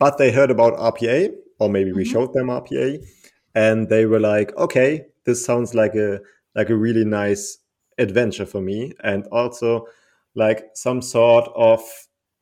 but 0.00 0.16
they 0.18 0.32
heard 0.32 0.50
about 0.50 0.76
RPA, 0.78 1.32
or 1.60 1.68
maybe 1.68 1.92
we 1.92 2.02
mm-hmm. 2.02 2.12
showed 2.12 2.32
them 2.32 2.48
RPA, 2.48 3.06
and 3.54 3.88
they 3.88 4.06
were 4.06 4.18
like, 4.18 4.56
"Okay, 4.56 5.06
this 5.24 5.44
sounds 5.44 5.74
like 5.74 5.94
a 5.94 6.20
like 6.56 6.70
a 6.70 6.74
really 6.76 7.04
nice 7.04 7.58
adventure 7.98 8.46
for 8.46 8.60
me, 8.60 8.92
and 9.04 9.26
also 9.28 9.86
like 10.34 10.70
some 10.74 11.02
sort 11.02 11.48
of 11.54 11.80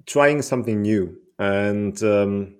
trying 0.06 0.40
something 0.40 0.80
new." 0.80 1.18
And 1.38 2.00
um, 2.02 2.54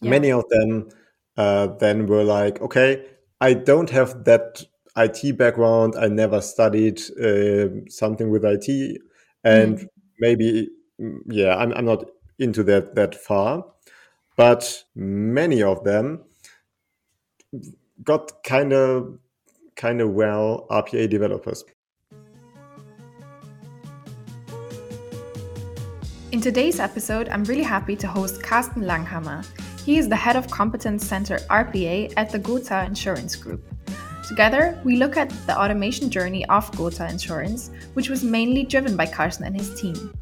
yeah. 0.00 0.10
many 0.10 0.30
of 0.30 0.44
them 0.50 0.90
uh, 1.36 1.68
then 1.78 2.06
were 2.06 2.24
like, 2.24 2.60
"Okay, 2.60 3.06
I 3.40 3.54
don't 3.54 3.90
have 3.90 4.24
that 4.24 4.62
IT 4.96 5.38
background. 5.38 5.94
I 5.96 6.08
never 6.08 6.42
studied 6.42 7.00
uh, 7.18 7.88
something 7.88 8.30
with 8.30 8.44
IT, 8.44 9.00
and 9.42 9.78
mm. 9.78 9.88
maybe 10.18 10.68
mm, 11.00 11.20
yeah, 11.28 11.56
I'm, 11.56 11.72
I'm 11.72 11.86
not 11.86 12.04
into 12.38 12.62
that 12.64 12.94
that 12.94 13.14
far." 13.14 13.64
But 14.38 14.84
many 14.94 15.62
of 15.64 15.82
them 15.82 16.20
got 18.04 18.42
kind 18.44 18.72
of 18.72 19.18
kind 19.74 20.00
of 20.00 20.10
well 20.10 20.66
RPA 20.70 21.10
developers. 21.10 21.64
In 26.30 26.40
today's 26.40 26.78
episode, 26.78 27.28
I'm 27.30 27.42
really 27.44 27.64
happy 27.64 27.96
to 27.96 28.06
host 28.06 28.40
Carsten 28.40 28.82
Langhammer. 28.82 29.44
He 29.84 29.98
is 29.98 30.08
the 30.08 30.16
head 30.16 30.36
of 30.36 30.48
Competence 30.48 31.04
Center 31.04 31.38
RPA 31.50 32.12
at 32.16 32.30
the 32.30 32.38
Gotha 32.38 32.84
Insurance 32.84 33.34
Group. 33.34 33.64
Together, 34.28 34.78
we 34.84 34.96
look 34.96 35.16
at 35.16 35.30
the 35.46 35.58
automation 35.58 36.10
journey 36.10 36.44
of 36.46 36.70
Gotha 36.76 37.08
Insurance, 37.08 37.70
which 37.94 38.08
was 38.08 38.22
mainly 38.22 38.62
driven 38.62 38.96
by 38.96 39.06
Carsten 39.06 39.46
and 39.46 39.56
his 39.56 39.80
team. 39.80 40.12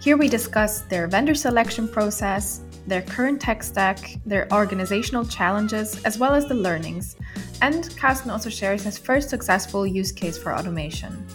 Here 0.00 0.16
we 0.16 0.28
discuss 0.28 0.82
their 0.82 1.08
vendor 1.08 1.34
selection 1.34 1.88
process, 1.88 2.60
their 2.88 3.02
current 3.02 3.40
tech 3.40 3.62
stack, 3.62 4.16
their 4.24 4.48
organizational 4.52 5.24
challenges, 5.24 6.02
as 6.04 6.18
well 6.18 6.34
as 6.34 6.46
the 6.46 6.54
learnings. 6.54 7.16
And 7.60 7.94
Carsten 7.96 8.30
also 8.30 8.50
shares 8.50 8.82
his 8.82 8.98
first 8.98 9.28
successful 9.28 9.86
use 9.86 10.10
case 10.10 10.38
for 10.38 10.54
automation. 10.54 11.26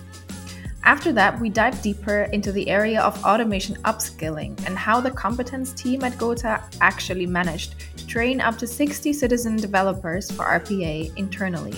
After 0.86 1.14
that, 1.14 1.40
we 1.40 1.50
dive 1.50 1.82
deeper 1.82 2.24
into 2.34 2.52
the 2.52 2.70
area 2.70 3.02
of 3.02 3.24
automation 3.24 3.76
upskilling 3.84 4.62
and 4.66 4.78
how 4.78 5.00
the 5.00 5.12
competence 5.12 5.72
team 5.72 6.04
at 6.04 6.18
Gotha 6.18 6.62
actually 6.82 7.26
managed 7.26 7.76
to 7.98 8.06
train 8.06 8.42
up 8.42 8.58
to 8.58 8.68
60 8.68 9.14
citizen 9.14 9.56
developers 9.56 10.30
for 10.30 10.44
RPA 10.44 11.16
internally. 11.16 11.78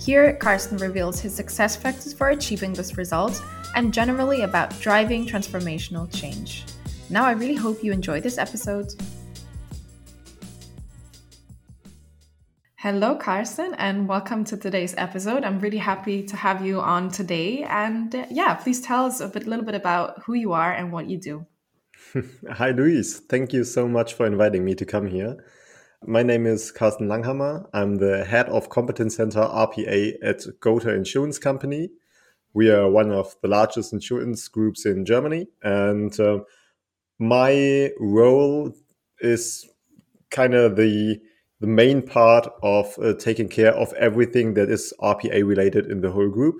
Here, 0.00 0.32
Carsten 0.34 0.78
reveals 0.78 1.20
his 1.20 1.34
success 1.34 1.76
factors 1.76 2.12
for 2.12 2.30
achieving 2.30 2.72
this 2.72 2.96
result 2.96 3.40
and 3.76 3.94
generally 3.94 4.42
about 4.42 4.78
driving 4.80 5.24
transformational 5.24 6.12
change. 6.12 6.64
Now, 7.12 7.24
I 7.24 7.32
really 7.32 7.56
hope 7.56 7.82
you 7.82 7.90
enjoyed 7.92 8.22
this 8.22 8.38
episode. 8.38 8.94
Hello, 12.76 13.16
Carsten, 13.16 13.74
and 13.78 14.06
welcome 14.06 14.44
to 14.44 14.56
today's 14.56 14.94
episode. 14.96 15.42
I'm 15.42 15.58
really 15.58 15.78
happy 15.78 16.22
to 16.22 16.36
have 16.36 16.64
you 16.64 16.80
on 16.80 17.10
today. 17.10 17.64
And 17.64 18.14
uh, 18.14 18.26
yeah, 18.30 18.54
please 18.54 18.80
tell 18.80 19.06
us 19.06 19.18
a 19.20 19.26
bit, 19.26 19.48
little 19.48 19.64
bit 19.64 19.74
about 19.74 20.22
who 20.22 20.34
you 20.34 20.52
are 20.52 20.72
and 20.72 20.92
what 20.92 21.10
you 21.10 21.18
do. 21.18 21.46
Hi, 22.52 22.70
Louise. 22.70 23.18
Thank 23.28 23.52
you 23.52 23.64
so 23.64 23.88
much 23.88 24.14
for 24.14 24.24
inviting 24.24 24.64
me 24.64 24.76
to 24.76 24.84
come 24.84 25.08
here. 25.08 25.36
My 26.06 26.22
name 26.22 26.46
is 26.46 26.70
Carsten 26.70 27.08
Langhammer. 27.08 27.68
I'm 27.74 27.96
the 27.96 28.24
head 28.24 28.48
of 28.48 28.68
Competence 28.68 29.16
Center 29.16 29.40
RPA 29.40 30.14
at 30.22 30.44
Gotha 30.60 30.94
Insurance 30.94 31.40
Company. 31.40 31.90
We 32.54 32.70
are 32.70 32.88
one 32.88 33.10
of 33.10 33.34
the 33.42 33.48
largest 33.48 33.92
insurance 33.92 34.46
groups 34.46 34.86
in 34.86 35.04
Germany, 35.04 35.48
and 35.62 36.18
uh, 36.20 36.38
my 37.20 37.90
role 38.00 38.72
is 39.20 39.68
kind 40.30 40.54
of 40.54 40.76
the 40.76 41.20
the 41.60 41.66
main 41.66 42.00
part 42.00 42.48
of 42.62 42.98
uh, 43.02 43.12
taking 43.12 43.46
care 43.46 43.74
of 43.74 43.92
everything 43.92 44.54
that 44.54 44.70
is 44.70 44.94
RPA 45.02 45.46
related 45.46 45.90
in 45.90 46.00
the 46.00 46.10
whole 46.10 46.30
group. 46.30 46.56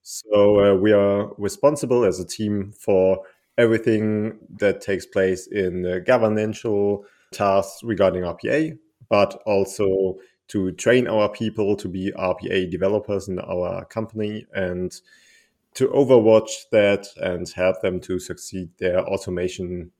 So 0.00 0.58
uh, 0.58 0.74
we 0.76 0.92
are 0.92 1.30
responsible 1.36 2.04
as 2.04 2.18
a 2.18 2.26
team 2.26 2.72
for 2.72 3.20
everything 3.58 4.38
that 4.58 4.80
takes 4.80 5.04
place 5.04 5.46
in 5.46 5.84
uh, 5.84 5.98
governmental 5.98 7.04
tasks 7.34 7.82
regarding 7.82 8.22
RPA, 8.22 8.78
but 9.10 9.34
also 9.44 10.16
to 10.48 10.72
train 10.72 11.06
our 11.06 11.28
people 11.28 11.76
to 11.76 11.86
be 11.86 12.10
RPA 12.12 12.70
developers 12.70 13.28
in 13.28 13.38
our 13.40 13.84
company 13.84 14.46
and 14.54 14.98
to 15.74 15.88
overwatch 15.88 16.68
that 16.72 17.06
and 17.16 17.48
help 17.50 17.80
them 17.80 18.00
to 18.00 18.18
succeed 18.18 18.70
their 18.78 19.00
automation 19.00 19.92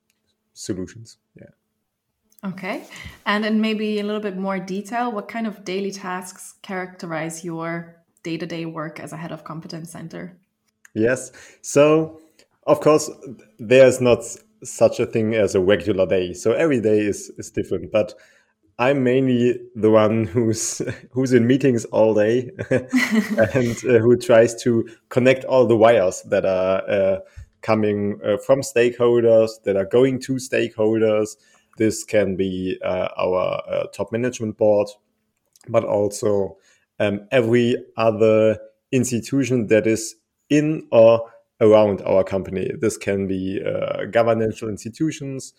solutions. 0.52 1.18
Yeah. 1.36 1.50
Okay. 2.44 2.84
And 3.26 3.44
in 3.44 3.60
maybe 3.60 4.00
a 4.00 4.02
little 4.02 4.20
bit 4.20 4.36
more 4.36 4.58
detail, 4.58 5.12
what 5.12 5.28
kind 5.28 5.46
of 5.46 5.64
daily 5.64 5.90
tasks 5.90 6.54
characterize 6.62 7.44
your 7.44 7.96
day 8.22 8.36
to 8.36 8.46
day 8.46 8.64
work 8.64 8.98
as 8.98 9.12
a 9.12 9.16
head 9.16 9.32
of 9.32 9.44
competence 9.44 9.92
center? 9.92 10.38
Yes. 10.94 11.32
So, 11.62 12.20
of 12.66 12.80
course, 12.80 13.10
there's 13.58 14.00
not 14.00 14.24
such 14.62 15.00
a 15.00 15.06
thing 15.06 15.34
as 15.34 15.54
a 15.54 15.60
regular 15.60 16.06
day. 16.06 16.32
So 16.32 16.52
every 16.52 16.80
day 16.80 16.98
is, 16.98 17.30
is 17.38 17.50
different. 17.50 17.92
But 17.92 18.14
I'm 18.80 19.04
mainly 19.04 19.60
the 19.76 19.90
one 19.90 20.24
who's 20.24 20.80
who's 21.10 21.34
in 21.34 21.46
meetings 21.46 21.84
all 21.86 22.14
day 22.14 22.50
and 22.70 23.76
uh, 23.84 23.98
who 23.98 24.16
tries 24.16 24.60
to 24.62 24.88
connect 25.10 25.44
all 25.44 25.66
the 25.66 25.76
wires 25.76 26.22
that 26.22 26.46
are 26.46 26.90
uh, 26.90 27.18
coming 27.60 28.18
uh, 28.24 28.38
from 28.38 28.62
stakeholders 28.62 29.50
that 29.64 29.76
are 29.76 29.84
going 29.84 30.18
to 30.20 30.36
stakeholders. 30.36 31.36
This 31.76 32.04
can 32.04 32.36
be 32.36 32.78
uh, 32.82 33.08
our 33.18 33.62
uh, 33.68 33.86
top 33.88 34.12
management 34.12 34.56
board, 34.56 34.88
but 35.68 35.84
also 35.84 36.56
um, 36.98 37.28
every 37.30 37.76
other 37.98 38.58
institution 38.92 39.66
that 39.66 39.86
is 39.86 40.16
in 40.48 40.88
or 40.90 41.30
around 41.60 42.00
our 42.02 42.24
company. 42.24 42.70
This 42.80 42.96
can 42.96 43.26
be 43.26 43.60
uh, 43.62 44.06
governmental 44.06 44.70
institutions, 44.70 45.52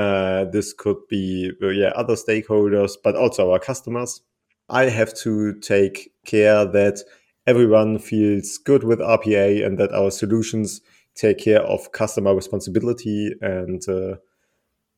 uh, 0.00 0.44
this 0.46 0.72
could 0.72 0.96
be 1.08 1.52
uh, 1.62 1.68
yeah 1.68 1.92
other 2.02 2.14
stakeholders, 2.14 2.92
but 3.04 3.16
also 3.16 3.52
our 3.52 3.58
customers. 3.58 4.22
I 4.68 4.84
have 4.84 5.12
to 5.24 5.58
take 5.60 6.12
care 6.24 6.64
that 6.64 7.00
everyone 7.46 7.98
feels 7.98 8.58
good 8.58 8.84
with 8.84 9.00
RPA 9.00 9.66
and 9.66 9.78
that 9.78 9.92
our 9.92 10.10
solutions 10.10 10.80
take 11.14 11.38
care 11.38 11.60
of 11.62 11.92
customer 11.92 12.34
responsibility 12.34 13.32
and 13.40 13.82
uh, 13.88 14.14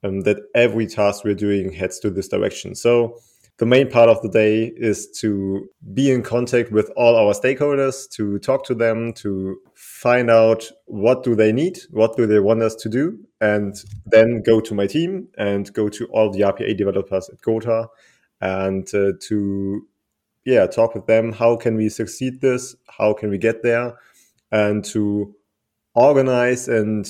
um, 0.05 0.21
that 0.21 0.39
every 0.55 0.87
task 0.87 1.25
we're 1.25 1.35
doing 1.35 1.73
heads 1.73 1.99
to 2.01 2.11
this 2.11 2.29
direction. 2.29 2.75
So 2.75 3.19
the 3.59 3.67
main 3.67 3.91
part 3.91 4.09
of 4.09 4.21
the 4.23 4.29
day 4.29 4.73
is 4.77 5.11
to 5.21 5.69
be 5.95 6.11
in 6.11 6.23
contact 6.23 6.71
with 6.71 6.91
all 6.97 7.17
our 7.17 7.33
stakeholders, 7.33 8.09
to 8.11 8.39
talk 8.39 8.65
to 8.67 8.75
them, 8.75 9.13
to 9.15 9.57
find 10.03 10.29
out 10.29 10.65
what 10.87 11.23
do 11.23 11.37
they 11.37 11.53
need, 11.53 11.79
what 11.91 12.17
do 12.17 12.27
they 12.27 12.41
want 12.41 12.61
us 12.61 12.75
to 12.75 12.89
do, 12.89 13.17
and 13.41 13.77
then 14.07 14.43
go 14.43 14.61
to 14.61 14.75
my 14.75 14.85
team 14.85 15.29
and 15.39 15.73
go 15.75 15.89
to 15.89 16.07
all 16.07 16.29
the 16.29 16.41
RPA 16.41 16.77
developers 16.77 17.29
at 17.29 17.41
Gotha 17.41 17.87
and 18.41 18.85
uh, 18.95 19.13
to 19.29 19.87
yeah 20.45 20.67
talk 20.67 20.97
with 20.97 21.07
them. 21.07 21.31
How 21.33 21.55
can 21.55 21.77
we 21.77 21.89
succeed 21.89 22.41
this? 22.41 22.75
How 22.99 23.13
can 23.15 23.31
we 23.31 23.39
get 23.39 23.63
there? 23.63 23.95
And 24.51 24.85
to 24.87 25.37
organize 25.95 26.67
and 26.67 27.09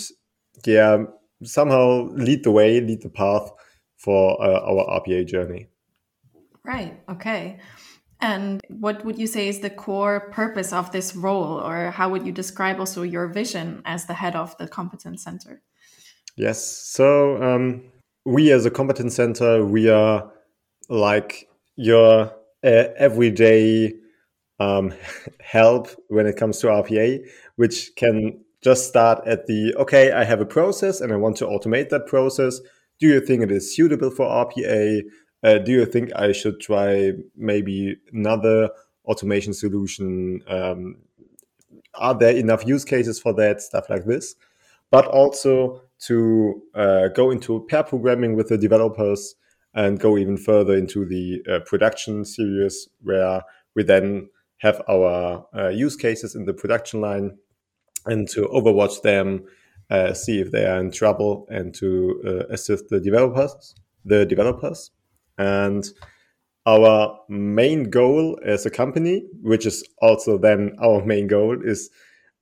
yeah 0.66 1.04
somehow 1.42 2.10
lead 2.12 2.44
the 2.44 2.50
way, 2.50 2.78
lead 2.78 3.00
the 3.00 3.08
path 3.08 3.50
for 3.96 4.36
uh, 4.44 4.60
our 4.60 5.00
RPA 5.00 5.26
journey. 5.26 5.68
Right. 6.62 7.00
Okay. 7.08 7.58
And 8.22 8.60
what 8.68 9.04
would 9.04 9.18
you 9.18 9.26
say 9.26 9.48
is 9.48 9.58
the 9.60 9.68
core 9.68 10.30
purpose 10.30 10.72
of 10.72 10.92
this 10.92 11.16
role, 11.16 11.60
or 11.60 11.90
how 11.90 12.08
would 12.08 12.24
you 12.24 12.30
describe 12.30 12.78
also 12.78 13.02
your 13.02 13.26
vision 13.26 13.82
as 13.84 14.06
the 14.06 14.14
head 14.14 14.36
of 14.36 14.56
the 14.58 14.68
competence 14.68 15.24
center? 15.24 15.60
Yes. 16.36 16.64
So 16.64 17.42
um, 17.42 17.82
we, 18.24 18.52
as 18.52 18.64
a 18.64 18.70
competence 18.70 19.16
center, 19.16 19.66
we 19.66 19.90
are 19.90 20.30
like 20.88 21.48
your 21.74 22.32
uh, 22.64 22.84
everyday 22.96 23.92
um, 24.60 24.94
help 25.40 25.88
when 26.06 26.26
it 26.26 26.36
comes 26.36 26.58
to 26.60 26.68
RPA, 26.68 27.26
which 27.56 27.90
can 27.96 28.40
just 28.62 28.86
start 28.86 29.26
at 29.26 29.46
the 29.46 29.74
okay, 29.74 30.12
I 30.12 30.22
have 30.22 30.40
a 30.40 30.46
process 30.46 31.00
and 31.00 31.12
I 31.12 31.16
want 31.16 31.36
to 31.38 31.46
automate 31.46 31.88
that 31.88 32.06
process. 32.06 32.60
Do 33.00 33.08
you 33.08 33.20
think 33.20 33.42
it 33.42 33.50
is 33.50 33.74
suitable 33.74 34.10
for 34.10 34.26
RPA? 34.26 35.02
Uh, 35.42 35.58
do 35.58 35.72
you 35.72 35.86
think 35.86 36.10
I 36.14 36.32
should 36.32 36.60
try 36.60 37.12
maybe 37.36 37.96
another 38.12 38.70
automation 39.04 39.52
solution? 39.52 40.42
Um, 40.46 40.98
are 41.94 42.14
there 42.14 42.36
enough 42.36 42.66
use 42.66 42.84
cases 42.84 43.18
for 43.20 43.32
that? 43.34 43.60
Stuff 43.60 43.90
like 43.90 44.04
this. 44.04 44.34
But 44.90 45.06
also 45.06 45.82
to 46.06 46.62
uh, 46.74 47.08
go 47.08 47.30
into 47.30 47.66
pair 47.68 47.82
programming 47.82 48.36
with 48.36 48.48
the 48.48 48.58
developers 48.58 49.34
and 49.74 49.98
go 49.98 50.18
even 50.18 50.36
further 50.36 50.74
into 50.76 51.06
the 51.06 51.42
uh, 51.50 51.60
production 51.64 52.24
series 52.24 52.88
where 53.02 53.42
we 53.74 53.82
then 53.82 54.28
have 54.58 54.82
our 54.88 55.46
uh, 55.56 55.68
use 55.68 55.96
cases 55.96 56.34
in 56.34 56.44
the 56.44 56.52
production 56.52 57.00
line 57.00 57.38
and 58.06 58.28
to 58.28 58.46
overwatch 58.48 59.02
them, 59.02 59.44
uh, 59.90 60.12
see 60.12 60.40
if 60.40 60.50
they 60.50 60.66
are 60.66 60.78
in 60.78 60.90
trouble, 60.90 61.46
and 61.48 61.74
to 61.74 62.22
uh, 62.26 62.52
assist 62.52 62.88
the 62.88 63.00
developers 63.00 63.74
the 64.04 64.26
developers. 64.26 64.90
And 65.38 65.84
our 66.66 67.18
main 67.28 67.90
goal 67.90 68.38
as 68.44 68.64
a 68.66 68.70
company, 68.70 69.24
which 69.42 69.66
is 69.66 69.84
also 70.00 70.38
then 70.38 70.76
our 70.82 71.04
main 71.04 71.26
goal, 71.26 71.58
is 71.62 71.90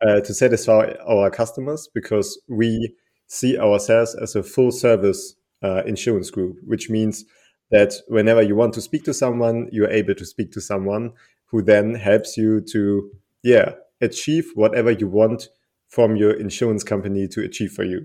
uh, 0.02 0.20
to 0.20 0.34
satisfy 0.34 0.92
our 1.06 1.30
customers 1.30 1.88
because 1.94 2.40
we 2.48 2.94
see 3.26 3.58
ourselves 3.58 4.14
as 4.14 4.34
a 4.34 4.42
full 4.42 4.72
service 4.72 5.34
uh, 5.62 5.82
insurance 5.86 6.30
group, 6.30 6.56
which 6.66 6.90
means 6.90 7.24
that 7.70 7.94
whenever 8.08 8.42
you 8.42 8.56
want 8.56 8.74
to 8.74 8.80
speak 8.80 9.04
to 9.04 9.14
someone, 9.14 9.68
you're 9.72 9.90
able 9.90 10.14
to 10.14 10.24
speak 10.26 10.52
to 10.52 10.60
someone 10.60 11.12
who 11.46 11.62
then 11.62 11.94
helps 11.94 12.36
you 12.36 12.60
to, 12.60 13.10
yeah, 13.42 13.72
achieve 14.00 14.50
whatever 14.54 14.90
you 14.90 15.06
want 15.06 15.48
from 15.88 16.16
your 16.16 16.32
insurance 16.32 16.82
company 16.82 17.28
to 17.28 17.42
achieve 17.42 17.72
for 17.72 17.84
you. 17.84 18.04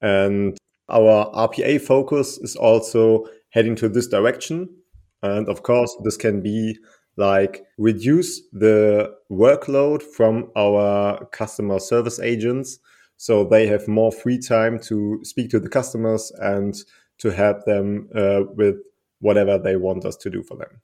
And 0.00 0.56
our 0.88 1.30
RPA 1.32 1.80
focus 1.80 2.38
is 2.38 2.56
also 2.56 3.26
heading 3.58 3.74
to 3.74 3.88
this 3.88 4.06
direction. 4.06 4.68
And 5.20 5.48
of 5.48 5.64
course, 5.64 5.92
this 6.04 6.16
can 6.16 6.40
be 6.40 6.78
like 7.16 7.64
reduce 7.76 8.40
the 8.52 9.12
workload 9.32 10.00
from 10.00 10.52
our 10.56 11.24
customer 11.32 11.80
service 11.80 12.20
agents 12.20 12.78
so 13.16 13.42
they 13.42 13.66
have 13.66 13.88
more 13.88 14.12
free 14.12 14.38
time 14.38 14.78
to 14.78 15.18
speak 15.24 15.50
to 15.50 15.58
the 15.58 15.68
customers 15.68 16.30
and 16.38 16.76
to 17.18 17.30
help 17.30 17.64
them 17.64 18.08
uh, 18.14 18.42
with 18.54 18.76
whatever 19.18 19.58
they 19.58 19.74
want 19.74 20.04
us 20.04 20.16
to 20.18 20.30
do 20.30 20.44
for 20.44 20.56
them. 20.56 20.80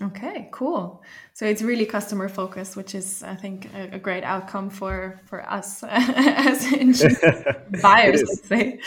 Okay, 0.00 0.48
cool. 0.52 1.02
So 1.32 1.44
it's 1.44 1.60
really 1.60 1.84
customer 1.84 2.28
focused, 2.28 2.76
which 2.76 2.94
is, 2.94 3.24
I 3.24 3.34
think, 3.34 3.68
a, 3.74 3.96
a 3.96 3.98
great 3.98 4.22
outcome 4.22 4.70
for 4.70 5.20
for 5.26 5.42
us 5.50 5.82
as 5.88 6.66
buyers, 7.82 8.22
let's 8.22 8.46
say. 8.46 8.78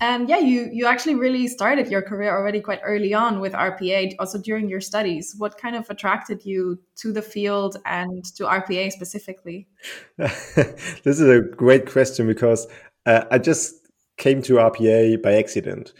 And 0.00 0.28
yeah, 0.28 0.38
you 0.38 0.68
you 0.72 0.86
actually 0.86 1.14
really 1.14 1.46
started 1.46 1.88
your 1.88 2.02
career 2.02 2.36
already 2.36 2.60
quite 2.60 2.80
early 2.82 3.14
on 3.14 3.38
with 3.38 3.52
RPA, 3.52 4.16
also 4.18 4.38
during 4.38 4.68
your 4.68 4.80
studies. 4.80 5.34
What 5.38 5.58
kind 5.58 5.76
of 5.76 5.88
attracted 5.90 6.44
you 6.44 6.80
to 6.96 7.12
the 7.12 7.22
field 7.22 7.76
and 7.86 8.24
to 8.36 8.44
RPA 8.44 8.90
specifically? 8.90 9.68
this 10.16 11.20
is 11.20 11.28
a 11.28 11.40
great 11.40 11.88
question 11.88 12.26
because 12.26 12.66
uh, 13.06 13.24
I 13.30 13.38
just 13.38 13.74
came 14.16 14.42
to 14.42 14.54
RPA 14.54 15.22
by 15.22 15.34
accident. 15.34 15.92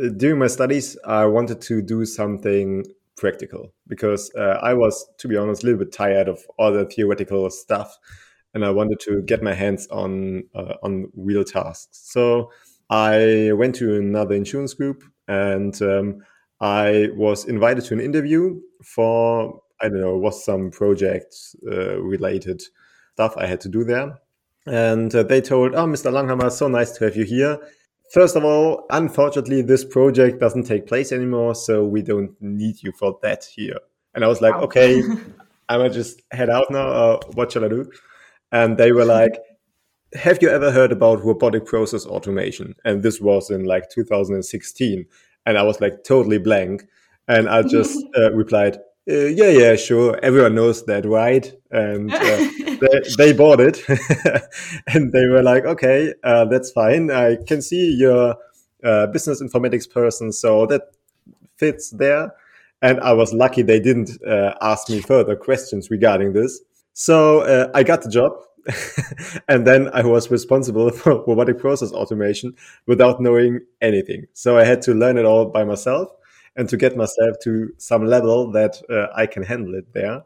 Uh, 0.00 0.10
during 0.16 0.38
my 0.38 0.46
studies, 0.46 0.96
I 1.04 1.26
wanted 1.26 1.60
to 1.62 1.82
do 1.82 2.04
something 2.04 2.84
practical 3.20 3.72
because 3.86 4.32
uh, 4.34 4.58
I 4.62 4.74
was, 4.74 5.06
to 5.18 5.28
be 5.28 5.36
honest, 5.36 5.62
a 5.62 5.66
little 5.66 5.78
bit 5.78 5.92
tired 5.92 6.28
of 6.28 6.40
all 6.58 6.72
the 6.72 6.86
theoretical 6.86 7.48
stuff, 7.50 7.96
and 8.54 8.64
I 8.64 8.70
wanted 8.70 8.98
to 9.00 9.22
get 9.22 9.42
my 9.42 9.54
hands 9.54 9.86
on 9.88 10.44
uh, 10.54 10.74
on 10.82 11.12
real 11.14 11.44
tasks. 11.44 12.00
So 12.12 12.50
I 12.88 13.52
went 13.52 13.76
to 13.76 13.96
another 13.96 14.34
insurance 14.34 14.74
group, 14.74 15.04
and 15.28 15.80
um, 15.82 16.22
I 16.60 17.10
was 17.14 17.44
invited 17.44 17.84
to 17.84 17.94
an 17.94 18.00
interview 18.00 18.60
for 18.82 19.60
I 19.80 19.88
don't 19.88 20.00
know, 20.00 20.16
was 20.16 20.44
some 20.44 20.70
project 20.70 21.34
uh, 21.70 22.00
related 22.00 22.62
stuff 23.14 23.34
I 23.36 23.46
had 23.46 23.60
to 23.62 23.68
do 23.68 23.84
there. 23.84 24.18
And 24.66 25.14
uh, 25.14 25.22
they 25.22 25.40
told, 25.40 25.74
"Oh, 25.74 25.86
Mr. 25.86 26.12
Langhammer, 26.12 26.50
so 26.50 26.68
nice 26.68 26.92
to 26.92 27.04
have 27.04 27.16
you 27.16 27.24
here." 27.24 27.58
First 28.10 28.34
of 28.34 28.44
all, 28.44 28.86
unfortunately, 28.90 29.62
this 29.62 29.84
project 29.84 30.40
doesn't 30.40 30.64
take 30.64 30.86
place 30.86 31.12
anymore, 31.12 31.54
so 31.54 31.84
we 31.84 32.02
don't 32.02 32.34
need 32.40 32.82
you 32.82 32.90
for 32.92 33.18
that 33.22 33.44
here. 33.44 33.78
And 34.14 34.24
I 34.24 34.26
was 34.26 34.40
like, 34.40 34.54
okay, 34.54 35.00
I'm 35.68 35.78
gonna 35.78 35.90
just 35.90 36.20
head 36.32 36.50
out 36.50 36.70
now. 36.70 36.88
Or 36.88 37.20
what 37.34 37.52
shall 37.52 37.64
I 37.64 37.68
do? 37.68 37.88
And 38.50 38.76
they 38.76 38.90
were 38.90 39.04
like, 39.04 39.38
have 40.14 40.42
you 40.42 40.48
ever 40.48 40.72
heard 40.72 40.90
about 40.90 41.24
robotic 41.24 41.66
process 41.66 42.04
automation? 42.04 42.74
And 42.84 43.04
this 43.04 43.20
was 43.20 43.48
in 43.48 43.64
like 43.64 43.88
2016. 43.90 45.06
And 45.46 45.56
I 45.56 45.62
was 45.62 45.80
like 45.80 46.02
totally 46.02 46.38
blank. 46.38 46.82
And 47.28 47.48
I 47.48 47.62
just 47.62 47.96
uh, 48.16 48.32
replied, 48.32 48.78
uh, 49.10 49.26
yeah, 49.26 49.48
yeah, 49.48 49.76
sure. 49.76 50.18
Everyone 50.22 50.54
knows 50.54 50.84
that, 50.86 51.04
right? 51.04 51.52
And 51.70 52.12
uh, 52.12 52.18
they, 52.80 53.00
they, 53.18 53.32
bought 53.32 53.60
it, 53.60 53.82
and 54.86 55.12
they 55.12 55.26
were 55.26 55.42
like, 55.42 55.64
okay, 55.64 56.14
uh, 56.22 56.44
that's 56.44 56.70
fine. 56.70 57.10
I 57.10 57.36
can 57.46 57.60
see 57.60 57.94
you're 57.98 58.36
a 58.84 59.08
business 59.08 59.42
informatics 59.42 59.90
person, 59.90 60.32
so 60.32 60.66
that 60.66 60.82
fits 61.56 61.90
there. 61.90 62.32
And 62.82 63.00
I 63.00 63.12
was 63.12 63.34
lucky 63.34 63.62
they 63.62 63.80
didn't 63.80 64.10
uh, 64.26 64.54
ask 64.62 64.88
me 64.88 65.00
further 65.00 65.36
questions 65.36 65.90
regarding 65.90 66.32
this. 66.32 66.60
So 66.94 67.40
uh, 67.40 67.70
I 67.74 67.82
got 67.82 68.02
the 68.02 68.10
job. 68.10 68.32
and 69.48 69.66
then 69.66 69.88
I 69.92 70.02
was 70.02 70.30
responsible 70.30 70.90
for 70.90 71.24
robotic 71.26 71.58
process 71.58 71.92
automation 71.92 72.54
without 72.86 73.20
knowing 73.20 73.60
anything. 73.80 74.26
So 74.34 74.58
I 74.58 74.64
had 74.64 74.82
to 74.82 74.94
learn 74.94 75.18
it 75.18 75.24
all 75.24 75.46
by 75.46 75.64
myself 75.64 76.10
and 76.56 76.68
to 76.68 76.76
get 76.76 76.96
myself 76.96 77.36
to 77.44 77.72
some 77.78 78.06
level 78.06 78.50
that 78.52 78.80
uh, 78.90 79.06
I 79.14 79.26
can 79.26 79.42
handle 79.42 79.74
it 79.74 79.92
there. 79.92 80.24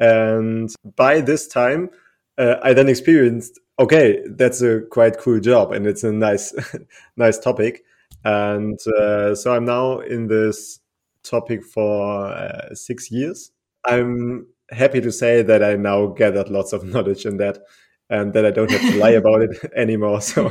And 0.00 0.70
by 0.96 1.20
this 1.20 1.48
time, 1.48 1.90
uh, 2.36 2.56
I 2.62 2.72
then 2.72 2.88
experienced, 2.88 3.58
okay, 3.78 4.22
that's 4.26 4.62
a 4.62 4.82
quite 4.90 5.18
cool 5.18 5.40
job 5.40 5.72
and 5.72 5.86
it's 5.86 6.04
a 6.04 6.12
nice, 6.12 6.54
nice 7.16 7.38
topic. 7.38 7.84
And 8.24 8.78
uh, 8.98 9.34
so 9.34 9.54
I'm 9.54 9.64
now 9.64 10.00
in 10.00 10.28
this 10.28 10.80
topic 11.22 11.64
for 11.64 12.28
uh, 12.28 12.74
six 12.74 13.10
years. 13.10 13.50
I'm 13.84 14.46
happy 14.70 15.00
to 15.00 15.10
say 15.10 15.42
that 15.42 15.62
I 15.62 15.76
now 15.76 16.06
gathered 16.06 16.48
lots 16.48 16.72
of 16.72 16.84
knowledge 16.92 17.26
in 17.26 17.38
that 17.38 17.58
and 18.10 18.32
that 18.32 18.46
I 18.46 18.50
don't 18.50 18.70
have 18.70 18.80
to 18.80 18.98
lie 18.98 19.10
about 19.22 19.42
it 19.42 19.72
anymore. 19.76 20.20
So 20.20 20.46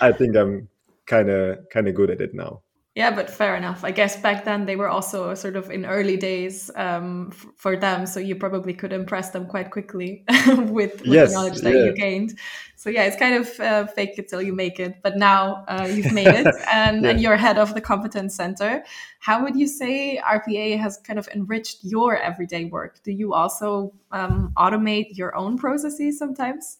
I 0.00 0.12
think 0.12 0.36
I'm 0.36 0.68
kind 1.06 1.30
of 1.30 1.68
kind 1.70 1.88
of 1.88 1.94
good 1.94 2.10
at 2.10 2.20
it 2.20 2.34
now. 2.34 2.62
Yeah, 2.96 3.12
but 3.14 3.30
fair 3.30 3.54
enough. 3.54 3.84
I 3.84 3.92
guess 3.92 4.16
back 4.16 4.44
then 4.44 4.66
they 4.66 4.74
were 4.74 4.88
also 4.88 5.32
sort 5.34 5.54
of 5.54 5.70
in 5.70 5.86
early 5.86 6.16
days 6.16 6.72
um, 6.74 7.30
for 7.56 7.76
them, 7.76 8.04
so 8.04 8.18
you 8.18 8.34
probably 8.34 8.74
could 8.74 8.92
impress 8.92 9.30
them 9.30 9.46
quite 9.46 9.70
quickly 9.70 10.24
with, 10.48 10.68
with 10.68 11.06
yes, 11.06 11.28
the 11.28 11.34
knowledge 11.34 11.60
that 11.60 11.72
yeah. 11.72 11.84
you 11.84 11.92
gained. 11.94 12.36
So 12.74 12.90
yeah, 12.90 13.04
it's 13.04 13.16
kind 13.16 13.36
of 13.36 13.60
uh, 13.60 13.86
fake 13.86 14.18
it 14.18 14.28
till 14.28 14.42
you 14.42 14.52
make 14.52 14.80
it. 14.80 15.02
But 15.04 15.16
now 15.16 15.64
uh, 15.68 15.86
you've 15.88 16.12
made 16.12 16.34
it, 16.34 16.52
and, 16.72 17.04
yeah. 17.04 17.10
and 17.10 17.20
you're 17.20 17.36
head 17.36 17.58
of 17.58 17.74
the 17.74 17.80
competence 17.80 18.34
center. 18.34 18.82
How 19.20 19.40
would 19.44 19.54
you 19.54 19.68
say 19.68 20.20
RPA 20.28 20.76
has 20.80 20.98
kind 20.98 21.18
of 21.18 21.28
enriched 21.28 21.84
your 21.84 22.16
everyday 22.16 22.64
work? 22.64 23.04
Do 23.04 23.12
you 23.12 23.34
also 23.34 23.92
um, 24.10 24.52
automate 24.56 25.16
your 25.16 25.36
own 25.36 25.58
processes 25.58 26.18
sometimes? 26.18 26.78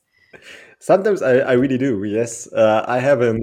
Sometimes 0.80 1.22
I, 1.22 1.38
I 1.38 1.52
really 1.52 1.78
do. 1.78 2.02
Yes, 2.02 2.52
uh, 2.52 2.84
I 2.88 2.98
have 2.98 3.20
a 3.20 3.38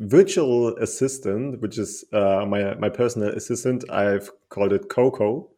virtual 0.00 0.76
assistant, 0.78 1.60
which 1.60 1.78
is 1.78 2.04
uh, 2.12 2.44
my 2.46 2.74
my 2.74 2.88
personal 2.88 3.28
assistant. 3.28 3.84
I've 3.90 4.30
called 4.48 4.72
it 4.72 4.88
Coco, 4.88 5.50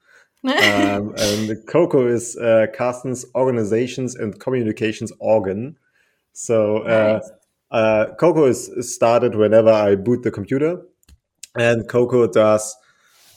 um, 0.45 1.15
and 1.19 1.67
Coco 1.67 2.07
is 2.07 2.37
uh, 2.37 2.67
Carsten's 2.75 3.25
organizations 3.35 4.15
and 4.17 4.39
communications 4.39 5.13
organ. 5.19 5.77
So 6.33 6.79
uh, 6.79 7.21
nice. 7.21 7.31
Uh, 7.71 8.15
Coco 8.17 8.45
is 8.47 8.71
started 8.95 9.35
whenever 9.35 9.71
I 9.71 9.95
boot 9.97 10.23
the 10.23 10.31
computer, 10.31 10.83
and 11.55 11.89
Coco 11.89 12.27
does 12.27 12.77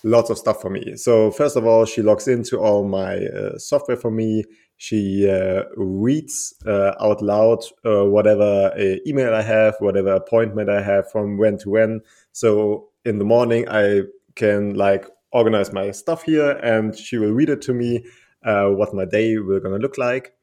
lots 0.03 0.29
of 0.29 0.37
stuff 0.37 0.61
for 0.61 0.69
me. 0.69 0.95
So 0.97 1.31
first 1.31 1.55
of 1.55 1.65
all, 1.65 1.85
she 1.85 2.01
logs 2.01 2.27
into 2.27 2.59
all 2.59 2.87
my 2.87 3.25
uh, 3.25 3.57
software 3.57 3.97
for 3.97 4.11
me 4.11 4.43
she 4.77 5.29
uh, 5.29 5.63
reads 5.77 6.53
uh, 6.65 6.93
out 6.99 7.21
loud 7.21 7.59
uh, 7.85 8.05
whatever 8.05 8.71
uh, 8.77 8.95
email 9.07 9.33
I 9.33 9.41
have, 9.41 9.75
whatever 9.79 10.13
appointment 10.13 10.69
I 10.69 10.81
have 10.81 11.09
from 11.09 11.37
when 11.37 11.57
to 11.59 11.69
when. 11.69 12.01
So 12.33 12.89
in 13.05 13.17
the 13.17 13.25
morning, 13.25 13.67
I 13.69 14.01
can 14.35 14.73
like 14.73 15.07
organize 15.31 15.71
my 15.71 15.91
stuff 15.91 16.23
here, 16.23 16.51
and 16.51 16.97
she 16.97 17.17
will 17.17 17.31
read 17.31 17.49
it 17.49 17.61
to 17.63 17.73
me 17.73 18.05
uh, 18.43 18.67
what 18.67 18.93
my 18.93 19.05
day 19.05 19.37
will 19.37 19.59
gonna 19.59 19.77
look 19.77 19.97
like. 19.97 20.33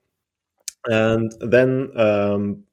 And 0.86 1.32
then 1.40 1.90
um, 1.96 2.64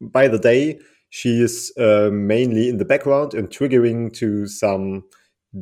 by 0.00 0.28
the 0.28 0.38
day, 0.38 0.78
she 1.08 1.40
is 1.40 1.72
uh, 1.78 2.10
mainly 2.12 2.68
in 2.68 2.76
the 2.76 2.84
background 2.84 3.32
and 3.32 3.48
triggering 3.48 4.12
to 4.14 4.46
some 4.46 5.04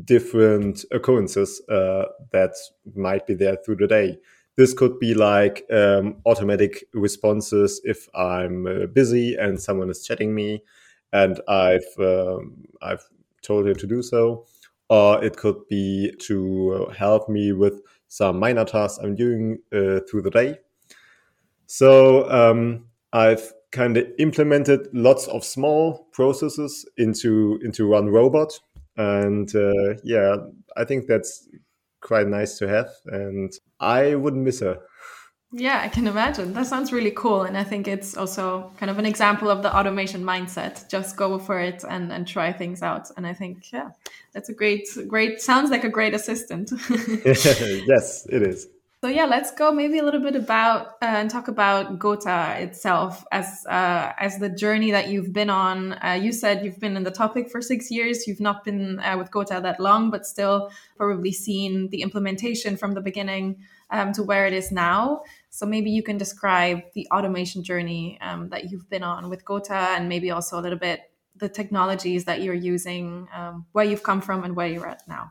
different 0.05 0.85
occurrences 0.91 1.63
that 1.69 2.55
might 2.97 3.27
be 3.27 3.35
there 3.35 3.57
through 3.65 3.77
the 3.77 3.87
day. 3.87 4.19
This 4.57 4.73
could 4.73 4.99
be 5.01 5.15
like 5.15 5.65
um, 5.73 6.17
automatic 6.27 6.85
responses 6.93 7.81
if 7.85 8.09
I'm 8.15 8.67
uh, 8.67 8.87
busy 8.87 9.35
and 9.35 9.61
someone 9.61 9.91
is 9.91 10.05
chatting 10.05 10.35
me, 10.35 10.63
and 11.13 11.41
I've 11.49 11.87
um, 11.99 12.65
I've 12.81 13.05
told 13.43 13.67
her 13.67 13.75
to 13.75 13.87
do 13.87 14.03
so, 14.03 14.47
or 14.89 15.23
it 15.25 15.37
could 15.37 15.67
be 15.69 16.13
to 16.21 16.87
help 16.97 17.29
me 17.29 17.53
with 17.53 17.83
some 18.09 18.39
minor 18.39 18.65
tasks 18.65 18.99
I'm 19.03 19.17
doing 19.17 19.59
uh, 19.73 20.01
through 20.09 20.23
the 20.23 20.31
day. 20.31 20.59
So 21.67 22.31
um, 22.31 22.87
I've 23.13 23.53
kind 23.73 23.97
of 23.97 24.07
implemented 24.21 24.89
lots 24.93 25.27
of 25.27 25.45
small 25.45 26.07
processes 26.13 26.89
into 26.97 27.59
into 27.65 27.89
one 27.89 28.09
robot, 28.09 28.59
and 28.97 29.53
uh, 29.57 29.95
yeah, 30.05 30.37
I 30.77 30.85
think 30.85 31.07
that's 31.09 31.49
quite 32.05 32.29
nice 32.29 32.59
to 32.59 32.69
have, 32.69 32.91
and 33.07 33.53
I 33.81 34.15
wouldn't 34.15 34.45
miss 34.45 34.61
her. 34.61 34.79
Yeah, 35.57 35.81
I 35.83 35.89
can 35.89 36.09
imagine. 36.09 36.53
That 36.53 36.67
sounds 36.67 36.93
really 36.93 37.13
cool. 37.13 37.43
And 37.43 37.57
I 37.57 37.63
think 37.63 37.87
it's 37.87 38.17
also 38.17 38.73
kind 38.77 38.91
of 38.91 38.99
an 38.99 39.07
example 39.07 39.49
of 39.49 39.63
the 39.63 39.77
automation 39.77 40.25
mindset. 40.25 40.89
Just 40.91 41.17
go 41.17 41.39
for 41.39 41.61
it 41.61 41.85
and, 41.89 42.13
and 42.13 42.27
try 42.27 42.53
things 42.53 42.83
out. 42.83 43.09
And 43.17 43.25
I 43.25 43.35
think, 43.35 43.73
yeah, 43.73 43.91
that's 44.33 44.49
a 44.49 44.53
great, 44.53 44.89
great, 45.07 45.41
sounds 45.41 45.71
like 45.71 45.85
a 45.85 45.89
great 45.89 46.13
assistant. 46.13 46.73
yes, 47.25 48.27
it 48.27 48.43
is. 48.43 48.67
So 49.05 49.11
yeah, 49.11 49.27
let's 49.27 49.51
go 49.51 49.71
maybe 49.71 49.99
a 49.99 50.03
little 50.03 50.23
bit 50.23 50.35
about 50.35 50.87
uh, 51.03 51.21
and 51.21 51.29
talk 51.29 51.49
about 51.49 51.99
Gotha 51.99 52.57
itself 52.59 53.23
as 53.33 53.67
uh, 53.67 54.15
as 54.17 54.39
the 54.39 54.49
journey 54.49 54.93
that 54.93 55.09
you've 55.09 55.31
been 55.31 55.51
on. 55.51 55.93
Uh, 56.03 56.19
you 56.19 56.33
said 56.33 56.65
you've 56.65 56.81
been 56.81 56.97
in 56.97 57.03
the 57.03 57.11
topic 57.11 57.51
for 57.51 57.61
six 57.61 57.91
years. 57.91 58.27
You've 58.27 58.41
not 58.41 58.65
been 58.65 59.01
uh, 59.01 59.19
with 59.19 59.31
Gotha 59.31 59.61
that 59.63 59.79
long, 59.79 60.11
but 60.11 60.25
still 60.25 60.71
probably 60.97 61.33
seen 61.33 61.91
the 61.91 62.01
implementation 62.01 62.79
from 62.79 62.95
the 62.95 63.03
beginning 63.03 63.59
um, 63.91 64.15
to 64.15 64.23
where 64.23 64.47
it 64.47 64.55
is 64.55 64.73
now. 64.73 65.21
So 65.51 65.67
maybe 65.67 65.91
you 65.91 66.03
can 66.03 66.17
describe 66.17 66.81
the 66.95 67.07
automation 67.13 67.63
journey 67.63 68.19
um, 68.23 68.49
that 68.49 68.71
you've 68.71 68.89
been 68.89 69.03
on 69.03 69.29
with 69.29 69.45
Gotha, 69.45 69.93
and 69.97 70.09
maybe 70.09 70.31
also 70.31 70.59
a 70.59 70.63
little 70.63 70.79
bit 70.79 71.01
the 71.37 71.51
technologies 71.51 72.25
that 72.25 72.41
you're 72.41 72.55
using, 72.55 73.29
um, 73.35 73.67
where 73.73 73.85
you've 73.85 74.03
come 74.03 74.23
from, 74.23 74.45
and 74.45 74.57
where 74.57 74.67
you're 74.67 74.89
at 74.89 75.07
now. 75.07 75.31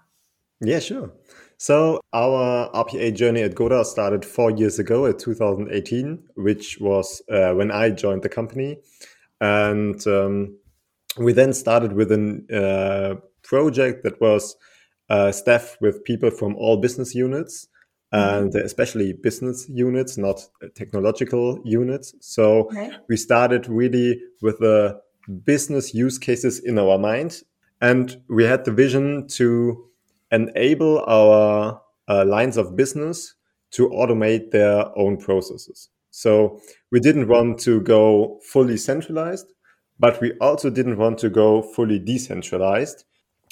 Yeah, 0.61 0.77
sure. 0.77 1.11
So 1.57 2.01
our 2.13 2.69
RPA 2.71 3.15
journey 3.15 3.41
at 3.41 3.55
Gotha 3.55 3.85
started 3.85 4.25
four 4.25 4.51
years 4.51 4.79
ago 4.79 5.05
in 5.05 5.17
2018, 5.17 6.23
which 6.35 6.79
was 6.79 7.21
uh, 7.31 7.53
when 7.53 7.71
I 7.71 7.89
joined 7.89 8.23
the 8.23 8.29
company. 8.29 8.77
And 9.39 10.05
um, 10.07 10.57
we 11.17 11.33
then 11.33 11.53
started 11.53 11.93
with 11.93 12.11
a 12.11 12.43
uh, 12.51 13.21
project 13.43 14.03
that 14.03 14.19
was 14.19 14.55
uh, 15.09 15.31
staffed 15.31 15.81
with 15.81 16.03
people 16.03 16.31
from 16.31 16.55
all 16.55 16.77
business 16.77 17.13
units 17.13 17.67
and 18.13 18.51
mm-hmm. 18.51 18.65
especially 18.65 19.13
business 19.13 19.67
units, 19.69 20.17
not 20.17 20.39
technological 20.75 21.59
units. 21.65 22.13
So 22.21 22.65
okay. 22.65 22.91
we 23.09 23.17
started 23.17 23.67
really 23.67 24.21
with 24.41 24.59
the 24.59 25.01
business 25.45 25.95
use 25.95 26.19
cases 26.19 26.59
in 26.59 26.77
our 26.77 26.99
mind. 26.99 27.41
And 27.81 28.21
we 28.29 28.43
had 28.43 28.65
the 28.65 28.71
vision 28.71 29.27
to 29.29 29.89
enable 30.33 31.05
our 31.07 31.79
uh, 32.09 32.25
lines 32.25 32.57
of 32.57 32.75
business 32.75 33.35
to 33.71 33.87
automate 33.89 34.51
their 34.51 34.85
own 34.97 35.17
processes. 35.17 35.89
So 36.11 36.59
we 36.91 36.99
didn't 36.99 37.27
want 37.27 37.59
to 37.59 37.81
go 37.81 38.39
fully 38.51 38.77
centralized, 38.77 39.53
but 39.99 40.19
we 40.19 40.33
also 40.41 40.69
didn't 40.69 40.97
want 40.97 41.19
to 41.19 41.29
go 41.29 41.61
fully 41.61 41.99
decentralized 41.99 43.05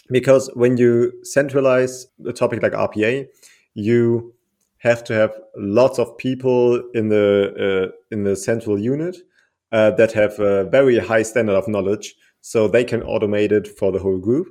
because 0.10 0.50
when 0.56 0.78
you 0.78 1.14
centralize 1.24 2.08
a 2.28 2.34
topic 2.34 2.62
like 2.62 2.74
RPA, 2.74 3.28
you 3.74 4.34
have 4.80 5.04
to 5.06 5.14
have 5.14 5.32
lots 5.56 6.00
of 6.00 6.18
people 6.18 6.82
in 6.94 7.10
the 7.10 7.92
uh, 7.92 7.96
in 8.12 8.24
the 8.24 8.36
central 8.36 8.80
unit 8.80 9.18
uh, 9.72 9.92
that 9.92 10.12
have 10.12 10.40
a 10.40 10.66
very 10.66 10.98
high 10.98 11.22
standard 11.22 11.56
of 11.56 11.68
knowledge, 11.68 12.16
so 12.42 12.68
they 12.68 12.84
can 12.84 13.02
automate 13.02 13.52
it 13.52 13.68
for 13.68 13.92
the 13.92 14.00
whole 14.00 14.18
group 14.18 14.48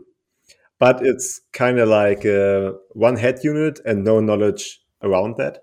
but 0.81 1.07
it's 1.07 1.43
kind 1.53 1.79
of 1.79 1.89
like 1.89 2.25
a 2.25 2.75
one 2.93 3.17
head 3.17 3.39
unit 3.45 3.79
and 3.85 4.03
no 4.03 4.19
knowledge 4.19 4.81
around 5.03 5.37
that. 5.37 5.59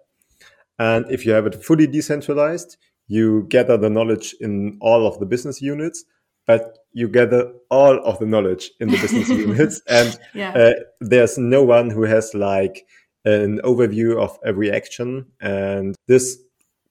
And 0.80 1.12
if 1.12 1.26
you 1.26 1.32
have 1.34 1.48
it 1.48 1.64
fully 1.64 1.88
decentralized, 1.88 2.78
you 3.08 3.48
gather 3.50 3.78
the 3.78 3.90
knowledge 3.90 4.36
in 4.40 4.78
all 4.80 5.08
of 5.08 5.20
the 5.20 5.26
business 5.26 5.60
units, 5.60 6.06
but 6.46 6.78
you 6.94 7.08
gather 7.08 7.52
all 7.72 7.98
of 8.06 8.20
the 8.20 8.28
knowledge 8.28 8.72
in 8.80 8.90
the 8.90 8.98
business 8.98 9.28
units. 9.48 9.82
And 9.88 10.20
yeah. 10.36 10.52
uh, 10.54 10.74
there's 11.02 11.38
no 11.38 11.64
one 11.64 11.90
who 11.90 12.04
has 12.04 12.36
like 12.36 12.86
an 13.26 13.60
overview 13.64 14.22
of 14.22 14.38
every 14.46 14.72
action. 14.72 15.26
And 15.42 15.96
this 16.08 16.38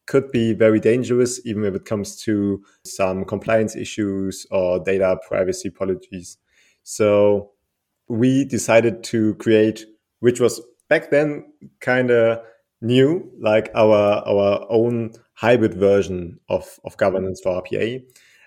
could 0.07 0.33
be 0.33 0.53
very 0.53 0.81
dangerous, 0.81 1.41
even 1.47 1.65
if 1.65 1.77
it 1.77 1.85
comes 1.85 2.17
to 2.23 2.63
some 2.85 3.25
compliance 3.25 3.77
issues 3.77 4.47
or 4.51 4.81
data 4.81 5.17
privacy 5.29 5.71
policies. 5.71 6.39
So 6.83 7.53
we 8.09 8.45
decided 8.45 9.03
to 9.05 9.35
create, 9.37 9.85
which 10.21 10.41
was 10.41 10.61
back 10.89 11.11
then 11.11 11.45
kind 11.81 12.11
of 12.11 12.41
new, 12.81 13.31
like 13.41 13.71
our 13.75 14.23
our 14.27 14.67
own 14.71 15.13
hybrid 15.35 15.75
version 15.75 16.39
of, 16.49 16.79
of 16.85 16.97
governance 16.97 17.41
for 17.43 17.63
RPA, 17.63 18.03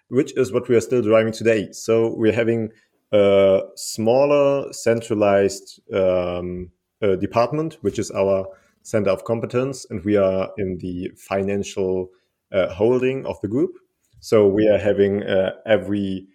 which 0.10 0.36
is 0.38 0.52
what 0.52 0.68
we 0.68 0.76
are 0.76 0.82
still 0.82 1.02
driving 1.02 1.34
today. 1.34 1.72
So 1.72 2.14
we're 2.16 2.34
having 2.34 2.72
a 3.12 3.62
smaller 3.76 4.72
centralized 4.74 5.82
um, 5.94 6.72
uh, 7.02 7.16
department, 7.16 7.78
which 7.82 8.00
is 8.00 8.12
our 8.12 8.48
center 8.84 9.10
of 9.12 9.24
competence, 9.24 9.86
and 9.90 10.04
we 10.04 10.18
are 10.18 10.50
in 10.58 10.78
the 10.80 11.12
financial 11.16 12.10
uh, 12.52 12.74
holding 12.74 13.26
of 13.26 13.40
the 13.42 13.48
group. 13.48 13.72
So 14.20 14.48
we 14.48 14.68
are 14.68 14.78
having 14.78 15.24
uh, 15.24 15.52
every 15.66 16.28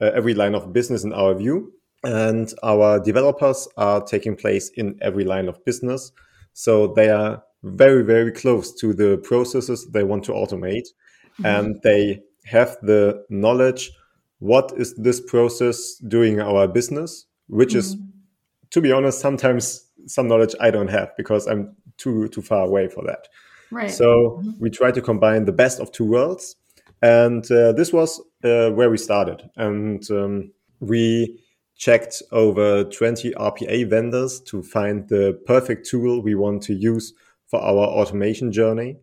uh, 0.00 0.10
every 0.14 0.34
line 0.34 0.54
of 0.54 0.72
business 0.72 1.04
in 1.04 1.12
our 1.12 1.34
view, 1.34 1.72
and 2.04 2.52
our 2.62 3.00
developers 3.00 3.68
are 3.76 4.02
taking 4.02 4.36
place 4.36 4.70
in 4.70 4.98
every 5.02 5.24
line 5.24 5.48
of 5.48 5.64
business. 5.64 6.12
So 6.52 6.88
they 6.88 7.10
are 7.10 7.42
very, 7.62 8.02
very 8.02 8.32
close 8.32 8.74
to 8.80 8.94
the 8.94 9.18
processes 9.18 9.86
they 9.90 10.04
want 10.04 10.24
to 10.24 10.32
automate. 10.32 10.88
Mm-hmm. 11.38 11.46
And 11.46 11.82
they 11.82 12.22
have 12.44 12.76
the 12.82 13.24
knowledge 13.28 13.90
what 14.40 14.72
is 14.76 14.94
this 14.96 15.20
process 15.20 15.96
doing 15.96 16.40
our 16.40 16.66
business, 16.66 17.26
which 17.48 17.70
mm-hmm. 17.70 17.78
is, 17.78 17.96
to 18.70 18.80
be 18.80 18.90
honest, 18.90 19.20
sometimes 19.20 19.86
some 20.06 20.28
knowledge 20.28 20.54
I 20.60 20.70
don't 20.70 20.88
have 20.88 21.14
because 21.16 21.46
I'm 21.46 21.76
too 21.98 22.28
too 22.28 22.42
far 22.42 22.64
away 22.64 22.88
for 22.88 23.04
that. 23.04 23.28
Right. 23.70 23.90
So 23.90 24.06
mm-hmm. 24.06 24.50
we 24.58 24.70
try 24.70 24.90
to 24.90 25.00
combine 25.02 25.44
the 25.44 25.52
best 25.52 25.78
of 25.78 25.92
two 25.92 26.06
worlds, 26.06 26.56
and 27.02 27.44
uh, 27.52 27.72
this 27.72 27.92
was 27.92 28.18
uh, 28.42 28.70
where 28.70 28.90
we 28.90 28.96
started. 28.96 29.48
And 29.56 30.10
um, 30.10 30.52
we 30.80 31.39
checked 31.80 32.22
over 32.30 32.84
20 32.84 33.30
RPA 33.32 33.88
vendors 33.88 34.38
to 34.42 34.62
find 34.62 35.08
the 35.08 35.40
perfect 35.46 35.88
tool 35.88 36.20
we 36.22 36.34
want 36.34 36.62
to 36.62 36.74
use 36.74 37.14
for 37.46 37.58
our 37.58 37.86
automation 37.86 38.52
journey. 38.52 38.98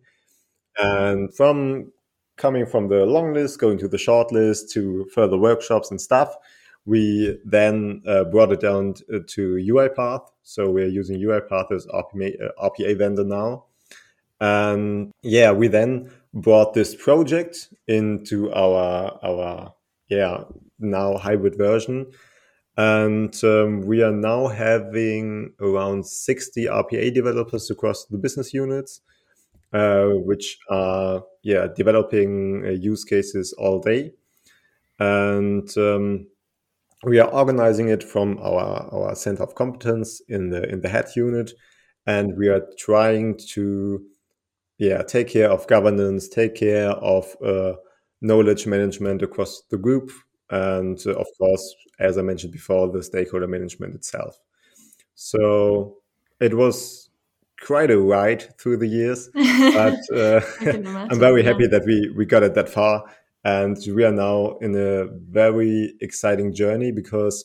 And 0.78 1.34
from 1.34 1.92
coming 2.36 2.66
from 2.66 2.86
the 2.86 3.04
long 3.04 3.34
list, 3.34 3.58
going 3.58 3.78
to 3.78 3.88
the 3.88 3.98
short 3.98 4.30
list, 4.30 4.70
to 4.74 5.08
further 5.12 5.36
workshops 5.36 5.90
and 5.90 6.00
stuff, 6.00 6.36
we 6.86 7.36
then 7.44 8.00
uh, 8.06 8.24
brought 8.24 8.52
it 8.52 8.60
down 8.60 8.94
to 8.94 9.42
UiPath. 9.56 10.28
So 10.44 10.70
we're 10.70 10.86
using 10.86 11.20
UiPath 11.20 11.72
as 11.72 11.84
RPA, 11.86 12.40
uh, 12.40 12.70
RPA 12.70 12.96
vendor 12.96 13.24
now. 13.24 13.64
And 14.40 15.10
yeah, 15.22 15.50
we 15.50 15.66
then 15.66 16.12
brought 16.32 16.74
this 16.74 16.94
project 16.94 17.74
into 17.88 18.52
our 18.52 19.18
our 19.24 19.74
yeah 20.08 20.44
now 20.78 21.16
hybrid 21.18 21.56
version 21.58 22.06
and 22.78 23.34
um, 23.42 23.80
we 23.80 24.04
are 24.04 24.12
now 24.12 24.46
having 24.46 25.52
around 25.60 26.06
60 26.06 26.66
RPA 26.66 27.12
developers 27.12 27.72
across 27.72 28.04
the 28.04 28.16
business 28.16 28.54
units, 28.54 29.00
uh, 29.72 30.06
which 30.10 30.56
are 30.70 31.24
yeah 31.42 31.66
developing 31.74 32.62
uh, 32.64 32.70
use 32.70 33.02
cases 33.04 33.52
all 33.54 33.80
day. 33.80 34.12
And 35.00 35.68
um, 35.76 36.28
we 37.02 37.18
are 37.18 37.28
organizing 37.28 37.88
it 37.88 38.04
from 38.04 38.38
our, 38.38 38.88
our 38.92 39.14
center 39.16 39.42
of 39.42 39.56
competence 39.56 40.22
in 40.28 40.50
the 40.50 40.62
in 40.68 40.80
the 40.80 40.88
head 40.88 41.08
unit, 41.16 41.50
and 42.06 42.36
we 42.36 42.46
are 42.46 42.64
trying 42.78 43.38
to 43.54 44.00
yeah 44.78 45.02
take 45.02 45.26
care 45.26 45.50
of 45.50 45.66
governance, 45.66 46.28
take 46.28 46.54
care 46.54 46.90
of 46.90 47.26
uh, 47.44 47.72
knowledge 48.20 48.68
management 48.68 49.22
across 49.22 49.62
the 49.68 49.78
group 49.78 50.12
and 50.50 50.98
uh, 51.06 51.12
of 51.12 51.26
course, 51.38 51.74
as 51.98 52.18
I 52.18 52.22
mentioned 52.22 52.52
before, 52.52 52.90
the 52.90 53.02
stakeholder 53.02 53.46
management 53.46 53.94
itself. 53.94 54.40
So 55.14 55.98
it 56.40 56.54
was 56.54 57.10
quite 57.60 57.90
a 57.90 57.98
ride 57.98 58.56
through 58.58 58.78
the 58.78 58.86
years, 58.86 59.30
but 59.34 59.98
uh, 60.16 60.40
I'm 61.10 61.18
very 61.18 61.42
happy 61.42 61.66
that 61.66 61.84
we 61.84 62.10
we 62.16 62.24
got 62.24 62.42
it 62.42 62.54
that 62.54 62.68
far, 62.68 63.04
and 63.44 63.76
we 63.94 64.04
are 64.04 64.12
now 64.12 64.58
in 64.60 64.74
a 64.74 65.06
very 65.06 65.94
exciting 66.00 66.54
journey 66.54 66.92
because 66.92 67.44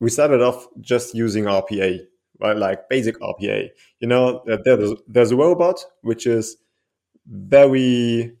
we 0.00 0.10
started 0.10 0.42
off 0.42 0.66
just 0.80 1.14
using 1.14 1.44
RPA, 1.44 2.00
right? 2.40 2.56
Like 2.56 2.88
basic 2.88 3.18
RPA. 3.20 3.68
You 4.00 4.08
know, 4.08 4.44
there's 4.64 4.92
there's 5.06 5.30
a 5.30 5.36
robot 5.36 5.84
which 6.02 6.26
is 6.26 6.56
very 7.26 8.36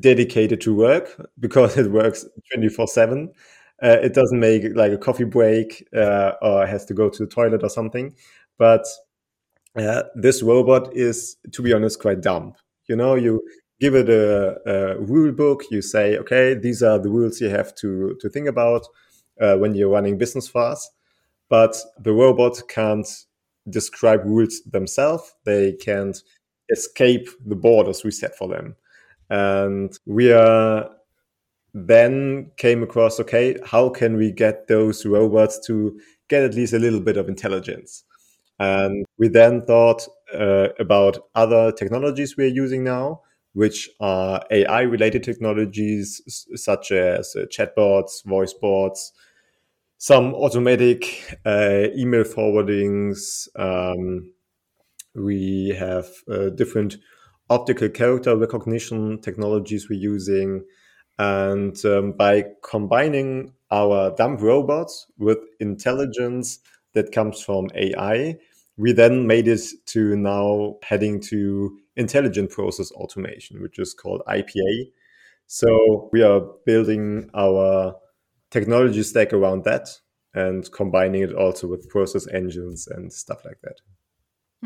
dedicated 0.00 0.60
to 0.60 0.74
work 0.74 1.30
because 1.40 1.76
it 1.78 1.90
works 1.90 2.26
24 2.52 2.86
7 2.86 3.32
uh, 3.82 3.98
it 4.02 4.12
doesn't 4.12 4.40
make 4.40 4.64
like 4.74 4.92
a 4.92 4.98
coffee 4.98 5.24
break 5.24 5.86
uh, 5.96 6.32
or 6.42 6.66
has 6.66 6.84
to 6.84 6.94
go 6.94 7.08
to 7.08 7.24
the 7.24 7.30
toilet 7.30 7.62
or 7.62 7.68
something. 7.68 8.12
But 8.58 8.84
uh, 9.76 10.02
this 10.16 10.42
robot 10.42 10.96
is 10.96 11.36
to 11.52 11.62
be 11.62 11.72
honest 11.72 12.00
quite 12.00 12.20
dumb. 12.20 12.54
You 12.88 12.96
know 12.96 13.14
you 13.14 13.40
give 13.80 13.94
it 13.94 14.08
a, 14.08 14.58
a, 14.66 14.98
rule 15.00 15.30
book 15.30 15.62
you 15.70 15.80
say 15.80 16.18
okay 16.18 16.54
these 16.54 16.82
are 16.82 16.98
the 16.98 17.08
rules 17.08 17.40
you 17.40 17.48
have 17.48 17.74
to 17.76 18.16
to 18.20 18.28
think 18.28 18.48
about 18.48 18.84
uh, 19.40 19.56
when 19.56 19.74
you're 19.74 19.90
running 19.90 20.18
business 20.18 20.48
fast 20.48 20.90
but 21.48 21.76
the 22.00 22.12
robot 22.12 22.60
can't 22.68 23.06
describe 23.70 24.24
rules 24.24 24.62
themselves. 24.62 25.34
They 25.44 25.72
can't 25.72 26.20
escape 26.70 27.28
the 27.46 27.56
borders 27.56 28.04
we 28.04 28.10
set 28.10 28.36
for 28.36 28.48
them. 28.48 28.76
And 29.30 29.96
we 30.06 30.32
are 30.32 30.90
then 31.74 32.50
came 32.56 32.82
across 32.82 33.20
okay, 33.20 33.56
how 33.64 33.88
can 33.90 34.16
we 34.16 34.32
get 34.32 34.68
those 34.68 35.04
robots 35.06 35.58
to 35.66 35.98
get 36.28 36.42
at 36.42 36.54
least 36.54 36.72
a 36.72 36.78
little 36.78 37.00
bit 37.00 37.16
of 37.16 37.28
intelligence? 37.28 38.04
And 38.58 39.06
we 39.18 39.28
then 39.28 39.62
thought 39.62 40.06
uh, 40.34 40.68
about 40.78 41.18
other 41.34 41.72
technologies 41.72 42.36
we 42.36 42.44
are 42.44 42.48
using 42.48 42.84
now, 42.84 43.22
which 43.52 43.88
are 44.00 44.42
AI 44.50 44.82
related 44.82 45.22
technologies 45.22 46.22
such 46.56 46.90
as 46.90 47.36
uh, 47.36 47.44
chatbots, 47.46 48.24
voice 48.24 48.52
bots, 48.52 49.12
some 49.98 50.34
automatic 50.34 51.38
uh, 51.44 51.86
email 51.96 52.24
forwardings. 52.24 53.48
Um, 53.56 54.32
we 55.14 55.74
have 55.78 56.08
uh, 56.30 56.50
different 56.50 56.98
optical 57.50 57.88
character 57.88 58.36
recognition 58.36 59.20
technologies 59.20 59.88
we're 59.88 59.98
using. 59.98 60.64
And 61.18 61.76
um, 61.84 62.12
by 62.12 62.44
combining 62.62 63.52
our 63.70 64.14
dumb 64.14 64.36
robots 64.36 65.06
with 65.18 65.38
intelligence 65.60 66.60
that 66.94 67.12
comes 67.12 67.42
from 67.42 67.68
AI, 67.74 68.36
we 68.76 68.92
then 68.92 69.26
made 69.26 69.48
it 69.48 69.60
to 69.86 70.16
now 70.16 70.76
heading 70.82 71.20
to 71.20 71.78
intelligent 71.96 72.50
process 72.50 72.92
automation, 72.92 73.60
which 73.60 73.78
is 73.78 73.92
called 73.92 74.22
IPA. 74.28 74.90
So 75.46 76.08
we 76.12 76.22
are 76.22 76.40
building 76.64 77.28
our 77.34 77.96
technology 78.50 79.02
stack 79.02 79.32
around 79.32 79.64
that 79.64 79.88
and 80.34 80.70
combining 80.72 81.22
it 81.22 81.34
also 81.34 81.66
with 81.66 81.88
process 81.88 82.28
engines 82.28 82.86
and 82.86 83.12
stuff 83.12 83.44
like 83.44 83.58
that. 83.62 83.80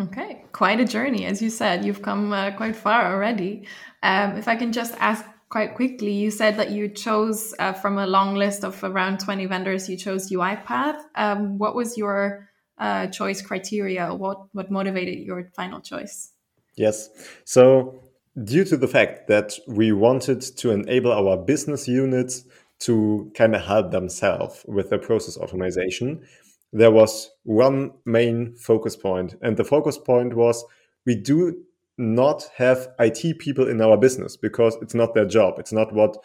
Okay, 0.00 0.44
quite 0.52 0.80
a 0.80 0.86
journey. 0.86 1.26
As 1.26 1.42
you 1.42 1.50
said, 1.50 1.84
you've 1.84 2.00
come 2.00 2.32
uh, 2.32 2.52
quite 2.52 2.76
far 2.76 3.12
already. 3.12 3.66
Um, 4.02 4.36
if 4.36 4.48
I 4.48 4.56
can 4.56 4.72
just 4.72 4.94
ask 4.98 5.24
quite 5.50 5.74
quickly, 5.74 6.12
you 6.12 6.30
said 6.30 6.56
that 6.56 6.70
you 6.70 6.88
chose 6.88 7.54
uh, 7.58 7.74
from 7.74 7.98
a 7.98 8.06
long 8.06 8.34
list 8.34 8.64
of 8.64 8.82
around 8.82 9.20
20 9.20 9.44
vendors, 9.46 9.90
you 9.90 9.98
chose 9.98 10.30
UiPath. 10.30 10.98
Um, 11.14 11.58
what 11.58 11.74
was 11.74 11.98
your 11.98 12.48
uh, 12.78 13.08
choice 13.08 13.42
criteria? 13.42 14.14
What, 14.14 14.46
what 14.52 14.70
motivated 14.70 15.18
your 15.18 15.50
final 15.54 15.80
choice? 15.80 16.32
Yes. 16.74 17.10
So, 17.44 18.02
due 18.42 18.64
to 18.64 18.78
the 18.78 18.88
fact 18.88 19.28
that 19.28 19.58
we 19.68 19.92
wanted 19.92 20.40
to 20.40 20.70
enable 20.70 21.12
our 21.12 21.36
business 21.36 21.86
units 21.86 22.44
to 22.80 23.30
kind 23.34 23.54
of 23.54 23.62
help 23.62 23.90
themselves 23.90 24.64
with 24.66 24.88
their 24.88 24.98
process 24.98 25.36
automation, 25.36 26.26
there 26.72 26.90
was 26.90 27.30
one 27.44 27.92
main 28.04 28.56
focus 28.56 28.96
point. 28.96 29.36
And 29.42 29.56
the 29.56 29.64
focus 29.64 29.98
point 29.98 30.34
was 30.34 30.64
we 31.04 31.14
do 31.14 31.64
not 31.98 32.48
have 32.56 32.88
IT 32.98 33.38
people 33.38 33.68
in 33.68 33.80
our 33.80 33.96
business 33.96 34.36
because 34.36 34.76
it's 34.80 34.94
not 34.94 35.14
their 35.14 35.26
job. 35.26 35.58
It's 35.58 35.72
not 35.72 35.92
what 35.92 36.16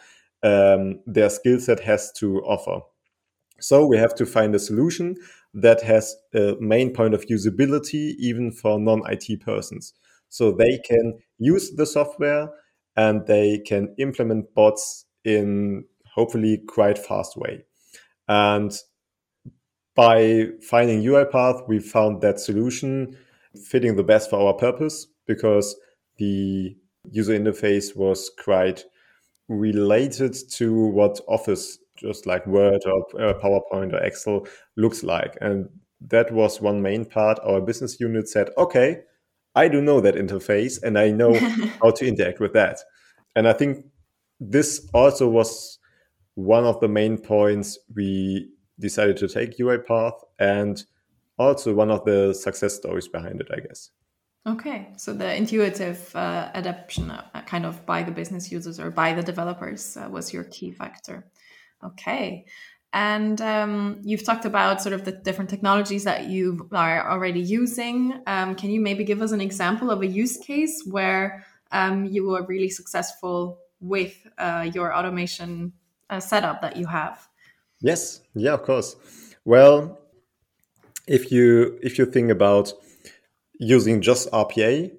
um, 0.42 1.00
their 1.06 1.28
skill 1.28 1.60
set 1.60 1.80
has 1.80 2.12
to 2.12 2.40
offer. 2.40 2.80
So 3.60 3.86
we 3.86 3.98
have 3.98 4.14
to 4.16 4.26
find 4.26 4.54
a 4.54 4.58
solution 4.58 5.16
that 5.52 5.82
has 5.82 6.14
a 6.34 6.54
main 6.60 6.92
point 6.92 7.14
of 7.14 7.26
usability 7.26 8.14
even 8.18 8.52
for 8.52 8.78
non 8.78 9.02
IT 9.10 9.40
persons. 9.40 9.92
So 10.28 10.52
they 10.52 10.78
can 10.84 11.18
use 11.38 11.72
the 11.72 11.86
software 11.86 12.50
and 12.96 13.26
they 13.26 13.58
can 13.66 13.94
implement 13.98 14.54
bots 14.54 15.06
in 15.24 15.84
hopefully 16.14 16.62
quite 16.66 16.98
fast 16.98 17.36
way. 17.36 17.64
And 18.28 18.76
by 19.98 20.46
finding 20.62 21.02
UiPath, 21.02 21.66
we 21.66 21.80
found 21.80 22.20
that 22.20 22.38
solution 22.38 23.16
fitting 23.66 23.96
the 23.96 24.04
best 24.04 24.30
for 24.30 24.46
our 24.46 24.54
purpose 24.54 25.08
because 25.26 25.74
the 26.18 26.76
user 27.10 27.36
interface 27.36 27.96
was 27.96 28.30
quite 28.38 28.84
related 29.48 30.36
to 30.52 30.72
what 30.72 31.18
Office, 31.26 31.78
just 31.96 32.26
like 32.26 32.46
Word 32.46 32.80
or 32.86 33.20
uh, 33.20 33.34
PowerPoint 33.40 33.92
or 33.92 33.98
Excel, 34.04 34.46
looks 34.76 35.02
like. 35.02 35.36
And 35.40 35.68
that 36.00 36.30
was 36.30 36.60
one 36.60 36.80
main 36.80 37.04
part. 37.04 37.40
Our 37.44 37.60
business 37.60 37.98
unit 37.98 38.28
said, 38.28 38.50
okay, 38.56 39.00
I 39.56 39.66
do 39.66 39.80
know 39.80 40.00
that 40.00 40.14
interface 40.14 40.80
and 40.80 40.96
I 40.96 41.10
know 41.10 41.34
how 41.82 41.90
to 41.90 42.06
interact 42.06 42.38
with 42.38 42.52
that. 42.52 42.78
And 43.34 43.48
I 43.48 43.52
think 43.52 43.84
this 44.38 44.88
also 44.94 45.26
was 45.26 45.80
one 46.36 46.66
of 46.66 46.78
the 46.78 46.86
main 46.86 47.18
points 47.18 47.80
we 47.96 48.52
decided 48.78 49.16
to 49.18 49.28
take 49.28 49.58
UiPath 49.58 50.20
and 50.38 50.84
also 51.38 51.74
one 51.74 51.90
of 51.90 52.04
the 52.04 52.34
success 52.34 52.74
stories 52.74 53.08
behind 53.08 53.40
it, 53.40 53.48
I 53.52 53.60
guess. 53.60 53.90
Okay, 54.46 54.88
so 54.96 55.12
the 55.12 55.34
intuitive 55.34 56.14
uh, 56.16 56.50
adoption, 56.54 57.10
uh, 57.10 57.42
kind 57.46 57.66
of 57.66 57.84
by 57.84 58.02
the 58.02 58.10
business 58.10 58.50
users 58.50 58.80
or 58.80 58.90
by 58.90 59.12
the 59.12 59.22
developers, 59.22 59.96
uh, 59.96 60.08
was 60.10 60.32
your 60.32 60.44
key 60.44 60.70
factor. 60.70 61.26
Okay, 61.84 62.46
and 62.92 63.40
um, 63.42 64.00
you've 64.02 64.24
talked 64.24 64.46
about 64.46 64.80
sort 64.80 64.94
of 64.94 65.04
the 65.04 65.12
different 65.12 65.50
technologies 65.50 66.04
that 66.04 66.28
you 66.28 66.68
are 66.72 67.10
already 67.10 67.40
using. 67.40 68.22
Um, 68.26 68.54
can 68.54 68.70
you 68.70 68.80
maybe 68.80 69.04
give 69.04 69.20
us 69.20 69.32
an 69.32 69.42
example 69.42 69.90
of 69.90 70.00
a 70.00 70.06
use 70.06 70.38
case 70.38 70.82
where 70.86 71.44
um, 71.70 72.06
you 72.06 72.26
were 72.26 72.46
really 72.46 72.70
successful 72.70 73.58
with 73.80 74.26
uh, 74.38 74.70
your 74.72 74.96
automation 74.96 75.74
uh, 76.08 76.20
setup 76.20 76.62
that 76.62 76.76
you 76.76 76.86
have? 76.86 77.27
Yes, 77.80 78.20
yeah, 78.34 78.54
of 78.54 78.62
course. 78.62 78.96
Well, 79.44 79.98
if 81.06 81.30
you 81.32 81.78
if 81.82 81.98
you 81.98 82.06
think 82.06 82.30
about 82.30 82.72
using 83.58 84.00
just 84.00 84.30
RPA, 84.30 84.90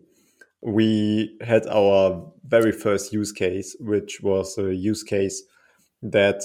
we 0.62 1.38
had 1.42 1.68
our 1.68 2.32
very 2.46 2.72
first 2.72 3.14
use 3.14 3.32
case, 3.32 3.76
which 3.80 4.22
was 4.22 4.58
a 4.58 4.74
use 4.74 5.04
case 5.04 5.44
that 6.02 6.42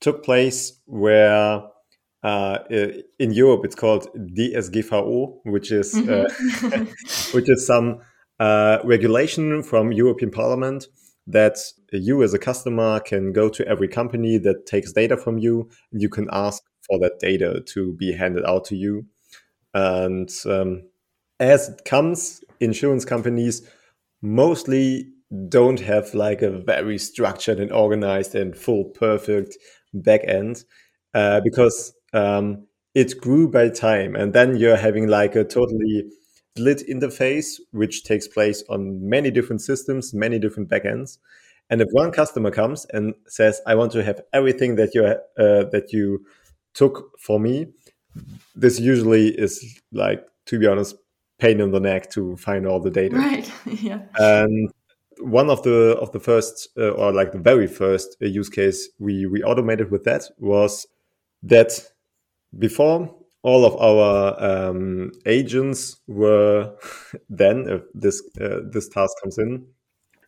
took 0.00 0.22
place 0.24 0.80
where 0.86 1.62
uh, 2.22 2.58
in 3.18 3.32
Europe 3.32 3.64
it's 3.64 3.74
called 3.74 4.08
DSGVO, 4.14 5.40
which 5.44 5.72
is 5.72 5.94
uh, 5.94 5.98
mm-hmm. 6.00 6.82
uh, 6.82 6.86
which 7.32 7.48
is 7.48 7.66
some 7.66 8.00
uh, 8.40 8.78
regulation 8.84 9.62
from 9.62 9.92
European 9.92 10.30
Parliament 10.30 10.88
that 11.26 11.58
you 11.92 12.22
as 12.22 12.34
a 12.34 12.38
customer 12.38 13.00
can 13.00 13.32
go 13.32 13.48
to 13.48 13.66
every 13.66 13.88
company 13.88 14.38
that 14.38 14.66
takes 14.66 14.92
data 14.92 15.16
from 15.16 15.38
you 15.38 15.68
and 15.92 16.00
you 16.00 16.08
can 16.08 16.28
ask 16.32 16.62
for 16.86 16.98
that 17.00 17.18
data 17.18 17.62
to 17.66 17.92
be 17.94 18.12
handed 18.12 18.44
out 18.44 18.64
to 18.66 18.76
you. 18.76 19.06
And 19.74 20.30
um, 20.46 20.82
as 21.40 21.68
it 21.68 21.84
comes 21.84 22.42
insurance 22.60 23.04
companies 23.04 23.68
mostly 24.22 25.08
don't 25.48 25.80
have 25.80 26.14
like 26.14 26.42
a 26.42 26.50
very 26.50 26.98
structured 26.98 27.58
and 27.58 27.72
organized 27.72 28.34
and 28.34 28.56
full 28.56 28.84
perfect 28.84 29.56
back 29.92 30.20
end 30.24 30.64
uh, 31.14 31.40
because 31.40 31.92
um, 32.12 32.66
it 32.94 33.20
grew 33.20 33.48
by 33.48 33.68
time 33.68 34.14
and 34.14 34.32
then 34.32 34.56
you're 34.56 34.76
having 34.76 35.08
like 35.08 35.34
a 35.34 35.44
totally 35.44 36.04
split 36.56 36.82
interface 36.88 37.60
which 37.72 38.04
takes 38.04 38.26
place 38.26 38.64
on 38.68 39.08
many 39.08 39.30
different 39.30 39.60
systems 39.60 40.14
many 40.14 40.38
different 40.38 40.68
backends 40.68 41.18
and 41.70 41.80
if 41.80 41.88
one 41.90 42.12
customer 42.12 42.50
comes 42.50 42.86
and 42.92 43.14
says, 43.26 43.60
"I 43.66 43.74
want 43.74 43.92
to 43.92 44.04
have 44.04 44.20
everything 44.32 44.76
that 44.76 44.94
you 44.94 45.04
uh, 45.04 45.64
that 45.70 45.92
you 45.92 46.24
took 46.74 47.18
for 47.18 47.40
me," 47.40 47.66
this 48.54 48.78
usually 48.78 49.28
is 49.28 49.80
like, 49.92 50.24
to 50.46 50.58
be 50.58 50.66
honest, 50.66 50.96
pain 51.38 51.60
in 51.60 51.72
the 51.72 51.80
neck 51.80 52.10
to 52.12 52.36
find 52.36 52.66
all 52.66 52.80
the 52.80 52.90
data. 52.90 53.16
Right. 53.16 53.50
yeah. 53.66 54.02
And 54.18 54.70
one 55.18 55.50
of 55.50 55.62
the 55.62 55.98
of 56.00 56.12
the 56.12 56.20
first 56.20 56.68
uh, 56.76 56.90
or 56.90 57.12
like 57.12 57.32
the 57.32 57.38
very 57.38 57.66
first 57.66 58.16
uh, 58.22 58.26
use 58.26 58.48
case 58.48 58.88
we 58.98 59.26
we 59.26 59.42
automated 59.42 59.90
with 59.90 60.04
that 60.04 60.24
was 60.38 60.86
that 61.42 61.72
before 62.58 63.12
all 63.46 63.64
of 63.64 63.76
our 63.76 64.34
um, 64.42 65.12
agents 65.24 65.98
were 66.08 66.74
then 67.30 67.68
if 67.68 67.82
this 67.94 68.20
uh, 68.40 68.60
this 68.72 68.88
task 68.88 69.12
comes 69.22 69.38
in 69.38 69.66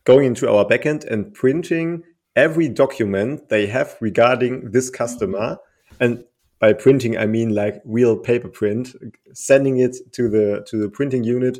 going 0.04 0.24
into 0.24 0.48
our 0.48 0.64
backend 0.64 1.04
and 1.04 1.34
printing 1.34 2.02
every 2.34 2.68
document 2.68 3.48
they 3.48 3.66
have 3.66 3.96
regarding 4.00 4.70
this 4.70 4.88
customer. 4.88 5.58
And 6.00 6.24
by 6.60 6.72
printing, 6.72 7.18
I 7.18 7.26
mean 7.26 7.54
like 7.54 7.82
real 7.84 8.16
paper 8.16 8.48
print, 8.48 8.94
sending 9.34 9.78
it 9.78 9.96
to 10.12 10.28
the 10.28 10.64
to 10.68 10.78
the 10.78 10.88
printing 10.88 11.24
unit, 11.24 11.58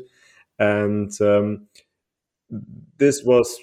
and 0.57 1.11
um, 1.21 1.67
this 2.97 3.21
was 3.23 3.59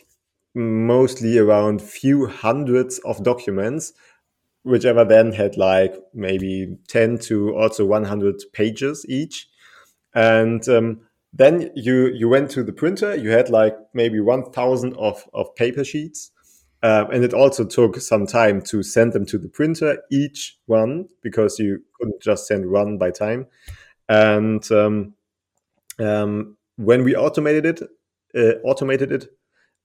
mostly 0.54 1.36
around 1.38 1.82
few 1.82 2.26
hundreds 2.26 2.98
of 3.00 3.22
documents 3.22 3.92
whichever 4.66 5.04
then 5.04 5.32
had 5.32 5.56
like 5.56 5.94
maybe 6.14 6.76
10 6.88 7.18
to 7.18 7.54
also 7.56 7.84
100 7.86 8.42
pages 8.52 9.06
each 9.08 9.48
and 10.14 10.68
um, 10.68 11.00
then 11.32 11.70
you 11.74 12.08
you 12.08 12.28
went 12.28 12.50
to 12.52 12.62
the 12.62 12.72
printer. 12.72 13.14
You 13.14 13.30
had 13.30 13.50
like 13.50 13.76
maybe 13.92 14.20
one 14.20 14.50
thousand 14.52 14.94
of 14.96 15.24
of 15.34 15.54
paper 15.54 15.84
sheets, 15.84 16.30
uh, 16.82 17.04
and 17.12 17.24
it 17.24 17.34
also 17.34 17.64
took 17.64 17.96
some 18.00 18.26
time 18.26 18.62
to 18.62 18.82
send 18.82 19.12
them 19.12 19.26
to 19.26 19.38
the 19.38 19.48
printer 19.48 19.98
each 20.10 20.58
one 20.66 21.08
because 21.22 21.58
you 21.58 21.82
couldn't 21.98 22.22
just 22.22 22.46
send 22.46 22.70
one 22.70 22.98
by 22.98 23.10
time. 23.10 23.46
And 24.08 24.70
um, 24.72 25.14
um, 25.98 26.56
when 26.76 27.04
we 27.04 27.16
automated 27.16 27.66
it, 27.66 27.82
uh, 28.34 28.58
automated 28.66 29.12
it, 29.12 29.28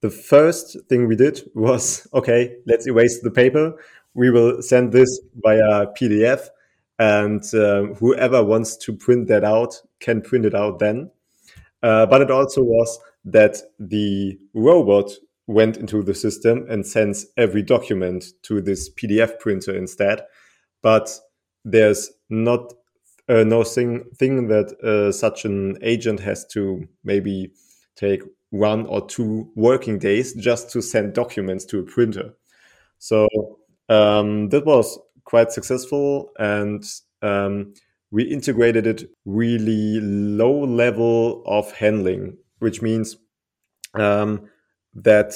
the 0.00 0.10
first 0.10 0.76
thing 0.88 1.06
we 1.06 1.16
did 1.16 1.42
was 1.54 2.06
okay, 2.14 2.56
let's 2.66 2.86
erase 2.86 3.20
the 3.20 3.30
paper. 3.30 3.74
We 4.14 4.30
will 4.30 4.62
send 4.62 4.92
this 4.92 5.20
via 5.36 5.86
PDF, 5.98 6.48
and 6.98 7.42
uh, 7.54 7.94
whoever 7.94 8.44
wants 8.44 8.76
to 8.78 8.92
print 8.92 9.28
that 9.28 9.44
out 9.44 9.74
can 10.00 10.20
print 10.20 10.44
it 10.44 10.54
out 10.54 10.78
then. 10.78 11.10
Uh, 11.82 12.06
but 12.06 12.20
it 12.20 12.30
also 12.30 12.62
was 12.62 12.98
that 13.24 13.56
the 13.78 14.38
robot 14.54 15.10
went 15.46 15.76
into 15.76 16.02
the 16.02 16.14
system 16.14 16.66
and 16.68 16.86
sends 16.86 17.26
every 17.36 17.62
document 17.62 18.24
to 18.42 18.60
this 18.60 18.90
PDF 18.90 19.38
printer 19.38 19.74
instead. 19.76 20.22
But 20.82 21.10
there's 21.64 22.10
not 22.28 22.72
uh, 23.28 23.44
no 23.44 23.64
thing, 23.64 24.04
thing 24.16 24.48
that 24.48 24.72
uh, 24.82 25.12
such 25.12 25.44
an 25.44 25.78
agent 25.82 26.20
has 26.20 26.46
to 26.48 26.86
maybe 27.04 27.52
take 27.96 28.22
one 28.50 28.86
or 28.86 29.06
two 29.06 29.50
working 29.54 29.98
days 29.98 30.34
just 30.34 30.70
to 30.70 30.82
send 30.82 31.14
documents 31.14 31.64
to 31.66 31.80
a 31.80 31.82
printer. 31.82 32.34
So 32.98 33.26
um, 33.88 34.48
that 34.50 34.64
was 34.66 34.98
quite 35.24 35.52
successful, 35.52 36.30
and 36.38 36.84
um, 37.22 37.74
we 38.10 38.24
integrated 38.24 38.86
it 38.86 39.04
really 39.24 40.00
low 40.00 40.64
level 40.64 41.42
of 41.46 41.72
handling, 41.72 42.36
which 42.58 42.82
means 42.82 43.16
um, 43.94 44.48
that 44.94 45.34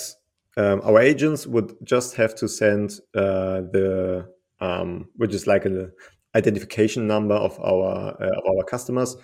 um, 0.56 0.80
our 0.84 1.00
agents 1.00 1.46
would 1.46 1.74
just 1.84 2.16
have 2.16 2.34
to 2.36 2.48
send 2.48 3.00
uh, 3.14 3.62
the 3.72 4.28
um, 4.60 5.08
which 5.16 5.34
is 5.34 5.46
like 5.46 5.66
an 5.66 5.92
identification 6.34 7.06
number 7.06 7.34
of 7.34 7.58
our 7.60 8.16
uh, 8.20 8.26
of 8.26 8.56
our 8.56 8.64
customers 8.64 9.16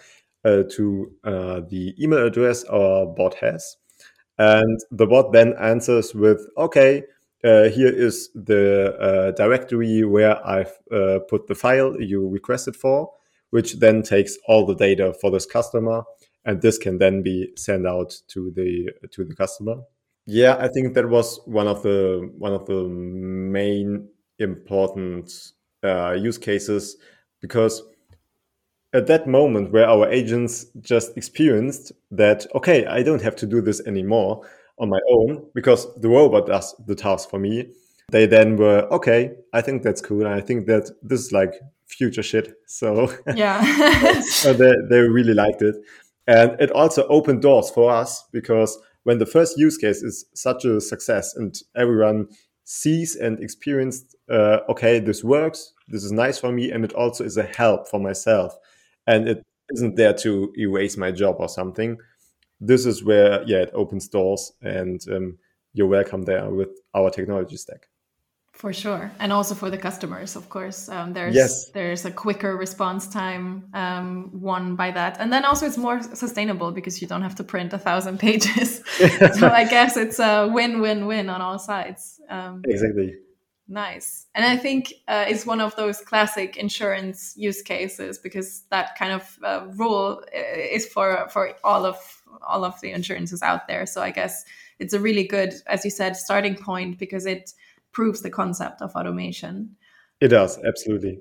uh, 0.45 0.63
to 0.71 1.11
uh, 1.25 1.61
the 1.69 1.95
email 2.03 2.27
address 2.27 2.65
our 2.65 3.07
bot 3.07 3.35
has, 3.35 3.77
and 4.39 4.81
the 4.91 5.07
bot 5.07 5.33
then 5.33 5.55
answers 5.61 6.15
with, 6.15 6.47
"Okay, 6.57 7.05
uh, 7.45 7.69
here 7.69 7.89
is 7.89 8.31
the 8.35 8.97
uh, 8.99 9.31
directory 9.33 10.05
where 10.05 10.45
I've 10.47 10.77
uh, 10.91 11.21
put 11.29 11.47
the 11.47 11.55
file 11.55 12.01
you 12.01 12.29
requested 12.29 12.77
for." 12.77 13.11
Which 13.51 13.81
then 13.81 14.03
takes 14.03 14.39
all 14.49 14.65
the 14.65 14.75
data 14.75 15.13
for 15.21 15.31
this 15.31 15.45
customer, 15.45 16.05
and 16.47 16.63
this 16.63 16.79
can 16.79 16.97
then 16.97 17.23
be 17.23 17.51
sent 17.57 17.87
out 17.87 18.15
to 18.29 18.51
the 18.57 18.91
to 19.11 19.25
the 19.25 19.35
customer. 19.35 19.83
Yeah, 20.27 20.57
I 20.59 20.69
think 20.69 20.95
that 20.95 21.09
was 21.09 21.41
one 21.45 21.69
of 21.69 21.83
the 21.83 22.31
one 22.39 22.55
of 22.55 22.65
the 22.67 22.85
main 22.89 24.09
important 24.39 25.53
uh, 25.85 26.13
use 26.13 26.39
cases 26.39 26.97
because 27.41 27.83
at 28.95 29.07
that 29.07 29.27
moment 29.27 29.73
where 29.73 29.89
our 29.89 30.09
agents 30.11 30.67
just 30.81 31.17
experienced 31.17 31.93
that 32.11 32.47
okay 32.55 32.85
i 32.87 33.03
don't 33.03 33.23
have 33.23 33.35
to 33.37 33.47
do 33.47 33.61
this 33.61 33.81
anymore 33.87 34.47
on 34.79 34.89
my 34.89 35.01
own 35.11 35.47
because 35.55 35.93
the 36.01 36.09
robot 36.09 36.47
does 36.47 36.75
the 36.87 36.95
task 36.95 37.31
for 37.31 37.39
me. 37.39 37.71
They 38.11 38.27
then 38.27 38.57
were 38.59 38.87
okay 38.91 39.33
i 39.55 39.63
think 39.63 39.83
that's 39.83 40.03
cool 40.03 40.27
and 40.27 40.35
i 40.35 40.41
think 40.41 40.67
that 40.67 40.91
this 41.03 41.21
is 41.21 41.33
like 41.33 41.55
future 41.93 42.23
shit. 42.23 42.55
So 42.67 43.13
yeah. 43.35 44.21
so 44.23 44.55
they, 44.55 44.73
they 44.89 45.01
really 45.01 45.35
liked 45.35 45.61
it. 45.63 45.77
And 46.27 46.59
it 46.59 46.71
also 46.71 47.07
opened 47.09 47.43
doors 47.43 47.71
for 47.71 47.91
us 47.91 48.25
because 48.33 48.79
when 49.03 49.19
the 49.19 49.27
first 49.27 49.59
use 49.59 49.77
case 49.77 50.03
is 50.03 50.25
such 50.35 50.65
a 50.65 50.81
success 50.81 51.37
and 51.37 51.55
everyone 51.77 52.29
sees 52.65 53.17
and 53.17 53.41
experienced 53.41 54.15
uh, 54.31 54.61
okay 54.69 55.01
this 55.01 55.25
works 55.25 55.75
this 55.89 56.05
is 56.05 56.13
nice 56.13 56.39
for 56.39 56.53
me 56.53 56.71
and 56.71 56.85
it 56.85 56.93
also 56.95 57.25
is 57.25 57.37
a 57.37 57.43
help 57.43 57.89
for 57.89 57.99
myself 57.99 58.57
and 59.07 59.29
it 59.29 59.43
isn't 59.71 59.97
there 59.97 60.15
to 60.15 60.53
erase 60.57 60.97
my 60.97 61.11
job 61.11 61.37
or 61.41 61.49
something 61.49 61.99
this 62.64 62.87
is 62.87 63.03
where 63.05 63.42
yeah 63.46 63.59
it 63.59 63.70
opens 63.75 64.09
doors 64.09 64.53
and 64.62 65.01
um, 65.11 65.38
you're 65.75 65.87
welcome 65.87 66.22
there 66.22 66.48
with 66.51 66.70
our 66.94 67.11
technology 67.11 67.57
stack 67.57 67.88
for 68.53 68.72
sure, 68.72 69.11
and 69.18 69.33
also 69.33 69.55
for 69.55 69.70
the 69.70 69.79
customers, 69.79 70.37
of 70.37 70.48
course. 70.48 70.88
Um, 70.88 71.14
there's 71.14 71.35
yes. 71.35 71.70
there's 71.70 72.05
a 72.05 72.11
quicker 72.11 72.57
response 72.57 73.09
time 73.09 73.64
um, 73.72 74.31
won 74.33 74.77
by 74.77 74.90
that, 74.90 75.16
and 75.18 75.33
then 75.33 75.44
also 75.44 75.66
it's 75.66 75.79
more 75.79 76.03
sustainable 76.14 76.70
because 76.70 77.01
you 77.01 77.09
don't 77.09 77.22
have 77.22 77.35
to 77.37 77.44
print 77.44 77.72
a 77.72 77.79
thousand 77.79 78.18
pages. 78.27 78.83
so 79.38 79.48
I 79.48 79.64
guess 79.64 79.96
it's 79.96 80.18
a 80.18 80.48
win-win-win 80.53 81.31
on 81.31 81.40
all 81.40 81.59
sides. 81.59 82.20
Um, 82.29 82.62
exactly. 82.64 83.16
Nice, 83.73 84.27
and 84.35 84.45
I 84.45 84.59
think 84.59 84.93
uh, 85.09 85.25
it's 85.27 85.47
one 85.47 85.63
of 85.63 85.75
those 85.77 85.99
classic 86.03 86.59
insurance 86.59 87.33
use 87.39 87.63
cases 87.63 88.19
because 88.19 88.65
that 88.69 88.99
kind 88.99 89.13
of 89.15 89.39
uh, 89.43 89.67
rule 89.77 90.23
uh, 90.27 90.59
is 90.59 90.87
for 90.87 91.27
for 91.31 91.55
all 91.65 91.87
of 91.87 91.97
all 92.47 92.67
of 92.67 92.79
the 92.83 92.91
insurances 92.91 93.41
out 93.41 93.69
there. 93.69 93.87
So 93.87 94.03
I 94.03 94.11
guess 94.11 94.45
it's 94.79 94.93
a 94.93 95.01
really 95.01 95.25
good, 95.25 95.55
as 95.67 95.87
you 95.87 95.91
said, 95.91 96.19
starting 96.19 96.55
point 96.55 96.99
because 96.99 97.25
it 97.25 97.55
proves 97.93 98.21
the 98.21 98.29
concept 98.29 98.83
of 98.83 98.95
automation. 98.95 99.75
It 100.21 100.29
does, 100.29 100.59
absolutely. 100.63 101.21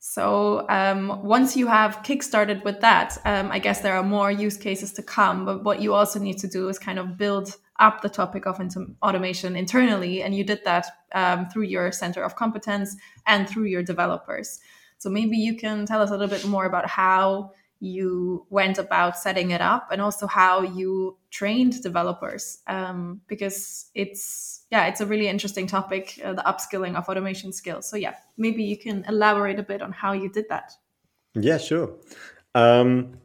So 0.00 0.66
um, 0.68 1.22
once 1.22 1.56
you 1.56 1.68
have 1.68 2.02
kickstarted 2.02 2.64
with 2.64 2.80
that, 2.80 3.18
um, 3.24 3.52
I 3.52 3.60
guess 3.60 3.82
there 3.82 3.94
are 3.94 4.02
more 4.02 4.32
use 4.32 4.56
cases 4.56 4.92
to 4.94 5.02
come. 5.04 5.44
But 5.44 5.62
what 5.62 5.80
you 5.80 5.94
also 5.94 6.18
need 6.18 6.38
to 6.38 6.48
do 6.48 6.68
is 6.68 6.76
kind 6.80 6.98
of 6.98 7.16
build 7.16 7.56
up 7.78 8.02
the 8.02 8.08
topic 8.08 8.46
of 8.46 8.60
automation 9.00 9.54
internally, 9.54 10.24
and 10.24 10.34
you 10.34 10.42
did 10.42 10.64
that 10.64 10.86
um, 11.14 11.48
through 11.48 11.64
your 11.64 11.92
center 11.92 12.22
of 12.22 12.36
competence 12.36 12.96
and 13.26 13.48
through 13.48 13.64
your 13.64 13.82
developers. 13.82 14.60
So 14.98 15.08
maybe 15.08 15.36
you 15.36 15.56
can 15.56 15.86
tell 15.86 16.02
us 16.02 16.10
a 16.10 16.12
little 16.12 16.28
bit 16.28 16.44
more 16.44 16.64
about 16.64 16.88
how 16.88 17.52
you 17.80 18.44
went 18.50 18.78
about 18.78 19.16
setting 19.16 19.52
it 19.52 19.60
up 19.60 19.88
and 19.92 20.02
also 20.02 20.26
how 20.26 20.62
you 20.62 21.16
trained 21.30 21.80
developers 21.80 22.58
um, 22.66 23.20
because 23.28 23.86
it's 23.94 24.64
yeah 24.72 24.86
it's 24.86 25.00
a 25.00 25.06
really 25.06 25.28
interesting 25.28 25.66
topic 25.66 26.20
uh, 26.24 26.32
the 26.32 26.42
upskilling 26.42 26.96
of 26.96 27.08
automation 27.08 27.52
skills. 27.52 27.88
So 27.88 27.96
yeah 27.96 28.14
maybe 28.36 28.64
you 28.64 28.76
can 28.76 29.04
elaborate 29.06 29.58
a 29.58 29.62
bit 29.62 29.80
on 29.80 29.92
how 29.92 30.12
you 30.12 30.28
did 30.28 30.46
that. 30.48 30.72
Yeah 31.34 31.58
sure. 31.58 31.94
Um, 32.54 33.18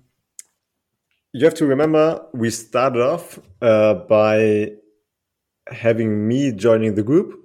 you 1.31 1.45
have 1.45 1.55
to 1.55 1.65
remember 1.65 2.23
we 2.33 2.51
started 2.51 3.01
off 3.01 3.39
uh, 3.61 3.95
by 3.95 4.73
having 5.67 6.27
me 6.27 6.51
joining 6.51 6.93
the 6.93 7.03
group 7.03 7.42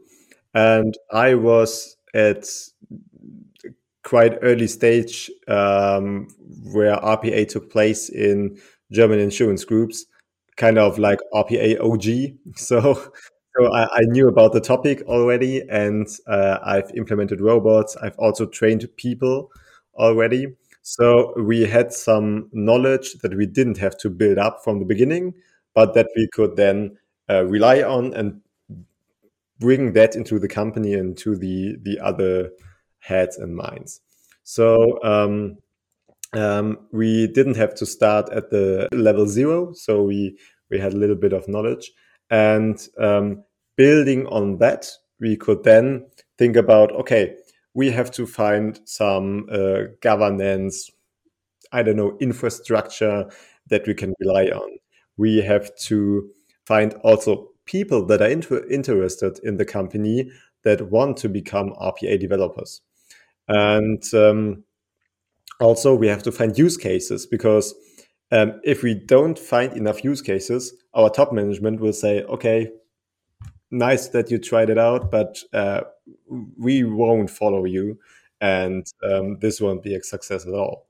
and 0.55 0.97
i 1.13 1.35
was 1.35 1.97
at 2.15 2.45
quite 4.05 4.39
early 4.43 4.67
stage 4.67 5.31
um, 5.49 6.29
where 6.73 6.97
RPA 6.97 7.45
took 7.45 7.71
place 7.71 8.09
in 8.09 8.59
German 8.93 9.19
insurance 9.19 9.65
groups, 9.65 10.07
kind 10.57 10.79
of 10.79 10.99
like 10.99 11.19
RPA 11.35 11.79
OG. 11.81 12.39
So, 12.57 12.95
so 13.57 13.73
I, 13.75 13.85
I 13.93 14.01
knew 14.03 14.29
about 14.29 14.53
the 14.53 14.61
topic 14.61 15.03
already, 15.07 15.63
and 15.69 16.07
uh, 16.27 16.59
I've 16.65 16.91
implemented 16.95 17.41
robots. 17.41 17.97
I've 17.97 18.19
also 18.19 18.47
trained 18.47 18.89
people 18.97 19.51
already. 19.97 20.55
So 20.83 21.35
we 21.43 21.63
had 21.67 21.93
some 21.93 22.49
knowledge 22.53 23.15
that 23.23 23.37
we 23.37 23.47
didn't 23.47 23.79
have 23.79 23.99
to 23.99 24.09
build 24.11 24.39
up 24.39 24.63
from 24.65 24.79
the 24.79 24.85
beginning, 24.87 25.35
but 25.75 25.93
that 25.95 26.07
we 26.17 26.29
could 26.33 26.57
then 26.57 26.97
uh, 27.29 27.45
rely 27.45 27.83
on 27.83 28.15
and 28.15 28.41
bring 29.61 29.93
that 29.93 30.17
into 30.17 30.39
the 30.39 30.49
company 30.49 30.95
and 30.95 31.17
to 31.19 31.37
the 31.37 31.77
the 31.83 31.99
other 32.01 32.51
heads 33.01 33.37
and 33.37 33.55
minds. 33.55 34.01
So 34.45 35.03
um, 35.03 35.59
um, 36.33 36.79
we 36.93 37.27
didn't 37.29 37.57
have 37.57 37.75
to 37.77 37.87
start 37.87 38.31
at 38.31 38.51
the 38.51 38.89
level 38.93 39.27
zero, 39.27 39.73
so 39.73 40.03
we 40.03 40.39
we 40.71 40.79
had 40.79 40.93
a 40.93 40.97
little 40.97 41.17
bit 41.17 41.33
of 41.33 41.49
knowledge, 41.49 41.93
and 42.31 42.79
um, 42.99 43.45
building 43.77 44.27
on 44.27 44.59
that, 44.59 44.91
we 45.21 45.37
could 45.37 45.65
then 45.65 46.07
think 46.37 46.57
about 46.57 46.93
okay, 46.93 47.37
we 47.75 47.91
have 47.91 48.11
to 48.13 48.27
find 48.27 48.81
some 48.85 49.47
uh, 49.51 49.83
governance, 50.01 50.91
I 51.73 51.83
don't 51.83 51.97
know, 51.97 52.17
infrastructure 52.21 53.31
that 53.69 53.87
we 53.87 53.95
can 53.95 54.15
rely 54.21 54.47
on. 54.47 54.79
We 55.17 55.39
have 55.43 55.75
to 55.87 56.31
find 56.67 56.95
also 57.03 57.51
people 57.69 58.05
that 58.07 58.21
are 58.23 58.29
inter- 58.29 58.67
interested 58.69 59.39
in 59.45 59.59
the 59.59 59.65
company 59.65 60.31
that 60.65 60.91
want 60.91 61.17
to 61.19 61.29
become 61.29 61.75
RPA 61.75 62.19
developers. 62.19 62.81
And 63.47 64.03
um, 64.15 64.65
also, 65.61 65.95
we 65.95 66.09
have 66.09 66.23
to 66.25 66.33
find 66.33 66.59
use 66.59 66.77
cases 66.77 67.27
because 67.27 67.75
um, 68.33 68.61
if 68.65 68.83
we 68.83 68.95
don't 68.95 69.39
find 69.39 69.73
enough 69.77 70.03
use 70.03 70.23
cases, 70.23 70.75
our 70.95 71.11
top 71.11 71.33
management 71.33 71.81
will 71.81 71.93
say, 71.93 72.23
okay, 72.25 72.71
nice 73.71 74.09
that 74.09 74.31
you 74.31 74.39
tried 74.39 74.71
it 74.71 74.79
out, 74.79 75.11
but 75.11 75.39
uh, 75.53 75.83
we 76.59 76.85
won't 76.85 77.31
follow 77.31 77.65
you. 77.65 77.99
And 78.41 78.87
um, 79.03 79.39
this 79.41 79.61
won't 79.61 79.83
be 79.83 79.95
a 79.95 80.03
success 80.03 80.47
at 80.47 80.55
all. 80.55 80.87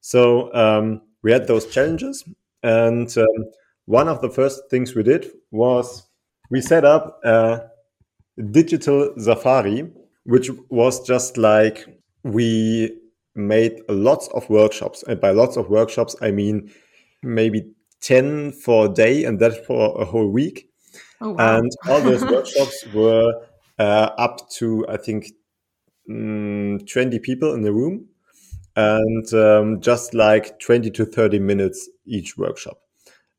So 0.00 0.52
um, 0.54 1.02
we 1.22 1.32
had 1.32 1.46
those 1.46 1.66
challenges. 1.66 2.24
And 2.62 3.16
um, 3.18 3.44
one 3.86 4.08
of 4.08 4.20
the 4.20 4.30
first 4.30 4.70
things 4.70 4.94
we 4.94 5.02
did 5.02 5.30
was 5.50 6.04
we 6.52 6.60
set 6.60 6.84
up 6.84 7.18
a 7.24 7.62
digital 8.50 9.14
Safari, 9.16 9.90
which 10.24 10.50
was 10.68 11.04
just 11.06 11.38
like 11.38 11.86
we 12.24 12.94
made 13.34 13.80
lots 13.88 14.28
of 14.34 14.48
workshops. 14.50 15.02
And 15.08 15.18
by 15.18 15.30
lots 15.30 15.56
of 15.56 15.70
workshops, 15.70 16.14
I 16.20 16.30
mean 16.30 16.70
maybe 17.22 17.72
10 18.02 18.52
for 18.52 18.86
a 18.86 18.88
day 18.90 19.24
and 19.24 19.40
that 19.40 19.64
for 19.64 19.98
a 19.98 20.04
whole 20.04 20.28
week. 20.28 20.68
Oh, 21.22 21.30
wow. 21.30 21.56
And 21.56 21.72
all 21.88 22.02
those 22.02 22.22
workshops 22.36 22.84
were 22.92 23.32
uh, 23.78 24.10
up 24.18 24.50
to, 24.58 24.84
I 24.90 24.98
think, 24.98 25.28
mm, 26.10 26.86
20 26.86 27.18
people 27.20 27.54
in 27.54 27.62
the 27.62 27.72
room 27.72 28.08
and 28.76 29.32
um, 29.32 29.80
just 29.80 30.12
like 30.12 30.58
20 30.58 30.90
to 30.90 31.06
30 31.06 31.38
minutes 31.38 31.88
each 32.04 32.36
workshop. 32.36 32.81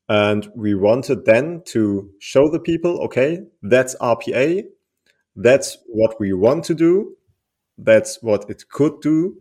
And 0.08 0.48
we 0.54 0.74
wanted 0.74 1.24
then 1.24 1.62
to 1.66 2.10
show 2.18 2.50
the 2.50 2.60
people, 2.60 3.00
okay, 3.04 3.40
that's 3.62 3.96
RPA. 3.96 4.64
That's 5.36 5.78
what 5.86 6.20
we 6.20 6.32
want 6.32 6.64
to 6.64 6.74
do. 6.74 7.16
That's 7.78 8.22
what 8.22 8.48
it 8.50 8.68
could 8.68 9.00
do. 9.00 9.38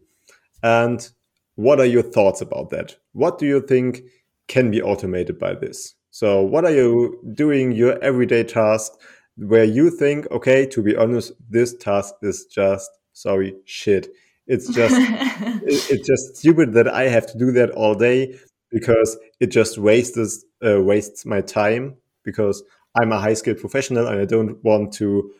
And 0.62 1.08
what 1.56 1.80
are 1.80 1.86
your 1.86 2.04
thoughts 2.04 2.41
about 2.41 2.69
that? 2.69 2.95
What 3.12 3.38
do 3.38 3.45
you 3.45 3.62
think 3.62 4.02
can 4.47 4.71
be 4.71 4.82
automated 4.82 5.38
by 5.38 5.54
this? 5.54 5.95
So, 6.10 6.41
what 6.41 6.65
are 6.65 6.73
you 6.73 7.19
doing 7.34 7.71
your 7.71 8.02
everyday 8.04 8.43
task 8.43 8.93
where 9.36 9.63
you 9.63 9.89
think, 9.89 10.30
okay, 10.32 10.65
to 10.67 10.82
be 10.82 10.95
honest, 10.95 11.32
this 11.49 11.76
task 11.76 12.13
is 12.21 12.45
just, 12.45 12.89
sorry, 13.13 13.56
shit. 13.65 14.08
It's 14.47 14.67
just, 14.73 14.95
it, 14.99 15.91
it's 15.91 16.08
just 16.08 16.38
stupid 16.38 16.73
that 16.73 16.88
I 16.88 17.08
have 17.10 17.26
to 17.28 17.38
do 17.38 17.52
that 17.54 17.71
all 17.71 17.95
day 17.95 18.38
because 18.71 19.17
it 19.39 19.47
just 19.47 19.78
wastes 19.78 20.45
uh, 20.65 20.82
wastes 20.82 21.26
my 21.26 21.41
time 21.41 21.95
because 22.23 22.63
I'm 22.95 23.12
a 23.12 23.19
high 23.19 23.34
skilled 23.34 23.60
professional 23.60 24.08
and 24.08 24.19
I 24.19 24.26
don't 24.26 24.63
want 24.63 24.93
to 24.93 25.32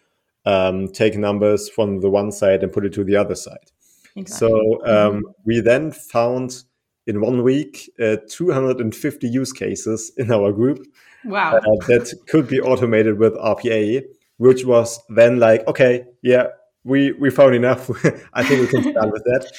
um, 0.46 0.88
take 0.90 1.18
numbers 1.18 1.70
from 1.70 2.02
the 2.02 2.10
one 2.10 2.32
side 2.32 2.64
and 2.64 2.72
put 2.72 2.86
it 2.86 2.94
to 2.94 3.04
the 3.04 3.16
other 3.16 3.36
side. 3.36 3.72
Exactly. 4.16 4.50
So 4.50 4.86
um, 4.86 5.18
mm-hmm. 5.18 5.22
we 5.46 5.60
then 5.60 5.92
found 5.92 6.64
in 7.08 7.22
one 7.22 7.44
week 7.44 7.90
uh, 8.02 8.18
250 8.30 9.28
use 9.28 9.52
cases 9.52 10.12
in 10.18 10.32
our 10.32 10.52
group. 10.52 10.86
Wow. 11.26 11.58
Uh, 11.58 11.86
that 11.88 12.14
could 12.28 12.48
be 12.48 12.60
automated 12.60 13.18
with 13.18 13.34
RPA, 13.36 14.04
which 14.38 14.66
was 14.66 15.00
then 15.10 15.40
like, 15.40 15.66
okay, 15.68 16.06
yeah, 16.22 16.48
we 16.84 17.14
we 17.14 17.30
found 17.30 17.56
enough. 17.56 17.90
I 18.34 18.44
think 18.44 18.62
we 18.62 18.68
can 18.68 18.92
start 18.92 19.12
with 19.12 19.24
that. 19.24 19.52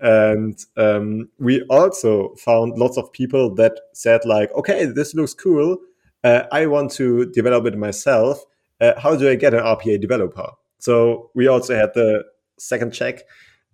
And 0.00 0.62
um, 0.76 1.28
we 1.38 1.62
also 1.62 2.34
found 2.36 2.78
lots 2.78 2.98
of 2.98 3.12
people 3.12 3.54
that 3.54 3.78
said 3.92 4.24
like, 4.24 4.52
okay, 4.54 4.84
this 4.84 5.14
looks 5.14 5.34
cool. 5.34 5.78
Uh, 6.24 6.42
I 6.52 6.66
want 6.66 6.90
to 6.92 7.26
develop 7.26 7.66
it 7.66 7.78
myself. 7.78 8.44
Uh, 8.80 8.92
how 8.98 9.16
do 9.16 9.28
I 9.28 9.36
get 9.36 9.54
an 9.54 9.60
RPA 9.60 10.00
developer? 10.00 10.50
So 10.78 11.30
we 11.34 11.46
also 11.46 11.74
had 11.74 11.94
the 11.94 12.24
second 12.58 12.92
check. 12.92 13.22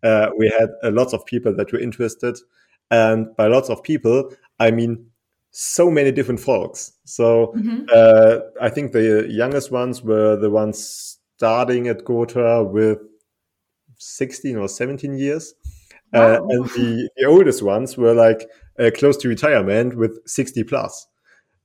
Uh, 0.02 0.30
we 0.37 0.48
had 0.48 0.68
uh, 0.82 0.90
lots 0.90 1.12
of 1.12 1.24
people 1.26 1.54
that 1.56 1.72
were 1.72 1.78
interested, 1.78 2.38
and 2.90 3.35
by 3.37 3.46
lots 3.46 3.70
of 3.70 3.82
people, 3.82 4.32
I 4.58 4.70
mean 4.70 5.06
so 5.50 5.90
many 5.90 6.11
different 6.11 6.40
folks. 6.40 6.92
So 7.04 7.52
mm-hmm. 7.56 7.85
Uh, 7.92 8.38
I 8.61 8.70
think 8.70 8.92
the 8.92 9.26
youngest 9.28 9.70
ones 9.70 10.02
were 10.02 10.37
the 10.37 10.50
ones 10.50 11.18
starting 11.37 11.88
at 11.88 12.04
Gotha 12.04 12.64
with 12.64 12.98
16 13.98 14.56
or 14.56 14.68
17 14.68 15.16
years. 15.16 15.54
Uh, 16.12 16.38
wow. 16.40 16.48
And 16.51 16.64
the, 16.70 17.09
the, 17.16 17.27
oldest 17.27 17.62
ones 17.62 17.96
were 17.96 18.12
like 18.12 18.48
uh, 18.79 18.90
close 18.94 19.16
to 19.18 19.29
retirement 19.29 19.96
with 19.96 20.18
60 20.27 20.64
plus. 20.64 21.07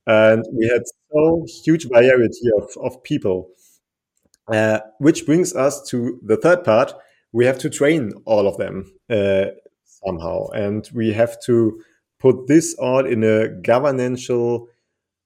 And 0.06 0.42
we 0.52 0.66
had 0.66 0.82
so 1.12 1.44
huge 1.64 1.86
variety 1.88 2.48
of, 2.56 2.70
of 2.82 3.02
people. 3.02 3.50
Uh, 4.50 4.80
which 4.98 5.26
brings 5.26 5.54
us 5.54 5.86
to 5.90 6.18
the 6.24 6.38
third 6.38 6.64
part. 6.64 6.94
We 7.32 7.44
have 7.44 7.58
to 7.58 7.68
train 7.68 8.14
all 8.24 8.48
of 8.48 8.56
them 8.56 8.90
uh, 9.10 9.46
somehow. 9.84 10.46
And 10.48 10.88
we 10.94 11.12
have 11.12 11.38
to 11.42 11.82
put 12.18 12.46
this 12.46 12.74
all 12.74 13.04
in 13.04 13.22
a 13.22 13.48
governmental 13.48 14.68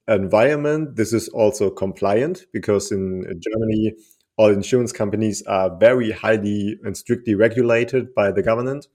environment. 0.09 0.97
This 0.97 1.13
is 1.13 1.29
also 1.29 1.71
compliant 1.71 2.47
because 2.53 2.91
in 2.91 3.23
Germany, 3.23 3.95
all 4.37 4.51
insurance 4.51 4.93
companies 4.93 5.43
are 5.43 5.77
very 5.79 6.11
highly 6.11 6.79
and 6.83 6.97
strictly 6.97 7.37
regulated 7.37 8.15
by 8.15 8.33
the 8.33 8.43
government. 8.43 8.89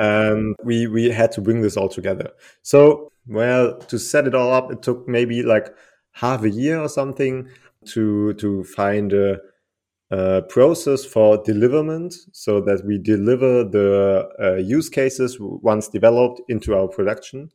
And 0.00 0.56
we, 0.64 0.86
we 0.86 1.10
had 1.10 1.30
to 1.32 1.40
bring 1.40 1.60
this 1.60 1.76
all 1.76 1.88
together. 1.88 2.30
So, 2.62 3.12
well, 3.28 3.78
to 3.78 3.98
set 3.98 4.26
it 4.26 4.34
all 4.34 4.52
up, 4.52 4.72
it 4.72 4.82
took 4.82 5.06
maybe 5.06 5.42
like 5.42 5.68
half 6.12 6.42
a 6.42 6.50
year 6.50 6.80
or 6.80 6.88
something 6.88 7.48
to, 7.88 8.32
to 8.34 8.64
find 8.64 9.12
a, 9.12 9.38
a 10.10 10.42
process 10.42 11.04
for 11.04 11.42
deliverment 11.44 12.14
so 12.32 12.60
that 12.62 12.84
we 12.84 12.98
deliver 12.98 13.62
the 13.62 14.28
uh, 14.42 14.54
use 14.54 14.88
cases 14.88 15.36
once 15.38 15.86
developed 15.88 16.40
into 16.48 16.74
our 16.74 16.88
production. 16.88 17.50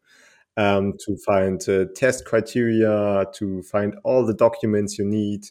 Um, 0.58 0.94
to 1.06 1.18
find 1.18 1.62
uh, 1.68 1.84
test 1.96 2.24
criteria, 2.24 3.26
to 3.34 3.62
find 3.64 3.94
all 4.06 4.26
the 4.26 4.34
documents 4.34 4.98
you 4.98 5.04
need, 5.04 5.42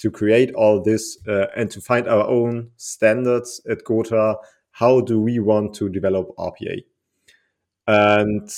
to 0.00 0.10
create 0.10 0.52
all 0.54 0.82
this 0.82 1.16
uh, 1.28 1.46
and 1.56 1.70
to 1.70 1.80
find 1.80 2.08
our 2.08 2.26
own 2.26 2.70
standards 2.76 3.60
at 3.70 3.84
Gotha. 3.84 4.36
How 4.72 5.00
do 5.00 5.20
we 5.20 5.38
want 5.38 5.74
to 5.74 5.88
develop 5.88 6.34
RPA? 6.38 6.84
And 7.86 8.48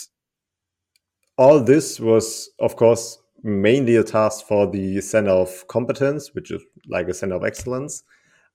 all 1.39 1.61
this 1.61 1.99
was, 1.99 2.51
of 2.59 2.77
course, 2.77 3.19
mainly 3.43 3.97
a 3.97 4.05
task 4.05 4.47
for 4.47 4.71
the 4.71 5.01
Center 5.01 5.31
of 5.31 5.67
Competence, 5.69 6.35
which 6.35 6.51
is 6.51 6.63
like 6.89 7.09
a 7.09 7.15
Center 7.15 7.37
of 7.37 7.45
Excellence, 7.45 8.05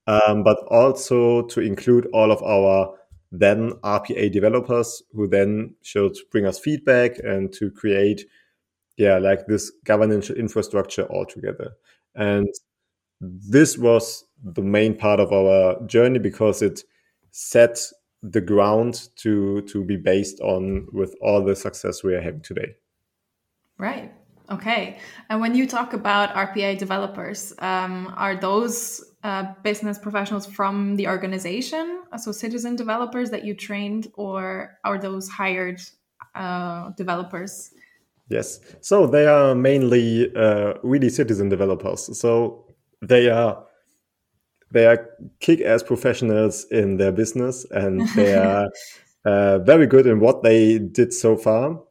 um, 0.08 0.44
but 0.44 0.58
also 0.70 1.42
to 1.48 1.62
include 1.62 2.08
all 2.14 2.32
of 2.32 2.42
our 2.44 2.94
then 3.32 3.72
RPA 3.84 4.32
developers 4.32 5.04
who 5.12 5.28
then 5.28 5.76
should 5.82 6.16
bring 6.32 6.46
us 6.46 6.60
feedback 6.60 7.20
and 7.20 7.52
to 7.54 7.70
create, 7.70 8.26
yeah, 8.98 9.18
like 9.18 9.48
this 9.48 9.72
governance 9.84 10.30
infrastructure 10.30 11.12
altogether. 11.12 11.72
And 12.16 12.48
this 13.20 13.78
was 13.78 14.26
the 14.42 14.62
main 14.62 14.96
part 14.96 15.20
of 15.20 15.34
our 15.34 15.86
journey 15.88 16.20
because 16.20 16.62
it 16.62 16.84
set 17.38 17.78
the 18.24 18.42
ground 18.42 19.10
to 19.16 19.62
to 19.62 19.84
be 19.84 19.96
based 19.96 20.40
on 20.42 20.88
with 20.92 21.14
all 21.22 21.46
the 21.46 21.56
success 21.56 22.04
we 22.04 22.16
are 22.16 22.22
having 22.22 22.42
today. 22.42 22.76
Right. 23.78 24.12
Okay. 24.50 24.98
And 25.30 25.40
when 25.40 25.54
you 25.54 25.68
talk 25.68 25.94
about 25.94 26.34
rpa 26.34 26.76
developers 26.80 27.54
um, 27.60 28.12
are 28.18 28.36
those 28.36 29.04
uh, 29.24 29.54
business 29.62 30.00
professionals 30.00 30.48
from 30.48 30.96
the 30.96 31.08
organization? 31.08 32.02
So 32.18 32.32
citizen 32.32 32.76
developers 32.76 33.30
that 33.30 33.44
you 33.46 33.54
trained 33.54 34.08
or 34.16 34.80
are 34.84 34.98
those 34.98 35.30
hired 35.30 35.80
uh, 36.34 36.90
developers? 36.98 37.70
Yes. 38.30 38.60
So 38.82 39.06
they 39.06 39.28
are 39.28 39.54
mainly 39.54 40.34
uh, 40.36 40.74
really 40.82 41.10
citizen 41.10 41.50
developers. 41.50 42.18
So 42.20 42.66
they 43.02 43.30
are 43.30 43.64
they 44.72 44.86
are 44.86 45.10
kick-ass 45.40 45.84
professionals 45.84 46.66
in 46.72 46.98
their 46.98 47.12
business 47.12 47.66
and 47.72 48.08
they 48.16 48.36
are 48.46 48.70
uh, 49.26 49.60
very 49.60 49.88
good 49.88 50.08
in 50.08 50.20
what 50.20 50.44
they 50.44 50.80
did 50.80 51.14
so 51.14 51.36
far 51.36 51.82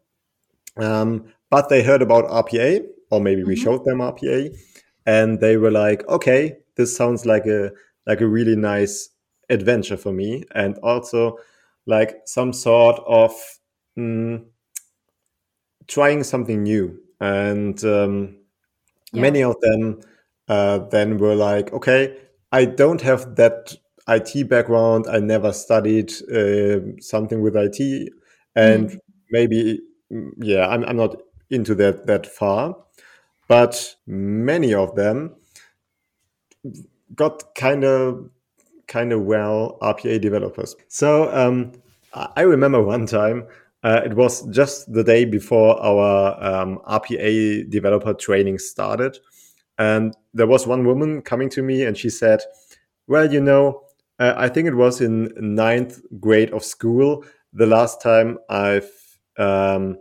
um, 0.77 1.25
but 1.51 1.69
they 1.69 1.83
heard 1.83 2.03
about 2.03 2.25
rpa 2.47 2.85
or 3.11 3.21
maybe 3.21 3.45
we 3.45 3.55
mm-hmm. 3.55 3.65
showed 3.65 3.85
them 3.85 3.99
rpa 3.99 4.57
and 5.07 5.41
they 5.41 5.57
were 5.57 5.71
like 5.71 6.07
okay 6.09 6.57
this 6.77 6.97
sounds 6.97 7.25
like 7.25 7.47
a 7.47 7.71
like 8.07 8.21
a 8.21 8.27
really 8.27 8.57
nice 8.57 9.11
adventure 9.49 9.97
for 9.97 10.13
me 10.13 10.45
and 10.55 10.79
also 10.79 11.39
like 11.87 12.21
some 12.27 12.53
sort 12.53 13.01
of 13.07 13.33
mm, 13.99 14.45
trying 15.87 16.23
something 16.25 16.63
new 16.63 17.01
and 17.21 17.85
um, 17.85 18.37
yeah. 19.13 19.23
many 19.23 19.43
of 19.43 19.55
them 19.61 20.01
uh, 20.49 20.79
then 20.79 21.19
were 21.19 21.35
like, 21.35 21.73
okay, 21.73 22.17
I 22.57 22.65
don't 22.65 23.03
have 23.03 23.37
that 23.37 23.75
IT 24.09 24.49
background. 24.49 25.07
I 25.11 25.19
never 25.19 25.53
studied 25.53 26.11
uh, 26.33 26.99
something 27.03 27.43
with 27.43 27.55
IT, 27.55 28.13
and 28.55 28.89
mm. 28.89 28.99
maybe 29.31 29.81
mm, 30.11 30.31
yeah, 30.39 30.67
I'm, 30.67 30.83
I'm 30.85 30.97
not 30.97 31.21
into 31.51 31.75
that 31.75 32.07
that 32.07 32.27
far. 32.27 32.75
But 33.47 33.97
many 34.07 34.73
of 34.73 34.95
them 34.95 35.35
got 37.15 37.55
kind 37.55 37.85
of 37.85 38.31
kind 38.87 39.13
of 39.13 39.21
well 39.25 39.77
RPA 39.83 40.19
developers. 40.23 40.77
So 40.89 41.31
um, 41.37 41.73
I 42.15 42.41
remember 42.41 42.83
one 42.83 43.07
time. 43.07 43.49
Uh, 43.83 44.01
it 44.05 44.15
was 44.15 44.45
just 44.47 44.91
the 44.93 45.05
day 45.05 45.25
before 45.27 45.79
our 45.81 46.43
um, 46.43 46.79
RPA 46.89 47.71
developer 47.71 48.15
training 48.15 48.59
started, 48.59 49.19
and 49.79 50.15
there 50.33 50.47
was 50.47 50.67
one 50.67 50.87
woman 50.87 51.23
coming 51.23 51.49
to 51.51 51.63
me 51.63 51.85
and 51.85 51.97
she 51.97 52.11
said, 52.11 52.41
Well, 53.07 53.33
you 53.33 53.41
know, 53.41 53.83
uh, 54.19 54.35
I 54.37 54.49
think 54.49 54.69
it 54.69 54.75
was 54.75 55.01
in 55.01 55.33
ninth 55.37 56.01
grade 56.19 56.53
of 56.53 56.65
school 56.65 57.25
the 57.53 57.67
last 57.67 58.01
time 58.01 58.39
I've, 58.49 58.91
um, 59.39 59.99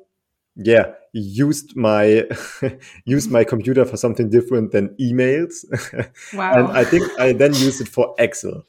yeah, 0.55 0.93
used 1.13 1.75
my 1.75 2.25
used 3.05 3.31
my 3.31 3.43
computer 3.43 3.85
for 3.85 3.97
something 3.97 4.29
different 4.29 4.71
than 4.71 4.95
emails. 4.99 5.65
Wow. 6.33 6.53
and 6.53 6.77
I 6.77 6.83
think 6.83 7.07
I 7.19 7.33
then 7.33 7.53
used 7.53 7.81
it 7.81 7.87
for 7.87 8.15
Excel. 8.17 8.65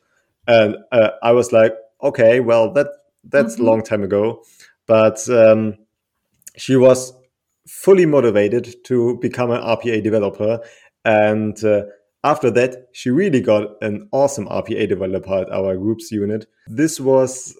And 0.49 0.77
uh, 0.93 1.11
I 1.23 1.33
was 1.33 1.53
like, 1.53 1.75
okay, 2.03 2.41
well, 2.41 2.73
that 2.75 2.89
that's 3.25 3.55
mm-hmm. 3.55 3.63
a 3.63 3.67
long 3.67 3.83
time 3.83 4.03
ago. 4.03 4.43
But 4.87 5.29
um, 5.29 5.79
she 6.57 6.77
was 6.77 7.13
fully 7.67 8.07
motivated 8.07 8.85
to 8.85 9.19
become 9.19 9.51
an 9.51 9.61
RPA 9.61 10.03
developer. 10.03 10.61
And 11.07 11.63
uh, 11.63 11.83
after 12.25 12.51
that, 12.51 12.89
she 12.93 13.11
really 13.11 13.41
got 13.41 13.81
an 13.81 14.09
awesome 14.11 14.49
RPA 14.49 14.89
developer 14.89 15.35
at 15.35 15.53
our 15.53 15.77
groups 15.77 16.11
unit. 16.11 16.47
This 16.67 16.99
was 16.99 17.57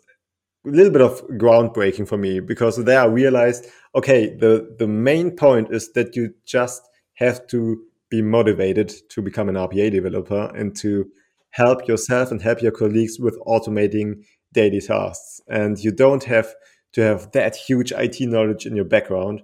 a 0.67 0.71
little 0.71 0.93
bit 0.93 1.01
of 1.01 1.23
groundbreaking 1.29 2.09
for 2.09 2.19
me 2.19 2.41
because 2.41 2.77
there 2.85 3.01
I 3.01 3.05
realized, 3.05 3.67
okay, 3.95 4.35
the, 4.35 4.75
the 4.81 4.89
main 4.89 5.31
point 5.31 5.71
is 5.71 5.93
that 5.93 6.17
you 6.17 6.35
just 6.45 6.83
have 7.15 7.47
to 7.47 7.81
be 8.11 8.21
motivated 8.21 8.93
to 9.11 9.23
become 9.23 9.49
an 9.49 9.55
RPA 9.55 9.93
developer 9.93 10.51
and 10.57 10.77
to 10.79 11.07
help 11.51 11.87
yourself 11.87 12.33
and 12.33 12.43
help 12.43 12.61
your 12.61 12.73
colleagues 12.73 13.21
with 13.21 13.39
automating 13.47 14.25
daily 14.53 14.81
tasks. 14.81 15.41
And 15.47 15.79
you 15.79 15.93
don't 15.93 16.25
have 16.25 16.53
to 16.95 17.01
have 17.01 17.31
that 17.31 17.55
huge 17.55 17.93
IT 17.93 18.21
knowledge 18.23 18.67
in 18.67 18.75
your 18.75 18.85
background. 18.85 19.43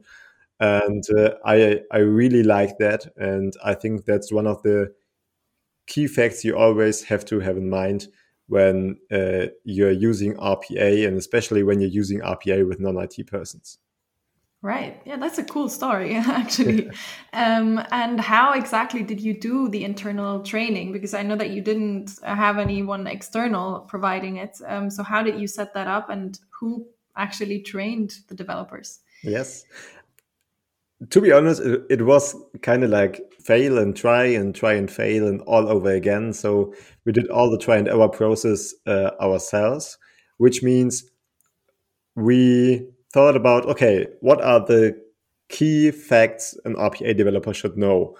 And 0.62 1.02
uh, 1.18 1.30
I 1.44 1.80
I 1.90 1.98
really 1.98 2.44
like 2.44 2.78
that, 2.78 3.12
and 3.16 3.52
I 3.64 3.74
think 3.74 4.04
that's 4.04 4.30
one 4.30 4.46
of 4.46 4.62
the 4.62 4.94
key 5.88 6.06
facts 6.06 6.44
you 6.44 6.56
always 6.56 7.02
have 7.02 7.24
to 7.24 7.40
have 7.40 7.56
in 7.56 7.68
mind 7.68 8.06
when 8.46 8.98
uh, 9.10 9.46
you're 9.64 9.90
using 9.90 10.34
RPA, 10.36 11.08
and 11.08 11.18
especially 11.18 11.64
when 11.64 11.80
you're 11.80 11.90
using 11.90 12.20
RPA 12.20 12.68
with 12.68 12.78
non-IT 12.78 13.26
persons. 13.26 13.78
Right. 14.62 15.02
Yeah, 15.04 15.16
that's 15.16 15.38
a 15.38 15.42
cool 15.42 15.68
story, 15.68 16.14
actually. 16.42 16.88
um, 17.32 17.84
and 17.90 18.20
how 18.20 18.52
exactly 18.52 19.02
did 19.02 19.20
you 19.20 19.34
do 19.34 19.68
the 19.68 19.82
internal 19.82 20.44
training? 20.44 20.92
Because 20.92 21.12
I 21.12 21.24
know 21.24 21.34
that 21.34 21.50
you 21.50 21.60
didn't 21.60 22.12
have 22.22 22.58
anyone 22.58 23.08
external 23.08 23.80
providing 23.80 24.36
it. 24.36 24.58
Um, 24.64 24.90
so, 24.90 25.02
how 25.02 25.24
did 25.24 25.40
you 25.40 25.48
set 25.48 25.74
that 25.74 25.88
up 25.88 26.08
and 26.08 26.38
who 26.60 26.86
actually 27.16 27.62
trained 27.62 28.14
the 28.28 28.36
developers? 28.36 29.00
Yes. 29.24 29.64
To 31.10 31.20
be 31.20 31.32
honest, 31.32 31.60
it, 31.62 31.82
it 31.90 32.02
was 32.02 32.36
kind 32.62 32.84
of 32.84 32.90
like 32.90 33.20
fail 33.40 33.78
and 33.78 33.96
try 33.96 34.24
and 34.24 34.54
try 34.54 34.74
and 34.74 34.90
fail 34.90 35.26
and 35.26 35.40
all 35.42 35.68
over 35.68 35.90
again. 35.90 36.32
So, 36.32 36.74
we 37.04 37.12
did 37.12 37.28
all 37.28 37.50
the 37.50 37.58
try 37.58 37.76
and 37.76 37.88
error 37.88 38.08
process 38.08 38.74
uh, 38.86 39.10
ourselves, 39.20 39.98
which 40.38 40.62
means 40.62 41.04
we 42.14 42.86
thought 43.12 43.36
about 43.36 43.66
okay, 43.66 44.06
what 44.20 44.42
are 44.42 44.60
the 44.60 45.00
key 45.48 45.90
facts 45.90 46.56
an 46.64 46.74
RPA 46.76 47.16
developer 47.16 47.52
should 47.52 47.76
know? 47.76 48.16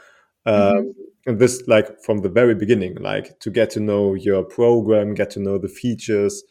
mm-hmm. 0.47 0.79
Um, 0.79 0.95
and 1.25 1.38
this, 1.38 1.62
like 1.68 2.03
from 2.03 2.23
the 2.23 2.29
very 2.29 2.55
beginning, 2.57 2.97
like 2.97 3.38
to 3.40 3.51
get 3.51 3.71
to 3.71 3.81
know 3.81 4.14
your 4.14 4.42
program, 4.42 5.14
get 5.14 5.31
to 5.31 5.40
know 5.40 5.57
the 5.57 5.68
features, 5.68 6.42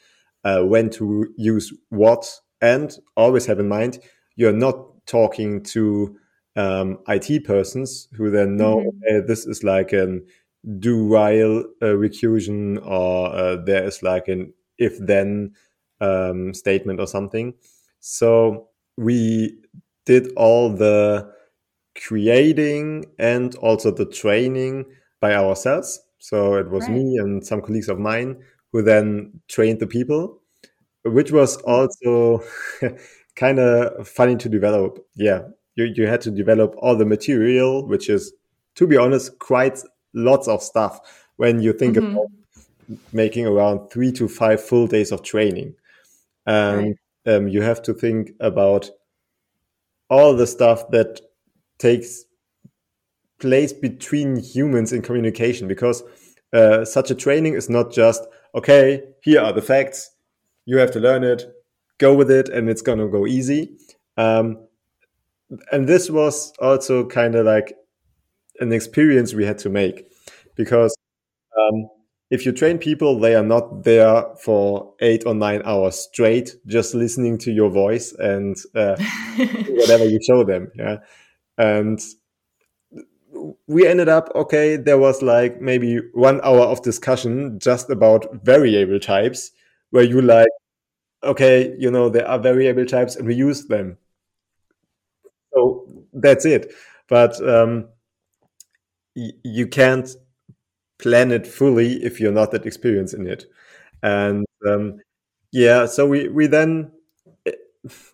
uh, 0.46 0.62
when 0.62 0.90
to 0.92 1.28
use 1.36 1.74
what, 1.90 2.40
and 2.62 2.98
always 3.18 3.46
have 3.48 3.60
in 3.60 3.68
mind 3.68 4.00
you're 4.36 4.54
not 4.54 5.06
talking 5.06 5.62
to 5.64 6.18
um, 6.56 7.00
IT 7.08 7.46
persons 7.46 8.08
who 8.14 8.30
then 8.30 8.58
know 8.58 8.78
mm-hmm. 8.78 9.18
okay, 9.18 9.26
this 9.26 9.46
is 9.46 9.64
like 9.64 9.94
an 9.94 10.26
do 10.80 11.06
while 11.06 11.60
uh, 11.82 11.96
recursion 11.96 12.86
or 12.86 13.34
uh, 13.34 13.56
there 13.66 13.84
is 13.84 14.04
like 14.04 14.28
an 14.28 14.54
if 14.78 14.98
then 15.00 15.54
um, 16.02 16.54
statement 16.54 17.00
or 17.00 17.08
something. 17.08 17.54
So 18.00 18.70
we 18.98 19.60
did 20.06 20.32
all 20.36 20.70
the 20.74 21.32
creating 21.96 23.06
and 23.20 23.56
also 23.56 23.92
the 23.92 24.06
training 24.06 24.86
by 25.20 25.36
ourselves. 25.36 26.00
So 26.20 26.56
it 26.56 26.70
was 26.70 26.88
right. 26.88 26.98
me 26.98 27.18
and 27.18 27.46
some 27.46 27.62
colleagues 27.62 27.90
of 27.90 28.00
mine 28.00 28.42
who 28.72 28.82
then 28.82 29.42
trained 29.48 29.80
the 29.80 29.88
people, 29.88 30.42
which 31.04 31.32
was 31.32 31.58
also 31.58 32.44
kind 33.36 33.60
of 33.60 34.08
funny 34.08 34.36
to 34.38 34.50
develop. 34.50 35.06
Yeah, 35.16 35.44
you, 35.86 35.94
you 35.96 36.08
had 36.08 36.22
to 36.22 36.32
develop 36.32 36.76
all 36.78 36.96
the 36.96 37.06
material, 37.06 37.86
which 37.88 38.10
is, 38.10 38.34
to 38.76 38.88
be 38.88 38.98
honest, 38.98 39.38
quite 39.40 39.80
lots 40.14 40.48
of 40.48 40.62
stuff 40.62 41.00
when 41.38 41.62
you 41.62 41.74
think 41.74 41.98
mm-hmm. 41.98 42.18
about 42.18 42.28
making 43.14 43.48
around 43.48 43.90
three 43.90 44.12
to 44.12 44.28
five 44.28 44.62
full 44.62 44.88
days 44.88 45.12
of 45.12 45.24
training. 45.24 45.74
And 46.46 46.78
right 46.88 46.96
um, 47.26 47.48
you 47.48 47.62
have 47.62 47.82
to 47.84 47.94
think 47.94 48.32
about 48.40 48.90
all 50.10 50.36
the 50.36 50.48
stuff 50.48 50.90
that 50.92 51.22
takes 51.78 52.26
place 53.40 53.74
between 53.74 54.38
humans 54.38 54.94
in 54.94 55.02
communication 55.02 55.68
because 55.68 56.04
uh, 56.54 56.86
such 56.86 57.10
a 57.10 57.16
training 57.16 57.54
is 57.54 57.70
not 57.70 57.92
just 57.92 58.24
okay 58.54 59.04
here 59.22 59.42
are 59.42 59.54
the 59.54 59.62
facts 59.62 60.12
you 60.66 60.78
have 60.78 60.92
to 60.92 61.00
learn 61.00 61.24
it 61.24 61.52
go 61.98 62.14
with 62.14 62.30
it 62.30 62.50
and 62.50 62.70
it's 62.70 62.82
gonna 62.82 63.08
go 63.08 63.26
easy 63.26 63.78
um, 64.18 64.60
and 65.72 65.88
this 65.88 66.10
was 66.10 66.54
also 66.60 67.06
kind 67.06 67.36
of 67.36 67.46
like 67.46 67.74
an 68.60 68.72
experience 68.72 69.34
we 69.34 69.46
had 69.46 69.58
to 69.60 69.70
make 69.70 70.06
because 70.56 70.96
um, 71.58 71.90
if 72.30 72.46
you 72.46 72.54
train 72.54 72.78
people, 72.78 73.20
they 73.20 73.36
are 73.36 73.44
not 73.44 73.84
there 73.84 74.24
for 74.40 74.94
eight 75.02 75.24
or 75.26 75.36
nine 75.36 75.62
hours 75.66 75.96
straight, 75.96 76.56
just 76.66 76.96
listening 76.96 77.38
to 77.40 77.52
your 77.52 77.70
voice 77.70 78.14
and 78.14 78.56
uh, 78.74 78.96
whatever 79.70 80.06
you 80.06 80.20
show 80.26 80.44
them. 80.46 80.72
Yeah. 80.76 80.98
And 81.58 82.00
we 83.68 83.86
ended 83.88 84.08
up, 84.08 84.32
okay, 84.34 84.78
there 84.78 84.98
was 84.98 85.22
like 85.22 85.62
maybe 85.62 86.00
one 86.14 86.40
hour 86.44 86.62
of 86.62 86.82
discussion 86.82 87.60
just 87.60 87.90
about 87.90 88.26
variable 88.46 89.00
types 89.00 89.52
where 89.90 90.04
you 90.04 90.22
like, 90.22 90.48
okay, 91.24 91.76
you 91.78 91.92
know, 91.92 92.08
there 92.10 92.28
are 92.28 92.40
variable 92.40 92.86
types 92.86 93.16
and 93.18 93.28
we 93.28 93.36
use 93.36 93.68
them. 93.68 93.98
So 95.54 95.88
that's 96.14 96.46
it. 96.46 96.72
But 97.08 97.42
um, 97.48 97.88
you 99.16 99.68
can't 99.68 100.10
plan 101.00 101.32
it 101.32 101.48
fully 101.48 102.04
if 102.04 102.20
you're 102.22 102.32
not 102.34 102.52
that 102.52 102.66
experienced 102.66 103.14
in 103.14 103.28
it. 103.28 103.46
And 104.04 104.46
um, 104.68 105.00
yeah, 105.52 105.86
so 105.88 106.08
we 106.08 106.30
we 106.30 106.48
then 106.48 106.92
eh, 107.48 107.54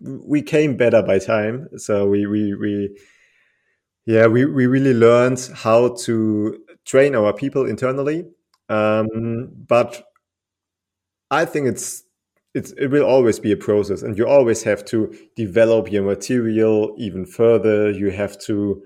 we 0.02 0.42
came 0.42 0.78
better 0.78 1.02
by 1.04 1.20
time. 1.20 1.70
So 1.78 2.08
we 2.08 2.26
we 2.28 2.56
we 2.56 2.98
yeah 4.06 4.28
we 4.28 4.46
we 4.46 4.66
really 4.68 4.94
learned 4.94 5.40
how 5.56 5.90
to 5.96 6.58
train 6.86 7.16
our 7.16 7.34
people 7.34 7.66
internally. 7.66 8.26
Um, 8.70 9.50
but 9.68 10.04
I 11.32 11.46
think 11.46 11.68
it's 11.68 12.04
it's, 12.54 12.72
it 12.72 12.88
will 12.88 13.06
always 13.06 13.40
be 13.40 13.52
a 13.52 13.58
process 13.58 14.02
and 14.02 14.18
you 14.18 14.28
always 14.28 14.64
have 14.64 14.84
to 14.86 15.14
develop 15.36 15.92
your 15.92 16.04
material 16.04 16.96
even 16.98 17.26
further 17.26 17.92
you 17.92 18.10
have 18.10 18.40
to 18.40 18.82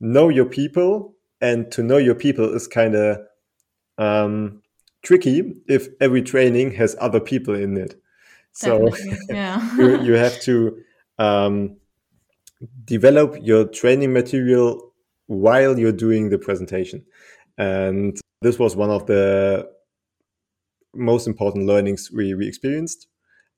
know 0.00 0.28
your 0.28 0.46
people 0.46 1.14
and 1.40 1.70
to 1.72 1.82
know 1.82 1.96
your 1.96 2.14
people 2.14 2.54
is 2.54 2.66
kind 2.66 2.94
of 2.94 3.18
um, 3.98 4.62
tricky 5.02 5.54
if 5.68 5.88
every 6.00 6.22
training 6.22 6.72
has 6.72 6.96
other 7.00 7.20
people 7.20 7.54
in 7.54 7.76
it. 7.76 7.94
So 8.52 8.90
yeah. 9.28 9.76
you, 9.76 10.02
you, 10.02 10.12
have 10.14 10.40
to 10.42 10.78
um, 11.18 11.76
develop 12.84 13.36
your 13.42 13.66
training 13.66 14.12
material 14.12 14.92
while 15.26 15.78
you're 15.78 15.92
doing 15.92 16.30
the 16.30 16.38
presentation. 16.38 17.04
And 17.58 18.18
this 18.42 18.58
was 18.58 18.76
one 18.76 18.90
of 18.90 19.06
the 19.06 19.70
most 20.94 21.26
important 21.26 21.66
learnings 21.66 22.10
we, 22.10 22.34
we 22.34 22.46
experienced. 22.46 23.06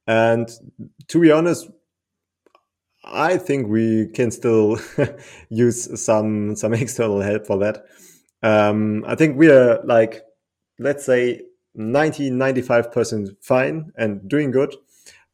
And 0.06 0.48
to 1.08 1.20
be 1.20 1.30
honest, 1.30 1.68
I 3.04 3.38
think 3.38 3.68
we 3.68 4.08
can 4.08 4.30
still 4.30 4.78
use 5.48 6.02
some 6.02 6.56
some 6.56 6.74
external 6.84 7.20
help 7.20 7.46
for 7.46 7.58
that. 7.58 7.84
Um, 8.42 9.04
I 9.06 9.14
think 9.14 9.36
we 9.36 9.50
are 9.50 9.80
like 9.84 10.22
let's 10.78 11.04
say 11.04 11.42
90 11.74 12.30
95% 12.30 13.36
fine 13.42 13.92
and 13.96 14.28
doing 14.28 14.50
good 14.50 14.74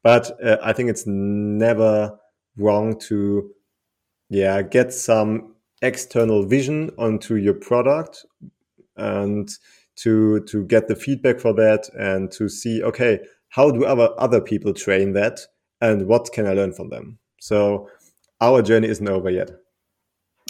but 0.02 0.30
uh, 0.44 0.56
i 0.62 0.72
think 0.72 0.90
it's 0.90 1.06
never 1.06 2.18
wrong 2.56 2.98
to 2.98 3.50
yeah 4.28 4.60
get 4.62 4.92
some 4.92 5.54
external 5.82 6.44
vision 6.44 6.90
onto 6.98 7.36
your 7.36 7.54
product 7.54 8.24
and 8.96 9.56
to 10.02 10.40
to 10.40 10.64
get 10.66 10.88
the 10.88 10.96
feedback 10.96 11.40
for 11.40 11.52
that 11.52 11.88
and 11.98 12.30
to 12.32 12.48
see 12.48 12.82
okay 12.82 13.18
how 13.50 13.70
do 13.70 13.84
other 13.84 14.08
other 14.18 14.40
people 14.40 14.72
train 14.72 15.12
that 15.12 15.40
and 15.80 16.06
what 16.06 16.32
can 16.32 16.46
i 16.46 16.52
learn 16.52 16.72
from 16.72 16.88
them 16.88 17.18
so 17.40 17.88
our 18.40 18.62
journey 18.62 18.88
isn't 18.88 19.08
over 19.08 19.30
yet 19.30 19.50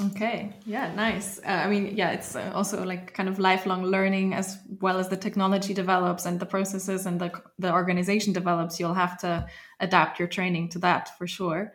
Okay, 0.01 0.55
yeah, 0.65 0.95
nice. 0.95 1.39
Uh, 1.41 1.51
I 1.51 1.69
mean, 1.69 1.95
yeah, 1.95 2.13
it's 2.13 2.35
uh, 2.35 2.51
also 2.55 2.83
like 2.83 3.13
kind 3.13 3.29
of 3.29 3.39
lifelong 3.39 3.85
learning 3.85 4.33
as 4.33 4.59
well 4.81 4.99
as 4.99 5.09
the 5.09 5.19
technology 5.19 5.75
develops 5.75 6.25
and 6.25 6.41
the 6.41 6.47
processes 6.47 7.05
and 7.05 7.21
the 7.21 7.31
the 7.59 7.71
organization 7.71 8.33
develops. 8.33 8.81
You'll 8.81 8.95
have 8.95 9.19
to 9.19 9.47
adapt 9.81 10.19
your 10.19 10.29
training 10.29 10.71
to 10.71 10.79
that 10.79 11.17
for 11.19 11.27
sure. 11.27 11.75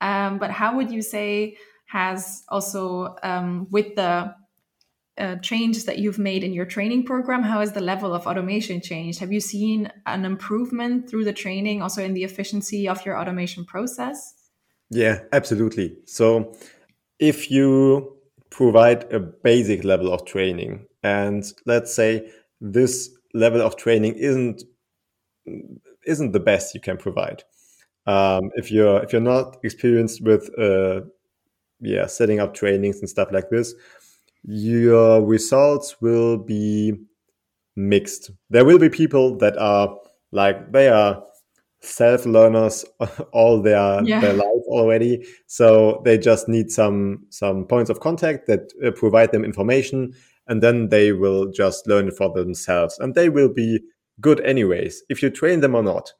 Um, 0.00 0.38
but 0.38 0.52
how 0.52 0.76
would 0.76 0.92
you 0.92 1.02
say 1.02 1.56
has 1.86 2.44
also 2.48 3.16
um, 3.24 3.66
with 3.70 3.96
the 3.96 4.32
uh, 5.18 5.36
changes 5.36 5.84
that 5.84 5.98
you've 5.98 6.18
made 6.18 6.44
in 6.44 6.52
your 6.52 6.66
training 6.66 7.04
program, 7.04 7.42
how 7.42 7.60
has 7.60 7.72
the 7.72 7.80
level 7.80 8.14
of 8.14 8.26
automation 8.26 8.80
changed? 8.80 9.18
Have 9.20 9.32
you 9.32 9.40
seen 9.40 9.90
an 10.06 10.24
improvement 10.24 11.08
through 11.08 11.24
the 11.24 11.32
training, 11.32 11.82
also 11.82 12.02
in 12.02 12.14
the 12.14 12.24
efficiency 12.24 12.88
of 12.88 13.04
your 13.06 13.18
automation 13.18 13.64
process? 13.64 14.34
Yeah, 14.90 15.20
absolutely. 15.32 15.96
So 16.04 16.54
if 17.18 17.50
you 17.50 18.16
provide 18.50 19.10
a 19.12 19.20
basic 19.20 19.84
level 19.84 20.12
of 20.12 20.24
training, 20.24 20.86
and 21.02 21.44
let's 21.64 21.94
say 21.94 22.30
this 22.60 23.10
level 23.34 23.60
of 23.60 23.76
training 23.76 24.14
isn't 24.16 24.62
isn't 26.06 26.32
the 26.32 26.40
best 26.40 26.74
you 26.74 26.80
can 26.80 26.96
provide. 26.96 27.42
Um, 28.06 28.50
if 28.54 28.70
you're 28.70 29.02
if 29.02 29.12
you're 29.12 29.20
not 29.20 29.56
experienced 29.62 30.22
with 30.22 30.48
uh, 30.58 31.00
yeah 31.80 32.06
setting 32.06 32.40
up 32.40 32.54
trainings 32.54 33.00
and 33.00 33.08
stuff 33.08 33.28
like 33.32 33.50
this, 33.50 33.74
your 34.46 35.24
results 35.24 36.00
will 36.00 36.38
be 36.38 36.94
mixed. 37.74 38.30
There 38.48 38.64
will 38.64 38.78
be 38.78 38.88
people 38.88 39.36
that 39.38 39.58
are 39.58 39.98
like 40.32 40.72
they 40.72 40.88
are 40.88 41.22
self 41.80 42.26
learners 42.26 42.84
all 43.32 43.60
their 43.62 44.02
yeah. 44.04 44.20
their 44.20 44.32
life 44.32 44.64
already 44.66 45.24
so 45.46 46.00
they 46.04 46.18
just 46.18 46.48
need 46.48 46.70
some 46.70 47.24
some 47.30 47.64
points 47.64 47.90
of 47.90 48.00
contact 48.00 48.46
that 48.46 48.72
uh, 48.84 48.90
provide 48.90 49.30
them 49.30 49.44
information 49.44 50.12
and 50.48 50.62
then 50.62 50.88
they 50.88 51.12
will 51.12 51.46
just 51.46 51.86
learn 51.86 52.10
for 52.10 52.32
themselves 52.32 52.98
and 52.98 53.14
they 53.14 53.28
will 53.28 53.52
be 53.52 53.78
good 54.20 54.40
anyways 54.40 55.02
if 55.08 55.22
you 55.22 55.30
train 55.30 55.60
them 55.60 55.74
or 55.74 55.82
not 55.82 56.12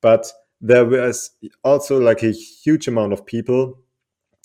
but 0.00 0.32
there 0.60 0.84
was 0.84 1.30
also 1.62 2.00
like 2.00 2.22
a 2.22 2.32
huge 2.32 2.88
amount 2.88 3.12
of 3.12 3.24
people 3.24 3.78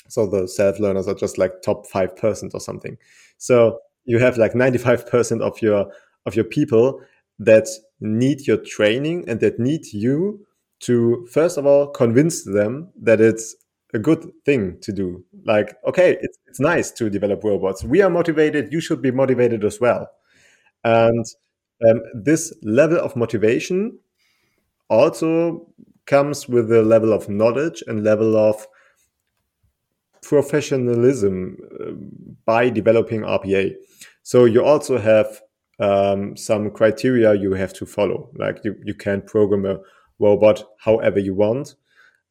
so 0.10 0.28
the 0.28 0.48
self 0.48 0.80
learners 0.80 1.08
are 1.08 1.16
just 1.16 1.38
like 1.38 1.62
top 1.62 1.88
5% 1.88 2.54
or 2.54 2.60
something 2.60 2.98
so 3.38 3.80
you 4.06 4.20
have 4.20 4.38
like 4.38 4.54
95% 4.54 5.42
of 5.42 5.62
your 5.62 5.92
of 6.26 6.36
your 6.36 6.46
people 6.46 7.02
that 7.40 7.68
need 8.00 8.48
your 8.48 8.58
training 8.58 9.24
and 9.28 9.40
that 9.40 9.60
need 9.60 9.86
you 9.94 10.46
to 10.80 11.28
first 11.32 11.58
of 11.58 11.66
all 11.66 11.88
convince 11.88 12.44
them 12.44 12.90
that 13.02 13.22
it's 13.22 13.56
a 13.94 14.00
good 14.00 14.32
thing 14.46 14.78
to 14.82 14.92
do. 14.92 15.24
Like, 15.46 15.76
okay, 15.88 16.18
it's, 16.22 16.38
it's 16.48 16.60
nice 16.60 16.92
to 16.92 17.10
develop 17.10 17.44
robots. 17.44 17.84
We 17.84 18.02
are 18.02 18.10
motivated. 18.10 18.72
You 18.72 18.82
should 18.82 19.02
be 19.02 19.12
motivated 19.12 19.64
as 19.64 19.80
well. 19.80 20.10
And 20.84 21.26
um, 21.88 22.02
this 22.14 22.54
level 22.64 22.98
of 22.98 23.16
motivation 23.16 24.00
also 24.90 25.68
comes 26.06 26.48
with 26.48 26.72
a 26.72 26.84
level 26.84 27.14
of 27.14 27.30
knowledge 27.30 27.84
and 27.88 28.04
level 28.04 28.36
of 28.38 28.66
professionalism 30.28 31.58
uh, 31.80 31.92
by 32.46 32.70
developing 32.70 33.22
RPA. 33.22 33.74
So 34.24 34.44
you 34.44 34.62
also 34.62 34.98
have 34.98 35.42
um, 35.80 36.36
some 36.36 36.70
criteria 36.72 37.34
you 37.34 37.54
have 37.54 37.72
to 37.74 37.86
follow. 37.86 38.30
Like 38.36 38.60
you, 38.66 38.76
you 38.84 38.94
can't 38.94 39.26
program 39.26 39.66
a 39.66 39.80
robot 40.20 40.66
however 40.80 41.20
you 41.20 41.34
want. 41.34 41.76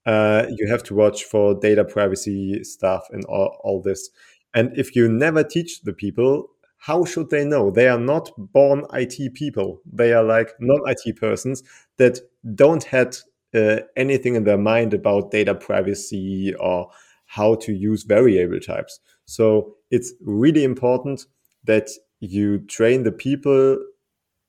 Uh, 0.04 0.44
you 0.58 0.68
have 0.68 0.82
to 0.84 0.94
watch 0.94 1.24
for 1.24 1.58
data 1.58 1.84
privacy 1.84 2.62
stuff 2.64 3.06
and 3.12 3.24
all, 3.24 3.58
all 3.64 3.80
this. 3.80 4.10
And 4.54 4.76
if 4.76 4.94
you 4.94 5.08
never 5.08 5.42
teach 5.42 5.80
the 5.82 5.94
people, 5.94 6.50
how 6.76 7.06
should 7.06 7.30
they 7.30 7.46
know? 7.46 7.70
They 7.70 7.88
are 7.88 7.98
not 7.98 8.30
born 8.36 8.84
IT 8.92 9.34
people. 9.34 9.80
They 9.90 10.12
are 10.12 10.22
like 10.22 10.50
non 10.60 10.80
IT 10.86 11.16
persons 11.16 11.62
that 11.96 12.20
don't 12.54 12.84
had 12.84 13.16
uh, 13.54 13.78
anything 13.96 14.34
in 14.34 14.44
their 14.44 14.58
mind 14.58 14.92
about 14.92 15.30
data 15.30 15.54
privacy 15.54 16.54
or 16.60 16.90
how 17.26 17.54
to 17.56 17.72
use 17.72 18.04
variable 18.04 18.60
types. 18.60 19.00
So 19.26 19.76
it's 19.90 20.12
really 20.24 20.64
important 20.64 21.26
that 21.64 21.90
you 22.20 22.58
train 22.60 23.02
the 23.02 23.12
people 23.12 23.78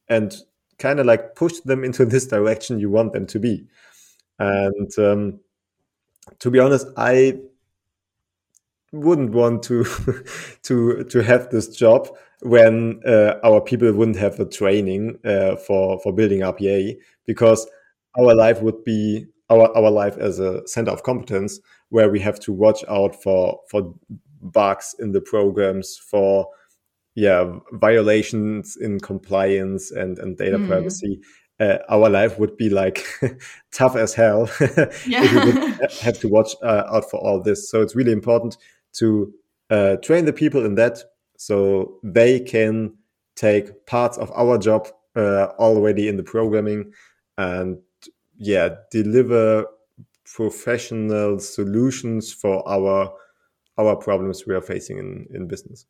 and 0.07 0.35
kind 0.79 0.99
of 0.99 1.05
like 1.05 1.35
push 1.35 1.59
them 1.61 1.83
into 1.87 2.05
this 2.05 2.27
direction 2.27 2.79
you 2.79 2.89
want 2.89 3.13
them 3.13 3.25
to 3.27 3.39
be. 3.39 3.65
And 4.39 4.91
um, 4.99 5.39
to 6.39 6.51
be 6.51 6.59
honest, 6.59 6.87
I 6.97 7.39
wouldn't 8.91 9.31
want 9.31 9.63
to 9.63 9.83
to 10.63 11.03
to 11.03 11.19
have 11.19 11.49
this 11.49 11.75
job 11.75 12.09
when 12.41 13.01
uh, 13.05 13.35
our 13.43 13.61
people 13.61 13.91
wouldn't 13.91 14.17
have 14.17 14.37
the 14.37 14.45
training 14.45 15.17
uh, 15.25 15.55
for 15.55 15.99
for 15.99 16.13
building 16.13 16.41
RPA 16.41 16.97
because 17.25 17.67
our 18.19 18.35
life 18.35 18.61
would 18.61 18.83
be 18.83 19.25
our 19.49 19.75
our 19.75 19.89
life 19.89 20.17
as 20.17 20.39
a 20.39 20.65
center 20.67 20.91
of 20.91 21.03
competence 21.03 21.59
where 21.89 22.09
we 22.09 22.19
have 22.19 22.39
to 22.39 22.53
watch 22.53 22.83
out 22.89 23.21
for 23.21 23.59
for 23.69 23.93
bugs 24.41 24.95
in 24.99 25.11
the 25.11 25.21
programs 25.21 25.97
for 25.97 26.47
yeah 27.15 27.51
violations 27.73 28.77
in 28.77 28.99
compliance 28.99 29.91
and 29.91 30.19
and 30.19 30.37
data 30.37 30.57
mm. 30.57 30.67
privacy 30.67 31.19
uh, 31.59 31.79
our 31.89 32.09
life 32.09 32.37
would 32.37 32.55
be 32.55 32.69
like 32.69 33.03
tough 33.71 33.95
as 33.95 34.13
hell 34.13 34.49
yeah. 35.07 35.23
if 35.23 35.33
we 35.33 35.51
would 35.51 35.91
have 36.01 36.19
to 36.19 36.27
watch 36.27 36.55
uh, 36.61 36.83
out 36.91 37.09
for 37.09 37.19
all 37.19 37.41
this 37.41 37.69
so 37.69 37.81
it's 37.81 37.95
really 37.95 38.11
important 38.11 38.57
to 38.93 39.33
uh, 39.69 39.95
train 39.97 40.25
the 40.25 40.33
people 40.33 40.65
in 40.65 40.75
that 40.75 40.99
so 41.37 41.99
they 42.03 42.39
can 42.39 42.93
take 43.35 43.85
parts 43.85 44.17
of 44.17 44.31
our 44.35 44.57
job 44.57 44.87
uh, 45.15 45.47
already 45.57 46.07
in 46.07 46.17
the 46.17 46.23
programming 46.23 46.91
and 47.37 47.77
yeah 48.37 48.69
deliver 48.91 49.65
professional 50.35 51.39
solutions 51.39 52.33
for 52.33 52.67
our 52.67 53.13
our 53.77 53.95
problems 53.95 54.45
we 54.45 54.55
are 54.55 54.61
facing 54.61 54.97
in 54.97 55.27
in 55.33 55.47
business 55.47 55.85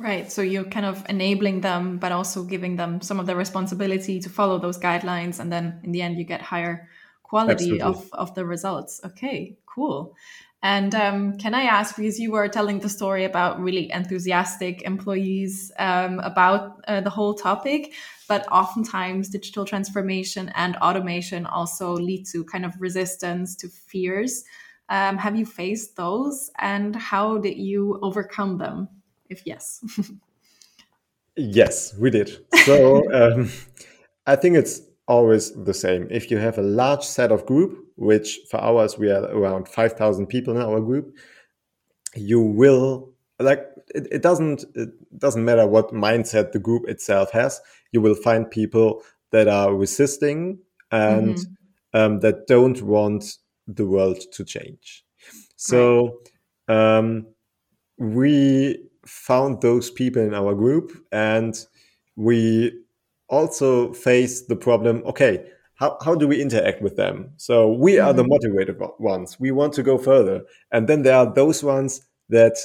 Right. 0.00 0.32
So 0.32 0.40
you're 0.40 0.64
kind 0.64 0.86
of 0.86 1.04
enabling 1.10 1.60
them, 1.60 1.98
but 1.98 2.10
also 2.10 2.42
giving 2.42 2.76
them 2.76 3.02
some 3.02 3.20
of 3.20 3.26
the 3.26 3.36
responsibility 3.36 4.18
to 4.20 4.30
follow 4.30 4.58
those 4.58 4.78
guidelines. 4.78 5.38
And 5.38 5.52
then 5.52 5.78
in 5.84 5.92
the 5.92 6.00
end, 6.00 6.16
you 6.16 6.24
get 6.24 6.40
higher 6.40 6.88
quality 7.22 7.82
of, 7.82 8.08
of 8.14 8.34
the 8.34 8.46
results. 8.46 9.02
Okay, 9.04 9.58
cool. 9.66 10.16
And 10.62 10.94
um, 10.94 11.36
can 11.36 11.54
I 11.54 11.62
ask, 11.64 11.96
because 11.96 12.18
you 12.18 12.30
were 12.32 12.48
telling 12.48 12.80
the 12.80 12.88
story 12.88 13.24
about 13.24 13.60
really 13.60 13.90
enthusiastic 13.92 14.82
employees 14.82 15.70
um, 15.78 16.18
about 16.20 16.82
uh, 16.88 17.02
the 17.02 17.10
whole 17.10 17.34
topic, 17.34 17.92
but 18.30 18.46
oftentimes 18.50 19.28
digital 19.28 19.64
transformation 19.64 20.52
and 20.54 20.76
automation 20.76 21.44
also 21.46 21.92
lead 21.92 22.24
to 22.26 22.44
kind 22.44 22.64
of 22.64 22.72
resistance 22.78 23.56
to 23.56 23.68
fears. 23.68 24.44
Um, 24.88 25.18
have 25.18 25.36
you 25.36 25.44
faced 25.44 25.96
those 25.96 26.50
and 26.60 26.94
how 26.94 27.38
did 27.38 27.58
you 27.58 27.98
overcome 28.02 28.58
them? 28.58 28.88
if 29.30 29.46
yes. 29.46 29.82
yes, 31.36 31.96
we 31.96 32.10
did. 32.10 32.44
So 32.64 33.02
um, 33.14 33.50
I 34.26 34.36
think 34.36 34.56
it's 34.56 34.82
always 35.08 35.54
the 35.64 35.72
same. 35.72 36.08
If 36.10 36.30
you 36.30 36.36
have 36.36 36.58
a 36.58 36.62
large 36.62 37.04
set 37.04 37.32
of 37.32 37.46
group, 37.46 37.78
which 37.96 38.40
for 38.50 38.60
ours 38.60 38.98
we 38.98 39.10
are 39.10 39.24
around 39.24 39.68
5,000 39.68 40.26
people 40.26 40.54
in 40.54 40.62
our 40.62 40.80
group, 40.80 41.16
you 42.16 42.40
will 42.40 43.09
like 43.40 43.66
it, 43.94 44.06
it 44.10 44.22
doesn't 44.22 44.64
it 44.74 44.90
doesn't 45.18 45.44
matter 45.44 45.66
what 45.66 45.92
mindset 45.92 46.52
the 46.52 46.58
group 46.58 46.88
itself 46.88 47.30
has. 47.32 47.60
You 47.92 48.00
will 48.00 48.14
find 48.14 48.50
people 48.50 49.02
that 49.32 49.48
are 49.48 49.74
resisting 49.74 50.58
and 50.90 51.36
mm-hmm. 51.36 51.98
um, 51.98 52.20
that 52.20 52.46
don't 52.46 52.80
want 52.82 53.36
the 53.66 53.86
world 53.86 54.20
to 54.32 54.44
change. 54.44 55.04
So 55.56 56.18
right. 56.68 56.96
um, 56.98 57.26
we 57.98 58.78
found 59.06 59.60
those 59.60 59.90
people 59.90 60.22
in 60.22 60.34
our 60.34 60.54
group 60.54 60.92
and 61.12 61.54
we 62.16 62.72
also 63.28 63.92
face 63.92 64.42
the 64.46 64.56
problem 64.56 65.02
okay 65.06 65.44
how, 65.74 65.96
how 66.04 66.14
do 66.14 66.28
we 66.28 66.40
interact 66.40 66.82
with 66.82 66.96
them 66.96 67.30
so 67.36 67.72
we 67.72 67.92
mm-hmm. 67.94 68.06
are 68.06 68.12
the 68.12 68.22
mm-hmm. 68.22 68.30
motivated 68.30 68.76
ones 68.98 69.38
we 69.38 69.50
want 69.50 69.72
to 69.72 69.82
go 69.82 69.96
further 69.96 70.42
and 70.72 70.88
then 70.88 71.02
there 71.02 71.16
are 71.16 71.32
those 71.32 71.62
ones 71.62 72.02
that 72.28 72.56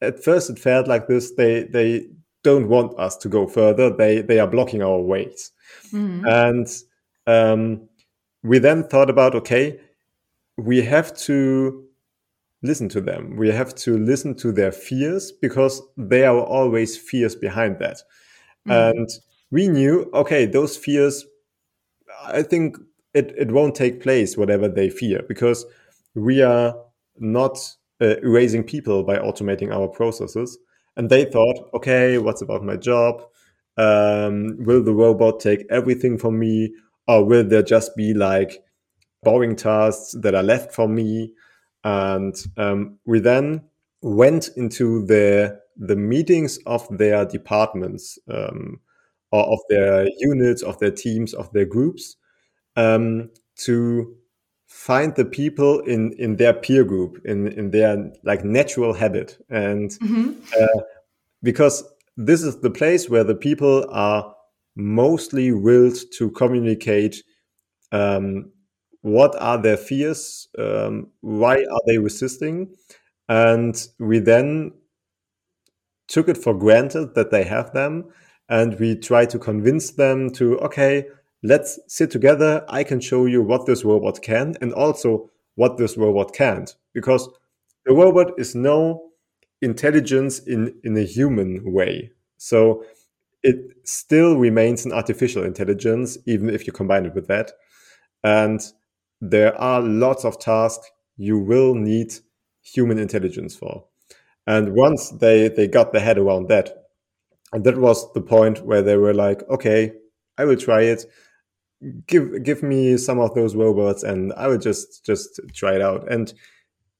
at 0.00 0.22
first 0.22 0.50
it 0.50 0.58
felt 0.58 0.86
like 0.86 1.06
this 1.06 1.32
they 1.32 1.64
they 1.64 2.06
don't 2.42 2.68
want 2.68 2.98
us 2.98 3.16
to 3.16 3.28
go 3.28 3.46
further 3.46 3.94
they 3.94 4.20
they 4.20 4.38
are 4.38 4.46
blocking 4.46 4.82
our 4.82 5.00
ways 5.00 5.52
mm-hmm. 5.92 6.24
and 6.26 6.68
um, 7.26 7.88
we 8.42 8.58
then 8.58 8.84
thought 8.84 9.08
about 9.08 9.34
okay 9.34 9.80
we 10.56 10.82
have 10.82 11.16
to 11.16 11.84
listen 12.64 12.88
to 12.88 13.00
them. 13.00 13.36
We 13.36 13.50
have 13.50 13.74
to 13.76 13.98
listen 13.98 14.34
to 14.36 14.50
their 14.50 14.72
fears 14.72 15.30
because 15.30 15.82
there 15.96 16.30
are 16.30 16.42
always 16.42 16.96
fears 16.96 17.36
behind 17.36 17.78
that. 17.78 17.98
Mm. 18.66 18.90
And 18.90 19.08
we 19.50 19.68
knew, 19.68 20.10
okay, 20.14 20.46
those 20.46 20.76
fears, 20.76 21.24
I 22.24 22.42
think 22.42 22.78
it, 23.12 23.34
it 23.36 23.52
won't 23.52 23.74
take 23.74 24.02
place, 24.02 24.36
whatever 24.36 24.66
they 24.66 24.88
fear, 24.88 25.22
because 25.28 25.66
we 26.14 26.42
are 26.42 26.74
not 27.18 27.58
uh, 28.00 28.16
erasing 28.22 28.64
people 28.64 29.02
by 29.02 29.16
automating 29.16 29.72
our 29.72 29.88
processes. 29.88 30.58
And 30.96 31.10
they 31.10 31.24
thought, 31.24 31.70
okay, 31.74 32.18
what's 32.18 32.42
about 32.42 32.62
my 32.62 32.76
job? 32.76 33.22
Um, 33.76 34.56
will 34.64 34.82
the 34.82 34.94
robot 34.94 35.40
take 35.40 35.66
everything 35.70 36.18
from 36.18 36.38
me? 36.38 36.72
Or 37.08 37.24
will 37.24 37.44
there 37.44 37.62
just 37.62 37.96
be 37.96 38.14
like 38.14 38.62
boring 39.22 39.56
tasks 39.56 40.14
that 40.20 40.34
are 40.34 40.42
left 40.42 40.72
for 40.72 40.88
me? 40.88 41.32
and 41.84 42.34
um, 42.56 42.98
we 43.04 43.20
then 43.20 43.62
went 44.00 44.48
into 44.56 45.04
the 45.06 45.60
the 45.76 45.96
meetings 45.96 46.58
of 46.66 46.86
their 46.98 47.24
departments 47.24 48.18
um, 48.30 48.80
or 49.32 49.42
of 49.44 49.58
their 49.68 50.06
units, 50.18 50.62
of 50.62 50.78
their 50.78 50.90
teams, 50.92 51.34
of 51.34 51.52
their 51.52 51.64
groups 51.64 52.16
um, 52.76 53.30
to 53.56 54.16
find 54.74 55.14
the 55.14 55.24
people 55.24 55.78
in 55.82 56.12
in 56.18 56.34
their 56.34 56.52
peer 56.52 56.82
group 56.82 57.24
in 57.24 57.46
in 57.46 57.70
their 57.70 58.10
like 58.24 58.44
natural 58.44 58.92
habit 58.92 59.38
and 59.48 59.90
mm-hmm. 59.92 60.32
uh, 60.60 60.80
because 61.44 61.84
this 62.16 62.42
is 62.42 62.60
the 62.60 62.70
place 62.70 63.08
where 63.08 63.22
the 63.22 63.36
people 63.36 63.86
are 63.90 64.34
mostly 64.74 65.52
willed 65.52 65.96
to 66.18 66.28
communicate 66.32 67.22
um, 67.92 68.50
what 69.02 69.40
are 69.40 69.62
their 69.62 69.76
fears 69.76 70.48
um, 70.58 71.06
why 71.20 71.54
are 71.54 71.82
they 71.86 71.98
resisting 71.98 72.74
and 73.28 73.86
we 74.00 74.18
then 74.18 74.72
took 76.08 76.28
it 76.28 76.36
for 76.36 76.52
granted 76.52 77.14
that 77.14 77.30
they 77.30 77.44
have 77.44 77.72
them 77.74 78.04
and 78.48 78.78
we 78.80 78.96
try 78.96 79.24
to 79.24 79.38
convince 79.38 79.92
them 79.92 80.30
to 80.30 80.58
okay 80.58 81.06
let's 81.44 81.78
sit 81.88 82.10
together. 82.10 82.64
I 82.68 82.84
can 82.84 83.00
show 83.00 83.26
you 83.26 83.42
what 83.42 83.66
this 83.66 83.84
robot 83.84 84.22
can 84.22 84.56
and 84.62 84.72
also 84.74 85.30
what 85.56 85.78
this 85.78 85.96
robot 85.98 86.34
can't 86.34 86.74
because 86.94 87.28
the 87.86 87.94
robot 87.94 88.32
is 88.38 88.56
no 88.56 89.10
intelligence 89.62 90.40
in 90.40 90.74
in 90.84 90.96
a 90.96 91.04
human 91.04 91.72
way. 91.72 92.10
So 92.38 92.84
it 93.42 93.56
still 93.84 94.36
remains 94.38 94.86
an 94.86 94.92
artificial 94.92 95.44
intelligence 95.44 96.18
even 96.26 96.50
if 96.50 96.66
you 96.66 96.72
combine 96.72 97.06
it 97.06 97.14
with 97.14 97.28
that. 97.28 97.52
And 98.24 98.60
there 99.20 99.56
are 99.60 99.80
lots 99.82 100.24
of 100.24 100.38
tasks 100.38 100.90
you 101.16 101.38
will 101.38 101.74
need 101.74 102.14
human 102.62 102.98
intelligence 102.98 103.56
for. 103.56 103.84
And 104.46 104.74
once 104.74 105.10
they 105.10 105.48
they 105.48 105.68
got 105.68 105.92
their 105.92 106.02
head 106.02 106.18
around 106.18 106.48
that, 106.48 106.70
and 107.52 107.64
that 107.64 107.78
was 107.78 108.12
the 108.14 108.20
point 108.22 108.64
where 108.66 108.82
they 108.82 108.96
were 108.96 109.14
like, 109.14 109.42
okay, 109.48 109.92
I 110.38 110.44
will 110.44 110.56
try 110.56 110.82
it. 110.82 111.04
Give 112.06 112.42
give 112.42 112.62
me 112.62 112.96
some 112.96 113.18
of 113.18 113.34
those 113.34 113.54
robots, 113.54 114.02
and 114.02 114.32
I 114.34 114.48
will 114.48 114.58
just 114.58 115.04
just 115.04 115.40
try 115.52 115.74
it 115.74 115.82
out. 115.82 116.10
And 116.10 116.32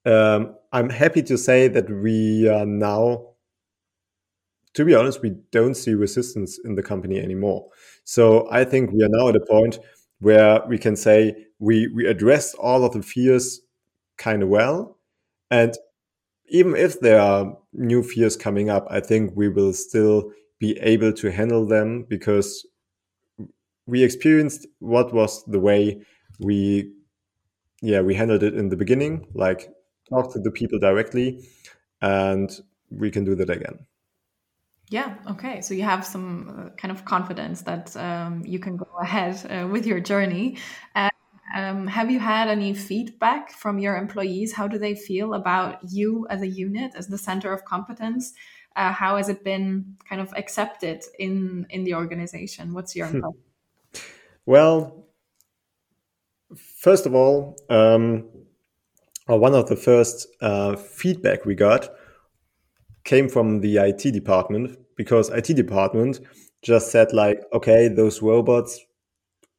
um, 0.07 0.57
I'm 0.73 0.91
happy 0.91 1.23
to 1.25 1.39
say 1.39 1.69
that 1.69 1.91
we 1.91 2.49
are 2.49 2.67
now. 2.67 3.29
To 4.75 4.85
be 4.85 4.95
honest, 4.95 5.23
we 5.23 5.37
don't 5.53 5.75
see 5.77 5.95
resistance 5.95 6.59
in 6.65 6.75
the 6.75 6.83
company 6.83 7.21
anymore. 7.21 7.69
So 8.05 8.49
I 8.51 8.65
think 8.65 8.91
we 8.91 9.05
are 9.05 9.09
now 9.09 9.29
at 9.29 9.37
a 9.37 9.47
point 9.49 9.79
where 10.21 10.63
we 10.69 10.79
can 10.79 10.97
say 10.97 11.35
we 11.59 11.89
we 11.89 12.07
addressed 12.07 12.55
all 12.57 12.85
of 12.85 12.93
the 12.93 13.03
fears 13.03 13.61
kind 14.19 14.43
of 14.43 14.49
well, 14.49 14.99
and 15.51 15.75
even 16.49 16.77
if 16.77 17.01
there 17.01 17.21
are 17.21 17.57
new 17.73 18.03
fears 18.03 18.37
coming 18.37 18.71
up, 18.71 18.87
I 18.91 19.01
think 19.01 19.33
we 19.35 19.49
will 19.49 19.73
still 19.73 20.33
be 20.59 20.79
able 20.81 21.13
to 21.15 21.31
handle 21.31 21.67
them 21.67 22.05
because 22.09 22.67
we 23.87 24.03
experienced 24.03 24.67
what 24.79 25.13
was 25.13 25.45
the 25.45 25.61
way 25.61 26.03
we 26.41 26.93
yeah 27.83 28.01
we 28.01 28.15
handled 28.15 28.43
it 28.43 28.55
in 28.55 28.69
the 28.69 28.77
beginning 28.77 29.27
like 29.35 29.69
talk 30.09 30.33
to 30.33 30.41
the 30.41 30.51
people 30.51 30.79
directly 30.79 31.47
and 32.03 32.61
we 32.91 33.11
can 33.11 33.25
do 33.25 33.35
that 33.35 33.51
again 33.51 33.87
yeah 34.91 35.15
okay 35.29 35.61
so 35.61 35.75
you 35.75 35.83
have 35.83 36.05
some 36.05 36.49
uh, 36.49 36.71
kind 36.77 36.93
of 36.93 37.05
confidence 37.05 37.63
that 37.63 37.97
um, 37.97 38.43
you 38.45 38.59
can 38.59 38.77
go 38.77 38.89
ahead 39.01 39.35
uh, 39.51 39.67
with 39.67 39.87
your 39.87 40.01
journey 40.01 40.57
uh, 40.95 41.09
um, 41.55 41.87
have 41.87 42.11
you 42.11 42.19
had 42.19 42.49
any 42.49 42.75
feedback 42.75 43.53
from 43.53 43.79
your 43.79 43.97
employees? 43.97 44.53
How 44.53 44.67
do 44.67 44.77
they 44.77 44.97
feel 44.97 45.35
about 45.35 45.79
you 45.89 46.27
as 46.29 46.43
a 46.43 46.49
unit, 46.49 46.95
as 46.97 47.07
the 47.07 47.19
center 47.19 47.53
of 47.53 47.65
competence? 47.65 48.33
Uh, 48.75 48.91
how 48.91 49.17
has 49.19 49.29
it 49.29 49.45
been 49.45 49.95
kind 50.09 50.21
of 50.21 50.33
accepted 50.37 51.05
in 51.17 51.65
in 51.71 51.85
the 51.85 51.95
organization? 51.95 52.75
What's 52.75 52.97
your 52.97 53.07
impression? 53.13 53.54
Well, 54.47 55.07
first 56.81 57.07
of 57.07 57.15
all, 57.15 57.57
um, 57.71 58.29
one 59.27 59.55
of 59.55 59.69
the 59.69 59.77
first 59.77 60.27
uh, 60.41 60.77
feedback 60.77 61.45
we 61.45 61.55
got 61.55 61.89
came 63.05 63.29
from 63.29 63.61
the 63.61 63.79
IT 63.79 64.13
department 64.13 64.79
because 64.97 65.31
IT 65.31 65.55
department 65.55 66.21
just 66.63 66.91
said 66.91 67.13
like, 67.13 67.43
okay, 67.53 67.89
those 67.89 68.23
robots 68.23 68.81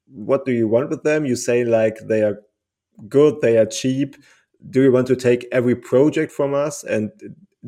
what 0.07 0.45
do 0.45 0.51
you 0.51 0.67
want 0.67 0.89
with 0.89 1.03
them? 1.03 1.25
You 1.25 1.35
say 1.35 1.63
like 1.63 1.97
they 2.07 2.21
are 2.21 2.39
good, 3.07 3.41
they 3.41 3.57
are 3.57 3.65
cheap. 3.65 4.15
Do 4.69 4.81
you 4.81 4.91
want 4.91 5.07
to 5.07 5.15
take 5.15 5.47
every 5.51 5.75
project 5.75 6.31
from 6.31 6.53
us? 6.53 6.83
And 6.83 7.11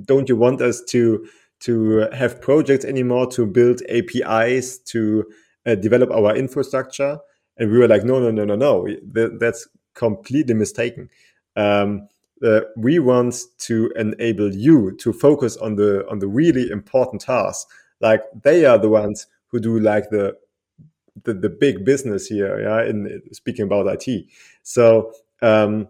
don't 0.04 0.30
you 0.30 0.36
want 0.36 0.62
us 0.62 0.82
to 0.90 1.28
to 1.60 2.08
have 2.14 2.40
projects 2.42 2.86
anymore 2.86 3.28
to 3.32 3.46
build 3.46 3.82
APIs 3.90 4.78
to 4.78 5.26
uh, 5.68 5.76
develop 5.76 6.10
our 6.12 6.36
infrastructure? 6.36 7.20
And 7.58 7.72
we 7.72 7.78
were 7.78 7.88
like, 7.88 8.04
no, 8.04 8.20
no, 8.20 8.32
no, 8.32 8.46
no, 8.46 8.56
no. 8.56 8.88
That's 9.38 9.68
completely 9.94 10.54
mistaken. 10.54 11.10
Um, 11.56 12.08
uh, 12.44 12.62
we 12.76 13.00
want 13.00 13.36
to 13.58 13.92
enable 13.96 14.54
you 14.54 14.96
to 14.98 15.12
focus 15.12 15.58
on 15.58 15.76
the 15.76 16.08
on 16.08 16.20
the 16.20 16.28
really 16.28 16.70
important 16.70 17.22
tasks. 17.22 17.66
Like 18.00 18.22
they 18.44 18.66
are 18.66 18.78
the 18.78 18.90
ones 18.90 19.26
who 19.48 19.60
do 19.60 19.80
like 19.80 20.10
the 20.12 20.38
the, 21.24 21.34
the 21.34 21.50
big 21.50 21.84
business 21.84 22.28
here, 22.28 22.62
yeah, 22.62 22.84
in 22.84 23.22
speaking 23.32 23.66
about 23.66 23.88
IT. 23.88 24.26
So 24.62 25.14
um, 25.42 25.88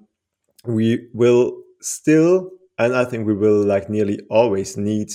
we 0.65 1.07
will 1.13 1.61
still, 1.81 2.51
and 2.77 2.95
I 2.95 3.05
think 3.05 3.27
we 3.27 3.33
will 3.33 3.63
like 3.63 3.89
nearly 3.89 4.21
always 4.29 4.77
need 4.77 5.11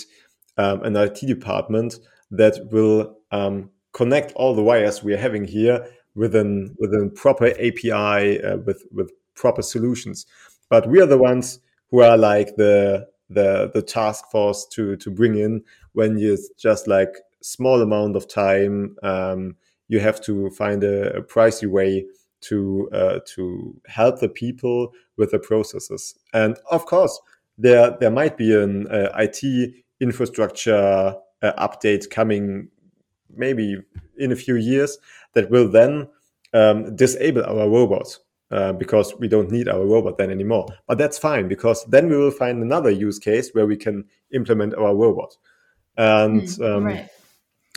um, 0.58 0.82
an 0.82 0.96
IT 0.96 1.20
department 1.26 1.98
that 2.30 2.58
will 2.70 3.16
um, 3.30 3.70
connect 3.92 4.32
all 4.32 4.54
the 4.54 4.62
wires 4.62 5.02
we 5.02 5.14
are 5.14 5.18
having 5.18 5.44
here 5.44 5.86
within 6.14 6.74
within 6.78 7.10
proper 7.10 7.46
API 7.46 8.42
uh, 8.42 8.58
with 8.58 8.84
with 8.92 9.10
proper 9.34 9.62
solutions. 9.62 10.26
But 10.68 10.88
we 10.88 11.00
are 11.00 11.06
the 11.06 11.18
ones 11.18 11.58
who 11.90 12.00
are 12.00 12.16
like 12.16 12.56
the 12.56 13.08
the 13.28 13.70
the 13.72 13.82
task 13.82 14.30
force 14.30 14.66
to 14.72 14.96
to 14.96 15.10
bring 15.10 15.36
in 15.36 15.62
when 15.92 16.18
you 16.18 16.38
just 16.58 16.86
like 16.86 17.14
small 17.42 17.82
amount 17.82 18.16
of 18.16 18.28
time 18.28 18.96
um, 19.02 19.56
you 19.88 20.00
have 20.00 20.20
to 20.22 20.48
find 20.50 20.84
a, 20.84 21.16
a 21.16 21.22
pricey 21.22 21.68
way 21.68 22.06
to 22.40 22.88
uh, 22.92 23.20
to 23.34 23.74
help 23.86 24.20
the 24.20 24.28
people 24.28 24.92
with 25.16 25.30
the 25.30 25.38
processes. 25.38 26.14
And 26.32 26.58
of 26.70 26.86
course, 26.86 27.20
there 27.58 27.96
there 28.00 28.10
might 28.10 28.36
be 28.36 28.54
an 28.54 28.88
uh, 28.88 29.10
IT 29.18 29.74
infrastructure 30.00 31.16
uh, 31.42 31.52
update 31.68 32.10
coming 32.10 32.68
maybe 33.36 33.76
in 34.18 34.32
a 34.32 34.36
few 34.36 34.56
years 34.56 34.98
that 35.34 35.50
will 35.50 35.68
then 35.68 36.08
um, 36.54 36.94
disable 36.96 37.44
our 37.44 37.68
robots 37.68 38.20
uh, 38.50 38.72
because 38.72 39.14
we 39.18 39.28
don't 39.28 39.50
need 39.50 39.68
our 39.68 39.84
robot 39.84 40.18
then 40.18 40.30
anymore. 40.30 40.66
But 40.86 40.98
that's 40.98 41.18
fine 41.18 41.48
because 41.48 41.84
then 41.86 42.08
we 42.08 42.16
will 42.16 42.30
find 42.30 42.62
another 42.62 42.90
use 42.90 43.18
case 43.18 43.50
where 43.52 43.66
we 43.66 43.76
can 43.76 44.04
implement 44.32 44.74
our 44.74 44.94
robot. 44.94 45.36
And 45.96 46.42
mm, 46.42 46.76
um, 46.76 46.84
right. 46.84 47.08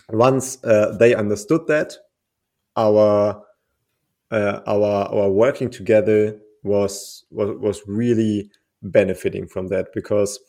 once 0.09 0.63
uh, 0.63 0.95
they 0.97 1.15
understood 1.15 1.67
that, 1.67 1.95
our 2.77 3.41
uh, 4.31 4.59
our 4.67 5.07
our 5.13 5.29
working 5.29 5.69
together 5.69 6.37
was 6.63 7.25
was 7.31 7.57
was 7.59 7.81
really 7.87 8.49
benefiting 8.81 9.47
from 9.47 9.67
that 9.67 9.93
because 9.93 10.39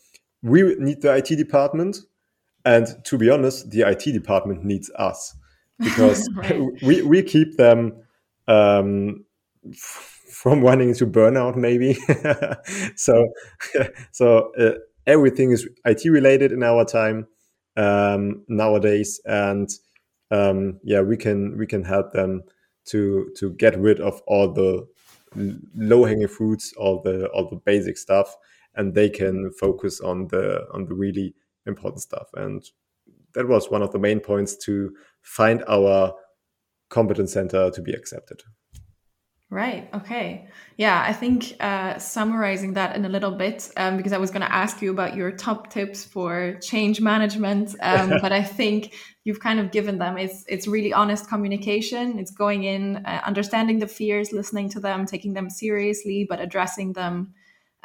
we 0.43 0.75
need 0.77 1.03
the 1.03 1.15
IT 1.15 1.37
department, 1.37 1.99
and 2.67 2.87
to 3.05 3.17
be 3.17 3.31
honest, 3.31 3.71
the 3.71 3.83
IT 3.83 4.13
department 4.13 4.65
needs 4.65 4.91
us 4.97 5.35
because 5.79 6.29
we 6.83 7.03
we 7.03 7.23
keep 7.23 7.57
them 7.57 7.93
um, 8.49 9.25
from 10.31 10.63
running 10.63 10.89
into 10.89 11.07
burnout 11.07 11.57
maybe. 11.57 11.95
so 12.97 13.29
so 14.13 14.53
uh, 14.59 14.73
everything 15.07 15.53
is 15.53 15.69
IT 15.85 16.05
related 16.11 16.53
in 16.53 16.63
our 16.63 16.85
time 16.85 17.27
um, 17.77 18.43
nowadays, 18.49 19.21
and 19.25 19.69
um, 20.31 20.81
yeah, 20.83 21.01
we 21.01 21.17
can 21.17 21.57
we 21.57 21.67
can 21.67 21.85
help 21.85 22.13
them 22.13 22.43
to 22.87 23.31
to 23.37 23.53
get 23.53 23.79
rid 23.79 24.01
of 24.01 24.21
all 24.27 24.53
the 24.53 24.87
low 25.75 26.05
hanging 26.05 26.29
fruits, 26.29 26.73
all 26.77 27.01
the 27.03 27.29
all 27.29 27.49
the 27.49 27.57
basic 27.57 27.97
stuff, 27.97 28.35
and 28.75 28.95
they 28.95 29.09
can 29.09 29.53
focus 29.53 30.01
on 30.01 30.27
the 30.29 30.67
on 30.73 30.87
the 30.87 30.95
really 30.95 31.35
important 31.67 32.03
stuff. 32.03 32.29
And 32.35 32.65
that 33.35 33.49
was 33.49 33.71
one 33.71 33.83
of 33.83 33.93
the 33.93 33.99
main 33.99 34.21
points 34.21 34.57
to 34.65 34.95
find 35.23 35.63
our 35.69 36.15
competence 36.89 37.33
center 37.33 37.71
to 37.71 37.83
be 37.83 37.93
accepted. 37.93 38.43
Right. 39.49 39.89
Okay. 39.95 40.49
Yeah, 40.77 41.05
I 41.07 41.13
think 41.13 41.55
uh, 41.61 41.99
summarizing 41.99 42.73
that 42.73 42.97
in 42.97 43.05
a 43.05 43.09
little 43.09 43.31
bit, 43.31 43.71
um, 43.77 43.97
because 43.97 44.13
I 44.13 44.19
was 44.19 44.33
going 44.33 44.41
to 44.41 44.53
ask 44.53 44.83
you 44.83 44.91
about 44.91 45.15
your 45.15 45.31
top 45.31 45.71
tips 45.71 46.05
for 46.05 46.59
change 46.61 47.01
management, 47.01 47.77
um, 47.81 48.15
but 48.21 48.33
I 48.33 48.43
think 48.43 48.95
you've 49.23 49.39
kind 49.39 49.61
of 49.61 49.71
given 49.71 49.99
them. 49.99 50.19
It's 50.19 50.45
it's 50.49 50.67
really 50.67 50.93
honest 50.93 51.29
communication. 51.29 52.19
It's 52.19 52.33
going 52.33 52.65
in, 52.65 52.97
uh, 53.07 53.21
understanding 53.25 53.79
the 53.79 53.87
fears, 53.87 54.33
listening 54.33 54.69
to 54.71 54.81
them, 54.81 55.07
taking 55.07 55.35
them 55.35 55.49
seriously, 55.49 56.27
but 56.29 56.41
addressing 56.41 56.95
them 56.95 57.33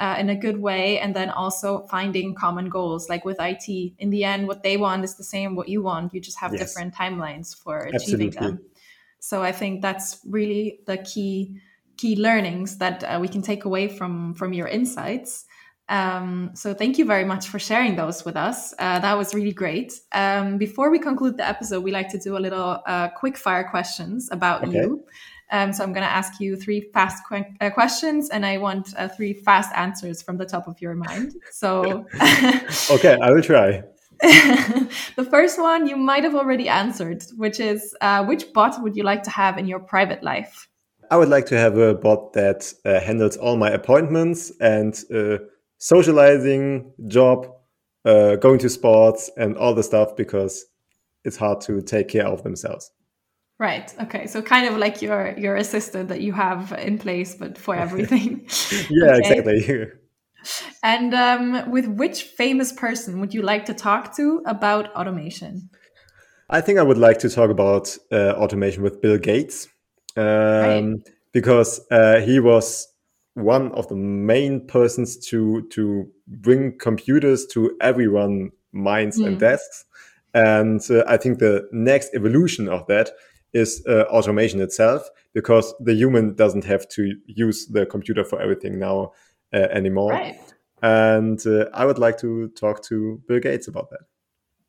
uh, 0.02 0.16
in 0.20 0.30
a 0.30 0.36
good 0.36 0.60
way, 0.60 1.00
and 1.00 1.16
then 1.16 1.30
also 1.30 1.86
finding 1.88 2.34
common 2.34 2.70
goals. 2.70 3.08
Like 3.08 3.24
with 3.24 3.38
IT, 3.40 3.94
in 4.00 4.10
the 4.10 4.24
end, 4.24 4.48
what 4.48 4.64
they 4.64 4.76
want 4.76 5.04
is 5.04 5.16
the 5.16 5.24
same 5.24 5.56
what 5.56 5.70
you 5.70 5.84
want. 5.84 6.14
You 6.14 6.20
just 6.20 6.40
have 6.40 6.52
yes. 6.52 6.62
different 6.62 6.96
timelines 6.96 7.56
for 7.56 7.78
achieving 7.78 8.30
Absolutely. 8.30 8.30
them. 8.30 8.62
So 9.20 9.44
I 9.44 9.52
think 9.52 9.84
that's 9.84 10.20
really 10.28 10.80
the 10.88 10.98
key 10.98 11.62
key 11.98 12.16
learnings 12.16 12.80
that 12.80 13.04
uh, 13.04 13.20
we 13.22 13.28
can 13.28 13.44
take 13.44 13.66
away 13.66 13.88
from 13.88 14.34
from 14.34 14.54
your 14.54 14.68
insights. 14.68 15.46
Um, 15.88 16.52
so 16.56 16.74
thank 16.74 16.98
you 16.98 17.06
very 17.06 17.26
much 17.26 17.48
for 17.48 17.60
sharing 17.60 17.96
those 17.96 18.26
with 18.26 18.38
us. 18.38 18.74
Uh, 18.80 19.00
that 19.00 19.18
was 19.18 19.36
really 19.36 19.52
great. 19.52 19.94
Um, 20.14 20.58
before 20.58 20.90
we 20.90 21.00
conclude 21.00 21.38
the 21.38 21.48
episode, 21.48 21.84
we 21.84 21.92
like 21.92 22.10
to 22.10 22.18
do 22.18 22.38
a 22.38 22.40
little 22.40 22.82
uh, 22.88 23.10
quick 23.10 23.38
fire 23.38 23.68
questions 23.70 24.30
about 24.32 24.64
okay. 24.64 24.78
you. 24.78 25.04
Um, 25.52 25.74
so 25.74 25.84
I'm 25.84 25.92
going 25.92 26.06
to 26.06 26.12
ask 26.12 26.40
you 26.40 26.56
three 26.56 26.82
fast 26.94 27.24
qu- 27.28 27.44
uh, 27.60 27.70
questions, 27.70 28.30
and 28.30 28.46
I 28.46 28.58
want 28.58 28.94
uh, 28.98 29.08
three 29.10 29.34
fast 29.34 29.72
answers 29.76 30.22
from 30.22 30.38
the 30.38 30.46
top 30.46 30.68
of 30.68 30.82
your 30.82 30.96
mind. 30.96 31.36
So, 31.52 32.06
okay, 32.92 33.18
I 33.22 33.32
will 33.32 33.42
try. 33.42 33.84
the 34.22 35.28
first 35.30 35.60
one 35.60 35.88
you 35.88 35.98
might 35.98 36.24
have 36.24 36.36
already 36.36 36.70
answered, 36.70 37.24
which 37.36 37.60
is 37.60 37.96
uh, 38.02 38.24
which 38.24 38.54
bot 38.54 38.82
would 38.82 38.96
you 38.96 39.04
like 39.04 39.24
to 39.24 39.32
have 39.32 39.58
in 39.58 39.68
your 39.68 39.80
private 39.80 40.24
life? 40.24 40.70
I 41.10 41.18
would 41.18 41.28
like 41.28 41.48
to 41.48 41.58
have 41.58 41.78
a 41.78 41.94
bot 41.94 42.34
that 42.34 42.72
uh, 42.86 43.00
handles 43.02 43.36
all 43.36 43.58
my 43.58 43.70
appointments 43.72 44.52
and 44.62 44.98
uh, 45.14 45.40
socializing, 45.80 46.94
job, 47.08 47.48
uh, 48.06 48.36
going 48.38 48.60
to 48.60 48.70
sports, 48.70 49.30
and 49.36 49.58
all 49.58 49.74
the 49.74 49.84
stuff 49.84 50.16
because 50.16 50.66
it's 51.26 51.36
hard 51.36 51.60
to 51.62 51.82
take 51.82 52.08
care 52.08 52.28
of 52.28 52.44
themselves. 52.44 52.92
Right. 53.62 53.94
Okay. 54.02 54.26
So 54.26 54.42
kind 54.42 54.68
of 54.68 54.78
like 54.80 55.04
your 55.04 55.36
your 55.38 55.56
assistant 55.56 56.10
that 56.10 56.22
you 56.22 56.34
have 56.34 56.74
in 56.80 56.98
place, 56.98 57.36
but 57.36 57.60
for 57.60 57.76
everything. 57.76 58.48
yeah, 58.90 59.18
exactly. 59.18 59.88
and 60.82 61.14
um, 61.14 61.70
with 61.70 61.86
which 61.86 62.24
famous 62.24 62.72
person 62.72 63.20
would 63.20 63.36
you 63.36 63.44
like 63.44 63.66
to 63.66 63.76
talk 63.76 64.16
to 64.16 64.42
about 64.48 64.92
automation? 64.96 65.70
I 66.50 66.60
think 66.60 66.80
I 66.80 66.82
would 66.82 66.98
like 66.98 67.20
to 67.20 67.30
talk 67.30 67.52
about 67.52 67.96
uh, 68.12 68.32
automation 68.32 68.82
with 68.82 69.00
Bill 69.00 69.20
Gates 69.20 69.68
um, 70.18 70.24
right. 70.24 71.10
because 71.32 71.80
uh, 71.92 72.20
he 72.22 72.40
was 72.40 72.88
one 73.36 73.72
of 73.74 73.88
the 73.90 73.96
main 73.96 74.66
persons 74.66 75.18
to 75.28 75.68
to 75.70 76.08
bring 76.28 76.80
computers 76.80 77.46
to 77.54 77.78
everyone 77.80 78.50
minds 78.72 79.20
mm. 79.20 79.28
and 79.28 79.40
desks 79.40 79.86
and 80.34 80.82
uh, 80.90 81.04
i 81.08 81.18
think 81.18 81.40
the 81.40 81.68
next 81.72 82.14
evolution 82.14 82.68
of 82.68 82.86
that 82.88 83.12
is 83.54 83.84
uh, 83.88 84.04
automation 84.10 84.62
itself 84.62 85.10
because 85.34 85.74
the 85.80 85.94
human 85.94 86.36
doesn't 86.36 86.64
have 86.66 86.88
to 86.90 87.16
use 87.26 87.68
the 87.68 87.86
computer 87.86 88.24
for 88.24 88.42
everything 88.42 88.80
now 88.80 89.12
uh, 89.54 89.68
anymore. 89.72 90.12
Right. 90.12 90.40
And 90.82 91.46
uh, 91.46 91.66
I 91.74 91.86
would 91.86 92.00
like 92.00 92.18
to 92.20 92.48
talk 92.50 92.82
to 92.84 93.22
Bill 93.28 93.40
Gates 93.40 93.68
about 93.68 93.90
that. 93.92 94.02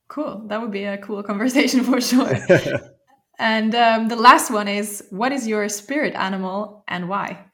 Cool. 0.08 0.42
That 0.46 0.60
would 0.60 0.70
be 0.70 0.84
a 0.84 0.98
cool 0.98 1.22
conversation 1.30 1.84
for 1.84 2.00
sure. 2.00 2.36
and 3.38 3.74
um, 3.74 4.08
the 4.08 4.16
last 4.16 4.50
one 4.50 4.68
is 4.68 5.04
what 5.10 5.32
is 5.32 5.46
your 5.46 5.68
spirit 5.68 6.14
animal 6.14 6.84
and 6.88 7.08
why? 7.08 7.46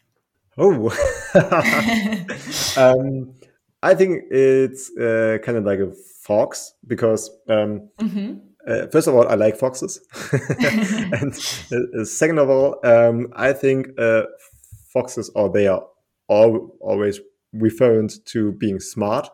Oh, 0.61 0.91
um, 2.77 3.33
I 3.81 3.95
think 3.95 4.25
it's 4.29 4.91
uh, 4.97 5.39
kind 5.45 5.57
of 5.57 5.65
like 5.65 5.79
a 5.79 5.93
fox 6.25 6.75
because 6.85 7.31
um, 7.49 7.89
mm 8.01 8.09
-hmm 8.09 8.48
uh, 8.69 8.87
first 8.89 9.09
of 9.09 9.15
all, 9.15 9.27
I 9.29 9.35
like 9.35 9.57
foxes, 9.57 10.01
and 10.33 11.33
uh, 11.73 12.05
second 12.05 12.39
of 12.39 12.51
all, 12.51 12.79
um, 12.85 13.33
I 13.35 13.53
think 13.53 13.89
uh, 13.99 14.25
foxes 14.93 15.31
are 15.35 15.49
they 15.49 15.67
are 15.67 15.85
all, 16.29 16.77
always 16.81 17.21
referred 17.53 18.13
to 18.27 18.53
being 18.53 18.79
smart 18.79 19.29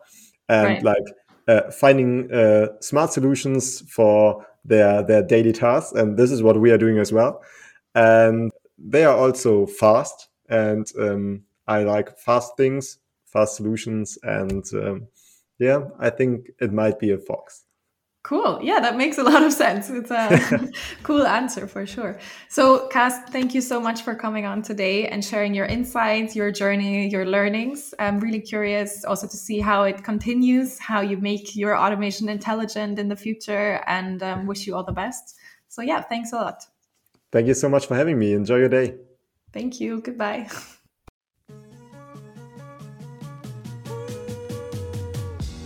and 0.47 0.67
right. 0.67 0.83
like 0.83 1.03
uh, 1.47 1.69
finding 1.69 2.31
uh, 2.31 2.67
smart 2.79 3.11
solutions 3.11 3.81
for 3.91 4.45
their 4.63 5.03
their 5.03 5.21
daily 5.21 5.51
tasks, 5.51 5.91
and 5.91 6.17
this 6.17 6.31
is 6.31 6.41
what 6.41 6.59
we 6.59 6.71
are 6.71 6.77
doing 6.77 6.97
as 6.97 7.11
well. 7.11 7.43
And 7.93 8.51
they 8.77 9.03
are 9.03 9.15
also 9.15 9.65
fast, 9.65 10.29
and 10.49 10.89
um, 10.97 11.43
I 11.67 11.83
like 11.83 12.17
fast 12.17 12.55
things, 12.55 12.99
fast 13.25 13.57
solutions, 13.57 14.17
and 14.23 14.63
um, 14.73 15.07
yeah, 15.59 15.81
I 15.99 16.09
think 16.09 16.51
it 16.61 16.71
might 16.71 16.99
be 16.99 17.11
a 17.11 17.17
fox. 17.17 17.64
Cool. 18.25 18.59
Yeah, 18.63 18.79
that 18.79 18.97
makes 18.97 19.19
a 19.19 19.23
lot 19.23 19.43
of 19.43 19.53
sense. 19.53 19.91
It's 19.91 20.09
a 20.09 20.71
cool 21.03 21.27
answer 21.27 21.67
for 21.67 21.85
sure. 21.85 22.19
So, 22.49 22.87
Cass, 22.87 23.19
thank 23.29 23.53
you 23.53 23.61
so 23.61 23.79
much 23.79 24.01
for 24.01 24.15
coming 24.15 24.47
on 24.47 24.63
today 24.63 25.07
and 25.07 25.23
sharing 25.23 25.53
your 25.53 25.67
insights, 25.67 26.35
your 26.35 26.49
journey, 26.49 27.07
your 27.07 27.27
learnings. 27.27 27.93
I'm 27.99 28.19
really 28.19 28.39
curious 28.39 29.05
also 29.05 29.27
to 29.27 29.37
see 29.37 29.59
how 29.59 29.83
it 29.83 30.03
continues, 30.03 30.79
how 30.79 31.01
you 31.01 31.17
make 31.17 31.55
your 31.55 31.77
automation 31.77 32.27
intelligent 32.27 32.97
in 32.97 33.09
the 33.09 33.15
future, 33.15 33.83
and 33.85 34.23
um, 34.23 34.47
wish 34.47 34.65
you 34.65 34.75
all 34.75 34.83
the 34.83 34.91
best. 34.91 35.35
So, 35.67 35.83
yeah, 35.83 36.01
thanks 36.01 36.33
a 36.33 36.37
lot. 36.37 36.65
Thank 37.31 37.45
you 37.45 37.53
so 37.53 37.69
much 37.69 37.85
for 37.85 37.93
having 37.93 38.17
me. 38.17 38.33
Enjoy 38.33 38.55
your 38.55 38.69
day. 38.69 38.95
Thank 39.53 39.79
you. 39.79 40.01
Goodbye. 40.01 40.49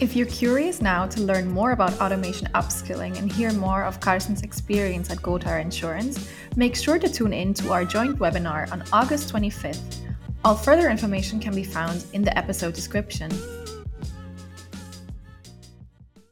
If 0.02 0.16
you're 0.16 0.28
curious 0.28 0.82
now 0.82 1.08
to 1.08 1.20
learn 1.20 1.52
more 1.52 1.72
about 1.72 2.00
automation 2.00 2.48
upskilling 2.56 3.20
and 3.20 3.30
hear 3.30 3.52
more 3.52 3.84
of 3.84 4.00
Carson's 4.00 4.44
experience 4.44 5.10
at 5.10 5.18
Gothaer 5.18 5.60
Insurance, 5.62 6.30
make 6.56 6.78
sure 6.78 6.98
to 6.98 7.10
tune 7.10 7.34
in 7.34 7.54
to 7.56 7.74
our 7.74 7.84
joint 7.84 8.18
webinar 8.18 8.72
on 8.72 8.82
August 8.94 9.34
25th. 9.34 9.98
All 10.46 10.56
further 10.56 10.90
information 10.90 11.42
can 11.42 11.54
be 11.54 11.66
found 11.66 12.06
in 12.14 12.22
the 12.22 12.36
episode 12.38 12.76
description. 12.76 13.30